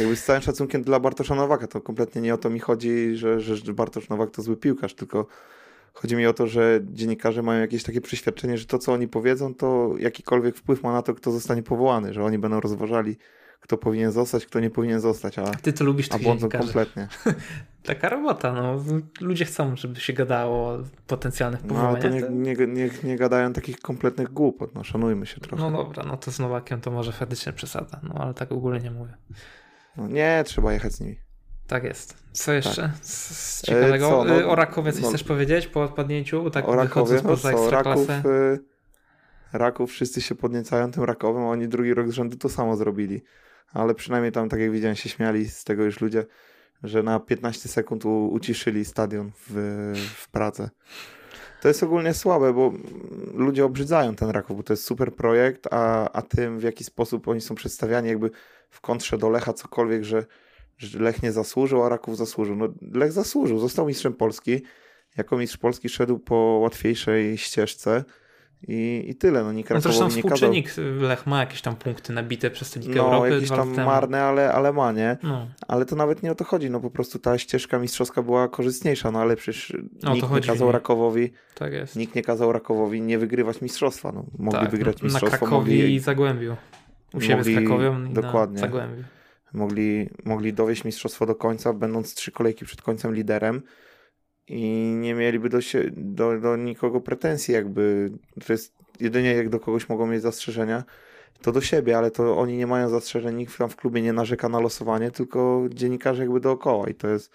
Jakby 0.00 0.16
z 0.16 0.24
całym 0.24 0.42
szacunkiem 0.42 0.82
dla 0.82 1.00
Bartosza 1.00 1.34
Nowaka, 1.34 1.66
to 1.66 1.80
kompletnie 1.80 2.22
nie 2.22 2.34
o 2.34 2.38
to 2.38 2.50
mi 2.50 2.60
chodzi, 2.60 3.16
że, 3.16 3.40
że 3.40 3.72
Bartosz 3.72 4.08
Nowak 4.08 4.30
to 4.30 4.42
zły 4.42 4.56
piłkarz, 4.56 4.94
tylko 4.94 5.26
chodzi 5.94 6.16
mi 6.16 6.26
o 6.26 6.32
to, 6.32 6.46
że 6.46 6.80
dziennikarze 6.82 7.42
mają 7.42 7.60
jakieś 7.60 7.82
takie 7.82 8.00
przeświadczenie, 8.00 8.58
że 8.58 8.66
to, 8.66 8.78
co 8.78 8.92
oni 8.92 9.08
powiedzą, 9.08 9.54
to 9.54 9.94
jakikolwiek 9.98 10.56
wpływ 10.56 10.82
ma 10.82 10.92
na 10.92 11.02
to, 11.02 11.14
kto 11.14 11.30
zostanie 11.30 11.62
powołany, 11.62 12.12
że 12.12 12.24
oni 12.24 12.38
będą 12.38 12.60
rozważali, 12.60 13.16
kto 13.60 13.78
powinien 13.78 14.12
zostać, 14.12 14.46
kto 14.46 14.60
nie 14.60 14.70
powinien 14.70 15.00
zostać, 15.00 15.38
a, 15.38 15.44
Ty 15.44 15.72
to 15.72 15.84
lubisz 15.84 16.08
a 16.10 16.18
błądzą 16.18 16.48
kompletnie. 16.48 17.08
Taka 17.82 18.08
robota, 18.08 18.52
no. 18.52 18.84
Ludzie 19.20 19.44
chcą, 19.44 19.76
żeby 19.76 20.00
się 20.00 20.12
gadało 20.12 20.68
o 20.68 20.78
potencjalnych 21.06 21.60
powołaniach. 21.60 22.02
No 22.02 22.08
ale 22.10 22.20
to 22.22 22.28
nie, 22.30 22.54
nie, 22.54 22.66
nie, 22.66 22.90
nie 23.04 23.16
gadają 23.16 23.52
takich 23.52 23.80
kompletnych 23.80 24.32
głupot, 24.32 24.74
no 24.74 24.84
szanujmy 24.84 25.26
się 25.26 25.40
trochę. 25.40 25.62
No 25.62 25.70
dobra, 25.70 26.04
no 26.04 26.16
to 26.16 26.30
z 26.30 26.38
Nowakiem 26.38 26.80
to 26.80 26.90
może 26.90 27.12
faktycznie 27.12 27.52
przesada, 27.52 28.00
no 28.02 28.14
ale 28.14 28.34
tak 28.34 28.48
w 28.48 28.52
ogóle 28.52 28.80
nie 28.80 28.90
mówię. 28.90 29.14
No 29.98 30.08
nie, 30.08 30.42
trzeba 30.46 30.72
jechać 30.72 30.92
z 30.92 31.00
nimi. 31.00 31.16
Tak 31.66 31.84
jest. 31.84 32.16
Co 32.32 32.52
jeszcze 32.52 32.82
tak. 32.82 33.04
z 33.04 33.62
ciekawego? 33.62 34.06
E, 34.06 34.10
co, 34.10 34.24
no, 34.24 34.50
o 34.50 34.54
Rakowie 34.54 34.92
coś 34.92 35.02
no, 35.02 35.08
chcesz 35.08 35.24
powiedzieć 35.24 35.66
po 35.66 35.82
odpadnięciu? 35.82 36.50
Tak 36.50 36.68
o 36.68 36.76
Rakowie, 36.76 37.20
no 37.24 37.36
co, 37.36 37.70
Raków, 37.70 38.08
y, 38.10 38.58
Raków 39.52 39.90
wszyscy 39.90 40.20
się 40.20 40.34
podniecają 40.34 40.90
tym 40.90 41.04
Rakowem, 41.04 41.42
a 41.42 41.48
oni 41.48 41.68
drugi 41.68 41.94
rok 41.94 42.08
z 42.08 42.12
rzędu 42.12 42.36
to 42.36 42.48
samo 42.48 42.76
zrobili. 42.76 43.22
Ale 43.72 43.94
przynajmniej 43.94 44.32
tam, 44.32 44.48
tak 44.48 44.60
jak 44.60 44.70
widziałem, 44.70 44.96
się 44.96 45.08
śmiali 45.08 45.48
z 45.48 45.64
tego 45.64 45.84
już 45.84 46.00
ludzie, 46.00 46.26
że 46.82 47.02
na 47.02 47.20
15 47.20 47.68
sekund 47.68 48.04
u, 48.04 48.28
uciszyli 48.28 48.84
stadion 48.84 49.30
w, 49.48 49.52
w 50.16 50.30
Pradze. 50.30 50.70
To 51.60 51.68
jest 51.68 51.82
ogólnie 51.82 52.14
słabe, 52.14 52.52
bo 52.52 52.72
ludzie 53.34 53.64
obrzydzają 53.64 54.14
ten 54.14 54.30
Raków, 54.30 54.56
bo 54.56 54.62
to 54.62 54.72
jest 54.72 54.84
super 54.84 55.14
projekt, 55.14 55.66
a, 55.70 56.12
a 56.12 56.22
tym 56.22 56.58
w 56.58 56.62
jaki 56.62 56.84
sposób 56.84 57.28
oni 57.28 57.40
są 57.40 57.54
przedstawiani 57.54 58.08
jakby 58.08 58.30
w 58.70 58.80
kontrze 58.80 59.18
do 59.18 59.30
Lecha 59.30 59.52
cokolwiek, 59.52 60.04
że, 60.04 60.26
że 60.76 60.98
Lech 60.98 61.22
nie 61.22 61.32
zasłużył, 61.32 61.82
a 61.82 61.88
Raków 61.88 62.16
zasłużył. 62.16 62.56
No 62.56 62.68
Lech 62.94 63.12
zasłużył, 63.12 63.58
został 63.58 63.86
mistrzem 63.86 64.14
Polski. 64.14 64.62
Jako 65.16 65.36
mistrz 65.36 65.56
Polski 65.56 65.88
szedł 65.88 66.18
po 66.18 66.34
łatwiejszej 66.62 67.38
ścieżce 67.38 68.04
i, 68.68 69.04
i 69.08 69.14
tyle. 69.14 69.44
No, 69.44 69.52
nikt 69.52 69.70
no 69.70 69.80
zresztą 69.80 70.10
współczynnik 70.10 70.68
kazał... 70.68 70.84
Lech 70.84 71.26
ma 71.26 71.40
jakieś 71.40 71.62
tam 71.62 71.76
punkty 71.76 72.12
nabite 72.12 72.50
przez 72.50 72.70
tę 72.70 72.80
Ligę 72.80 72.94
no, 72.94 73.04
Europy. 73.04 73.30
jakieś 73.30 73.48
tam 73.48 73.74
marne, 73.74 74.22
ale, 74.22 74.52
ale 74.52 74.72
ma, 74.72 74.92
nie? 74.92 75.16
No. 75.22 75.48
Ale 75.68 75.84
to 75.84 75.96
nawet 75.96 76.22
nie 76.22 76.32
o 76.32 76.34
to 76.34 76.44
chodzi. 76.44 76.70
No 76.70 76.80
po 76.80 76.90
prostu 76.90 77.18
ta 77.18 77.38
ścieżka 77.38 77.78
mistrzowska 77.78 78.22
była 78.22 78.48
korzystniejsza, 78.48 79.10
no 79.10 79.20
ale 79.20 79.36
przecież 79.36 79.76
no, 80.02 80.14
nikt 80.14 80.30
nie 80.30 80.40
kazał 80.40 80.72
Rakowowi 80.72 81.32
tak 81.54 81.72
jest. 81.72 81.96
nikt 81.96 82.14
nie 82.14 82.22
kazał 82.22 82.52
Rakowowi 82.52 83.00
nie 83.00 83.18
wygrywać 83.18 83.60
mistrzostwa. 83.60 84.12
No, 84.12 84.24
mogli 84.38 84.60
tak, 84.60 84.70
wygrać 84.70 85.02
mistrzostwo. 85.02 85.26
Na 85.26 85.38
Krakowi 85.38 85.78
mogli... 85.78 85.94
i 85.94 85.98
Zagłębiu. 85.98 86.56
U 87.14 87.20
siebie 87.20 87.36
mogli... 87.36 87.54
z 87.54 87.58
Krakowią 87.58 88.12
dokładnie. 88.12 88.58
Zagłębiu. 88.58 89.04
Mogli, 89.52 90.08
mogli 90.24 90.52
dowieść 90.52 90.84
mistrzostwo 90.84 91.26
do 91.26 91.34
końca, 91.34 91.72
będąc 91.72 92.14
trzy 92.14 92.32
kolejki 92.32 92.64
przed 92.64 92.82
końcem 92.82 93.14
liderem 93.14 93.62
i 94.48 94.94
nie 95.00 95.14
mieliby 95.14 95.48
do, 95.48 95.60
się, 95.60 95.90
do, 95.96 96.40
do 96.40 96.56
nikogo 96.56 97.00
pretensji, 97.00 97.54
jakby 97.54 98.10
to 98.46 98.52
jest 98.52 98.74
jedynie 99.00 99.34
jak 99.34 99.48
do 99.48 99.60
kogoś 99.60 99.88
mogą 99.88 100.06
mieć 100.06 100.22
zastrzeżenia, 100.22 100.84
to 101.42 101.52
do 101.52 101.60
siebie, 101.60 101.98
ale 101.98 102.10
to 102.10 102.38
oni 102.38 102.56
nie 102.56 102.66
mają 102.66 102.88
zastrzeżeń, 102.88 103.36
nikt 103.36 103.58
tam 103.58 103.68
w 103.68 103.76
klubie 103.76 104.02
nie 104.02 104.12
narzeka 104.12 104.48
na 104.48 104.60
losowanie, 104.60 105.10
tylko 105.10 105.62
dziennikarze 105.74 106.22
jakby 106.22 106.40
dookoła 106.40 106.88
i 106.88 106.94
to 106.94 107.08
jest, 107.08 107.32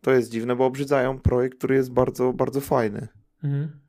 to 0.00 0.10
jest 0.10 0.30
dziwne, 0.30 0.56
bo 0.56 0.66
obrzydzają 0.66 1.18
projekt, 1.18 1.58
który 1.58 1.74
jest 1.74 1.92
bardzo, 1.92 2.32
bardzo 2.32 2.60
fajny. 2.60 3.08
Mhm. 3.44 3.80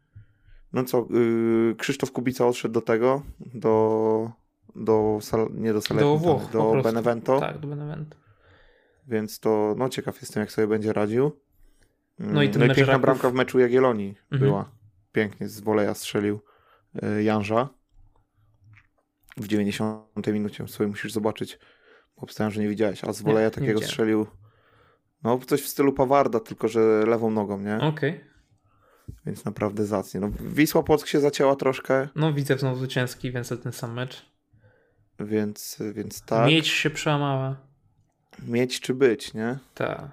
No 0.74 0.84
co, 0.84 1.08
yy, 1.10 1.76
Krzysztof 1.76 2.12
Kubica 2.12 2.48
odszedł 2.48 2.74
do 2.74 2.82
tego, 2.82 3.22
do, 3.40 4.32
do 4.76 5.20
nie 5.54 5.74
do 5.74 5.82
Salerno, 5.82 6.12
do, 6.12 6.18
Włoch, 6.18 6.52
do 6.52 6.82
Benevento. 6.84 7.40
Tak, 7.40 7.58
do 7.58 7.68
Benevento. 7.68 8.18
Więc 9.08 9.40
to, 9.40 9.76
no 9.78 9.90
ciekaw 9.90 10.22
jestem, 10.22 10.42
jak 10.42 10.52
sobie 10.52 10.68
będzie 10.68 10.94
radził. 10.94 11.32
No 12.20 12.44
i, 12.44 12.48
mm, 12.48 12.60
no 12.60 12.66
i 12.66 12.76
piękna 12.76 13.00
bramka 13.00 13.30
w 13.30 13.34
meczu 13.34 13.60
Jagiellonii 13.60 14.16
mhm. 14.32 14.40
była. 14.40 14.72
Pięknie 15.12 15.48
z 15.48 15.60
woleja 15.60 15.94
strzelił 15.94 16.40
e, 17.02 17.24
Janża 17.24 17.70
w 19.38 19.48
90 19.48 20.28
minucie. 20.28 20.68
Sobie 20.68 20.88
musisz 20.88 21.14
zobaczyć, 21.14 21.60
bo 22.16 22.22
obstawiam, 22.22 22.52
że 22.52 22.62
nie 22.62 22.70
widziałeś. 22.70 23.04
A 23.04 23.14
z 23.14 23.22
woleja 23.22 23.52
takiego 23.52 23.82
strzelił 23.82 24.28
no 25.24 25.40
coś 25.48 25.62
w 25.62 25.68
stylu 25.68 25.94
Pawarda, 25.94 26.40
tylko 26.40 26.68
że 26.68 27.06
lewą 27.08 27.32
nogą, 27.32 27.60
nie? 27.60 27.76
Okej. 27.76 28.12
Okay. 28.12 28.28
Więc 29.26 29.46
naprawdę 29.46 29.86
zacnie. 29.86 30.20
No, 30.20 30.32
Wisła 30.40 30.84
Płock 30.84 31.08
się 31.08 31.20
zacięła 31.20 31.56
troszkę. 31.56 32.08
No 32.16 32.34
widzę 32.34 32.58
znowu 32.58 32.76
zwycięski, 32.76 33.32
więc 33.32 33.50
ten 33.64 33.72
sam 33.72 33.94
mecz. 33.94 34.26
Więc, 35.20 35.80
więc 35.94 36.22
tak. 36.22 36.48
Mieć 36.48 36.68
się 36.68 36.90
przełamała. 36.90 37.58
Mieć 38.48 38.80
czy 38.80 38.94
być, 38.94 39.34
nie? 39.34 39.58
Tak. 39.74 40.10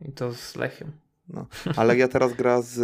I 0.00 0.12
to 0.12 0.32
z 0.32 0.56
Lechem. 0.56 0.92
No. 1.28 1.46
A 1.76 1.84
Legia 1.84 2.08
teraz 2.08 2.32
gra 2.32 2.62
z, 2.62 2.74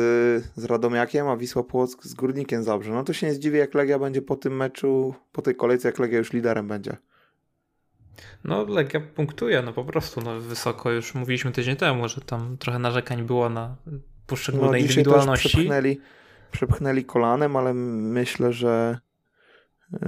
z 0.57 0.65
Radomiakiem, 0.65 1.29
a 1.29 1.37
Wisła 1.37 1.65
Płock 1.65 2.05
z 2.05 2.15
Górnikiem 2.15 2.63
Zabrze. 2.63 2.93
No 2.93 3.05
to 3.05 3.13
się 3.13 3.27
nie 3.27 3.35
zdziwię, 3.35 3.59
jak 3.59 3.75
Legia 3.75 3.99
będzie 3.99 4.23
po 4.23 4.37
tym 4.37 4.57
meczu, 4.57 5.15
po 5.33 5.43
tej 5.43 5.55
kolejce, 5.55 5.89
jak 5.89 5.99
Legia 5.99 6.19
już 6.19 6.33
liderem 6.33 6.69
będzie. 6.69 6.97
No 8.45 8.65
Legia 8.65 9.01
punktuje, 9.01 9.63
no 9.63 9.73
po 9.73 9.85
prostu 9.85 10.21
no, 10.21 10.41
wysoko. 10.41 10.91
Już 10.91 11.15
mówiliśmy 11.15 11.53
tydzień 11.53 11.77
temu, 11.77 12.09
że 12.09 12.21
tam 12.21 12.57
trochę 12.59 12.79
narzekań 12.79 13.23
było 13.23 13.49
na 13.49 13.77
poszczególne 14.27 14.71
no, 14.71 14.77
indywidualności. 14.77 15.49
Przepchnęli, 15.49 16.01
przepchnęli 16.51 17.05
kolanem, 17.05 17.57
ale 17.57 17.75
myślę, 17.75 18.53
że 18.53 18.99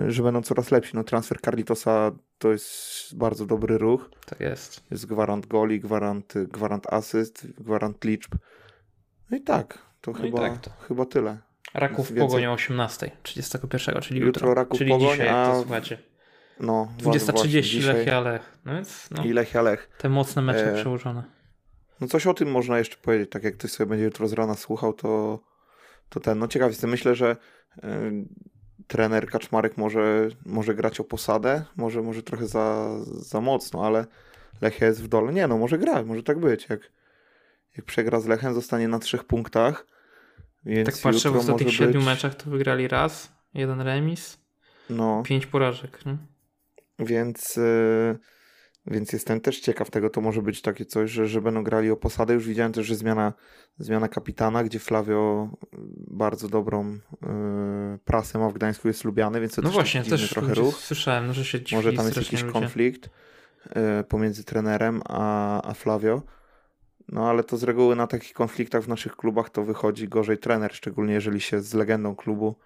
że 0.09 0.23
będą 0.23 0.43
coraz 0.43 0.71
lepsi. 0.71 0.97
No 0.97 1.05
transfer 1.05 1.41
Carlitosa 1.41 2.13
to 2.39 2.53
jest 2.53 3.17
bardzo 3.17 3.47
dobry 3.47 3.79
ruch. 3.79 4.11
Tak 4.27 4.41
jest. 4.41 4.83
Jest 4.91 5.07
gwarant 5.07 5.47
goli, 5.47 5.81
gwarant, 5.81 6.35
gwarant 6.37 6.93
asyst, 6.93 7.47
gwarant 7.61 8.05
liczb. 8.05 8.35
No 9.31 9.37
i 9.37 9.41
tak, 9.41 9.79
to, 10.01 10.11
no 10.11 10.19
chyba, 10.19 10.39
tak 10.39 10.61
to. 10.61 10.71
chyba 10.71 11.07
tyle. 11.07 11.39
Raków 11.75 12.09
Więcej... 12.09 12.27
Pogonią 12.29 12.53
18, 12.53 13.11
31, 13.23 14.03
czyli 14.03 14.21
jutro. 14.21 14.41
Jutro 14.41 14.55
Raków 14.55 14.79
czyli 14.79 14.91
Pogoń, 14.91 15.11
dzisiaj, 15.11 15.29
a... 15.29 15.47
to 15.47 15.61
słuchajcie. 15.61 15.99
No, 16.61 16.89
20.30 16.99 17.87
Lechia 17.87 18.21
Lech. 18.21 18.59
No 18.65 18.75
więc, 18.75 19.09
no, 19.11 19.25
I 19.25 19.33
Lechia 19.33 19.63
Lech. 19.63 19.91
Te 19.99 20.09
mocne 20.09 20.43
mecze 20.43 20.73
e... 20.73 20.75
przełożone. 20.81 21.23
No 22.01 22.07
coś 22.07 22.27
o 22.27 22.35
tym 22.35 22.51
można 22.51 22.79
jeszcze 22.79 22.97
powiedzieć, 22.97 23.31
tak 23.31 23.45
jak 23.45 23.57
ktoś 23.57 23.71
sobie 23.71 23.89
będzie 23.89 24.05
jutro 24.05 24.29
z 24.29 24.33
rana 24.33 24.55
słuchał, 24.55 24.93
to, 24.93 25.41
to 26.09 26.21
ten, 26.21 26.39
no 26.39 26.49
ciekaw 26.49 26.71
jestem, 26.71 26.91
myślę, 26.91 27.15
że 27.15 27.37
trener 28.87 29.27
Kaczmarek 29.27 29.77
może, 29.77 30.29
może 30.47 30.75
grać 30.75 31.01
o 31.01 31.05
posadę, 31.05 31.65
może, 31.77 32.03
może 32.03 32.23
trochę 32.23 32.47
za, 32.47 32.99
za 33.05 33.41
mocno, 33.41 33.87
ale 33.87 34.07
Lechia 34.61 34.87
jest 34.87 35.03
w 35.03 35.09
dole. 35.09 35.33
Nie 35.33 35.47
no, 35.47 35.59
może 35.59 35.79
grać, 35.79 36.07
może 36.07 36.23
tak 36.23 36.39
być. 36.39 36.69
Jak, 36.69 36.81
jak 37.77 37.87
przegra 37.87 38.21
z 38.21 38.27
Lechem, 38.27 38.55
zostanie 38.55 38.89
na 38.89 38.99
trzech 38.99 39.25
punktach. 39.25 39.87
Więc 40.65 40.87
tak 40.87 41.13
patrzę, 41.13 41.31
w 41.31 41.37
ostatnich 41.37 41.75
siedmiu 41.75 42.01
być... 42.01 42.07
meczach 42.07 42.35
to 42.35 42.51
wygrali 42.51 42.89
raz, 42.89 43.33
jeden 43.55 43.81
remis, 43.81 44.39
no. 44.91 45.23
pięć 45.23 45.47
porażek. 45.47 46.07
Nie? 46.07 46.17
Więc... 46.99 47.57
Yy 47.57 48.36
więc 48.87 49.13
jestem 49.13 49.41
też 49.41 49.61
ciekaw 49.61 49.91
tego, 49.91 50.11
to 50.11 50.21
może 50.21 50.43
być 50.43 50.63
takie 50.63 50.85
coś, 50.85 51.11
że, 51.11 51.27
że 51.27 51.41
będą 51.41 51.65
grali 51.65 51.91
o 51.91 51.97
posadę. 51.97 52.35
Już 52.35 52.49
widziałem 52.49 52.73
też, 52.73 52.87
że 52.87 52.95
zmiana, 52.95 53.33
zmiana 53.79 54.09
kapitana, 54.09 54.65
gdzie 54.65 54.79
Flavio 54.79 55.49
bardzo 56.09 56.49
dobrą 56.49 56.93
y, 56.93 56.99
prasę 58.05 58.39
ma 58.39 58.49
w 58.49 58.53
Gdańsku, 58.53 58.89
jest 58.89 59.05
lubiany, 59.05 59.41
więc 59.41 59.55
to 59.55 59.63
no 59.63 59.69
też 59.69 59.75
właśnie, 59.75 60.03
też 60.03 60.31
trochę 60.31 60.55
ruch. 60.55 60.75
Słyszałem, 60.75 61.27
no, 61.27 61.33
że 61.33 61.45
się 61.45 61.61
Może 61.73 61.93
tam 61.93 62.07
jest 62.07 62.17
jakiś 62.17 62.43
ludzie. 62.43 62.53
konflikt 62.53 63.11
y, 63.67 64.05
pomiędzy 64.05 64.45
trenerem 64.45 65.03
a, 65.05 65.63
a 65.71 65.75
Flavio. 65.75 66.23
No 67.09 67.31
ale 67.31 67.45
to 67.45 67.57
z 67.57 67.63
reguły 67.63 67.97
na 67.97 68.07
takich 68.07 68.33
konfliktach 68.33 68.83
w 68.83 68.89
naszych 68.89 69.17
klubach 69.17 69.51
to 69.51 69.65
wychodzi 69.65 70.09
gorzej 70.09 70.39
trener, 70.39 70.75
szczególnie 70.75 71.15
jeżeli 71.15 71.41
się 71.41 71.61
z 71.61 71.75
legendą 71.75 72.17
klubu 72.17 72.57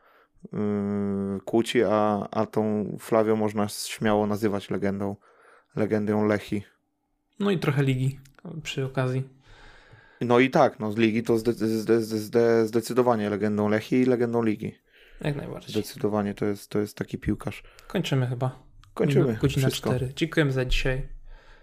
kłóci, 1.45 1.83
a, 1.83 2.29
a 2.31 2.47
tą 2.47 2.97
Flavio 3.01 3.37
można 3.37 3.69
śmiało 3.69 4.27
nazywać 4.27 4.71
legendą 4.71 5.17
legendą 5.77 6.27
Lechi. 6.27 6.63
No 7.39 7.51
i 7.51 7.59
trochę 7.59 7.83
ligi 7.83 8.21
przy 8.63 8.85
okazji. 8.85 9.29
No 10.21 10.39
i 10.39 10.51
tak, 10.51 10.81
no 10.81 10.93
z 10.93 10.97
ligi 10.97 11.23
to 11.23 11.39
zde 11.39 11.53
zde 11.53 12.01
zde 12.01 12.67
zdecydowanie 12.67 13.31
legendą 13.31 13.69
Lechi 13.69 13.97
i 13.97 14.05
legendą 14.05 14.43
ligi. 14.43 14.75
Jak 15.21 15.37
najbardziej. 15.37 15.71
Zdecydowanie 15.71 16.35
to 16.35 16.45
jest, 16.45 16.71
to 16.71 16.79
jest 16.79 16.97
taki 16.97 17.19
piłkarz. 17.19 17.63
Kończymy 17.89 18.27
chyba. 18.27 18.63
Kończymy. 18.95 19.39
Godzina 19.41 19.69
wszystko. 19.69 19.91
4. 19.91 20.13
Dziękujemy 20.17 20.53
za 20.53 20.65
dzisiaj. 20.65 21.09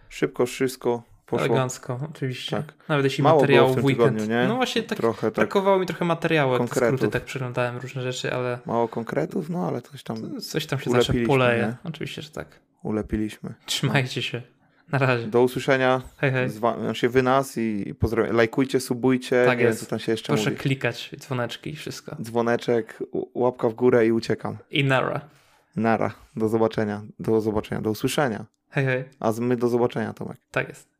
Szybko 0.09 0.45
wszystko 0.45 1.03
poszło. 1.27 1.45
Elegancko, 1.45 1.99
oczywiście. 2.11 2.55
Tak. 2.57 2.73
Nawet 2.89 3.03
jeśli 3.03 3.23
Mało 3.23 3.39
materiału 3.41 3.67
było 3.67 3.77
w 3.79 3.81
w 3.81 3.85
weekend. 3.85 4.15
tygodniu, 4.17 4.35
nie? 4.35 4.47
No 4.47 4.55
właśnie 4.55 4.83
tak 4.83 4.97
Trochę 4.97 5.27
tak. 5.27 5.33
brakowało 5.33 5.79
mi 5.79 5.85
trochę 5.85 6.05
materiału, 6.05 6.51
jak 6.51 6.57
Konkretów. 6.59 6.99
skróty 6.99 7.13
tak 7.13 7.23
przeglądałem 7.23 7.77
różne 7.77 8.01
rzeczy, 8.01 8.33
ale 8.33 8.59
Mało 8.65 8.87
konkretów, 8.87 9.49
no 9.49 9.67
ale 9.67 9.81
coś 9.81 10.03
tam 10.03 10.39
coś 10.39 10.65
tam 10.65 10.79
się 10.79 10.89
zawsze 10.91 11.13
poleje. 11.13 11.61
nie? 11.63 11.75
Oczywiście, 11.83 12.21
że 12.21 12.29
tak. 12.29 12.47
ulepiliśmy. 12.83 13.53
Trzymajcie 13.65 14.21
się. 14.21 14.41
Na 14.91 14.97
razie. 14.97 15.27
Do 15.27 15.41
usłyszenia. 15.41 16.01
Hej, 16.17 16.31
hej. 16.31 16.49
Znaczy 16.49 17.09
wy 17.09 17.23
nas 17.23 17.57
i 17.57 17.95
pozdrawiam. 17.99 18.35
Lajkujcie, 18.35 18.79
subujcie. 18.79 19.43
Tak 19.45 19.57
nie 19.57 19.63
wiem, 19.63 19.67
jest. 19.67 19.79
co 19.79 19.85
tam 19.85 19.99
się 19.99 20.11
jeszcze 20.11 20.27
Proszę 20.33 20.49
mówi. 20.49 20.61
klikać, 20.61 21.11
dzwoneczki 21.19 21.69
i 21.69 21.75
wszystko. 21.75 22.15
Dzwoneczek, 22.21 22.99
łapka 23.33 23.69
w 23.69 23.73
górę 23.73 24.05
i 24.07 24.11
uciekam. 24.11 24.57
I 24.71 24.83
nara. 24.83 25.21
Nara. 25.75 26.11
Do 26.35 26.47
zobaczenia. 26.49 27.01
Do 27.19 27.41
zobaczenia. 27.41 27.81
Do 27.81 27.89
usłyszenia. 27.91 28.45
Hej, 28.69 28.85
hej. 28.85 29.03
A 29.19 29.31
my 29.39 29.55
do 29.57 29.67
zobaczenia, 29.67 30.13
Tomek. 30.13 30.37
Tak 30.51 30.69
jest. 30.69 30.96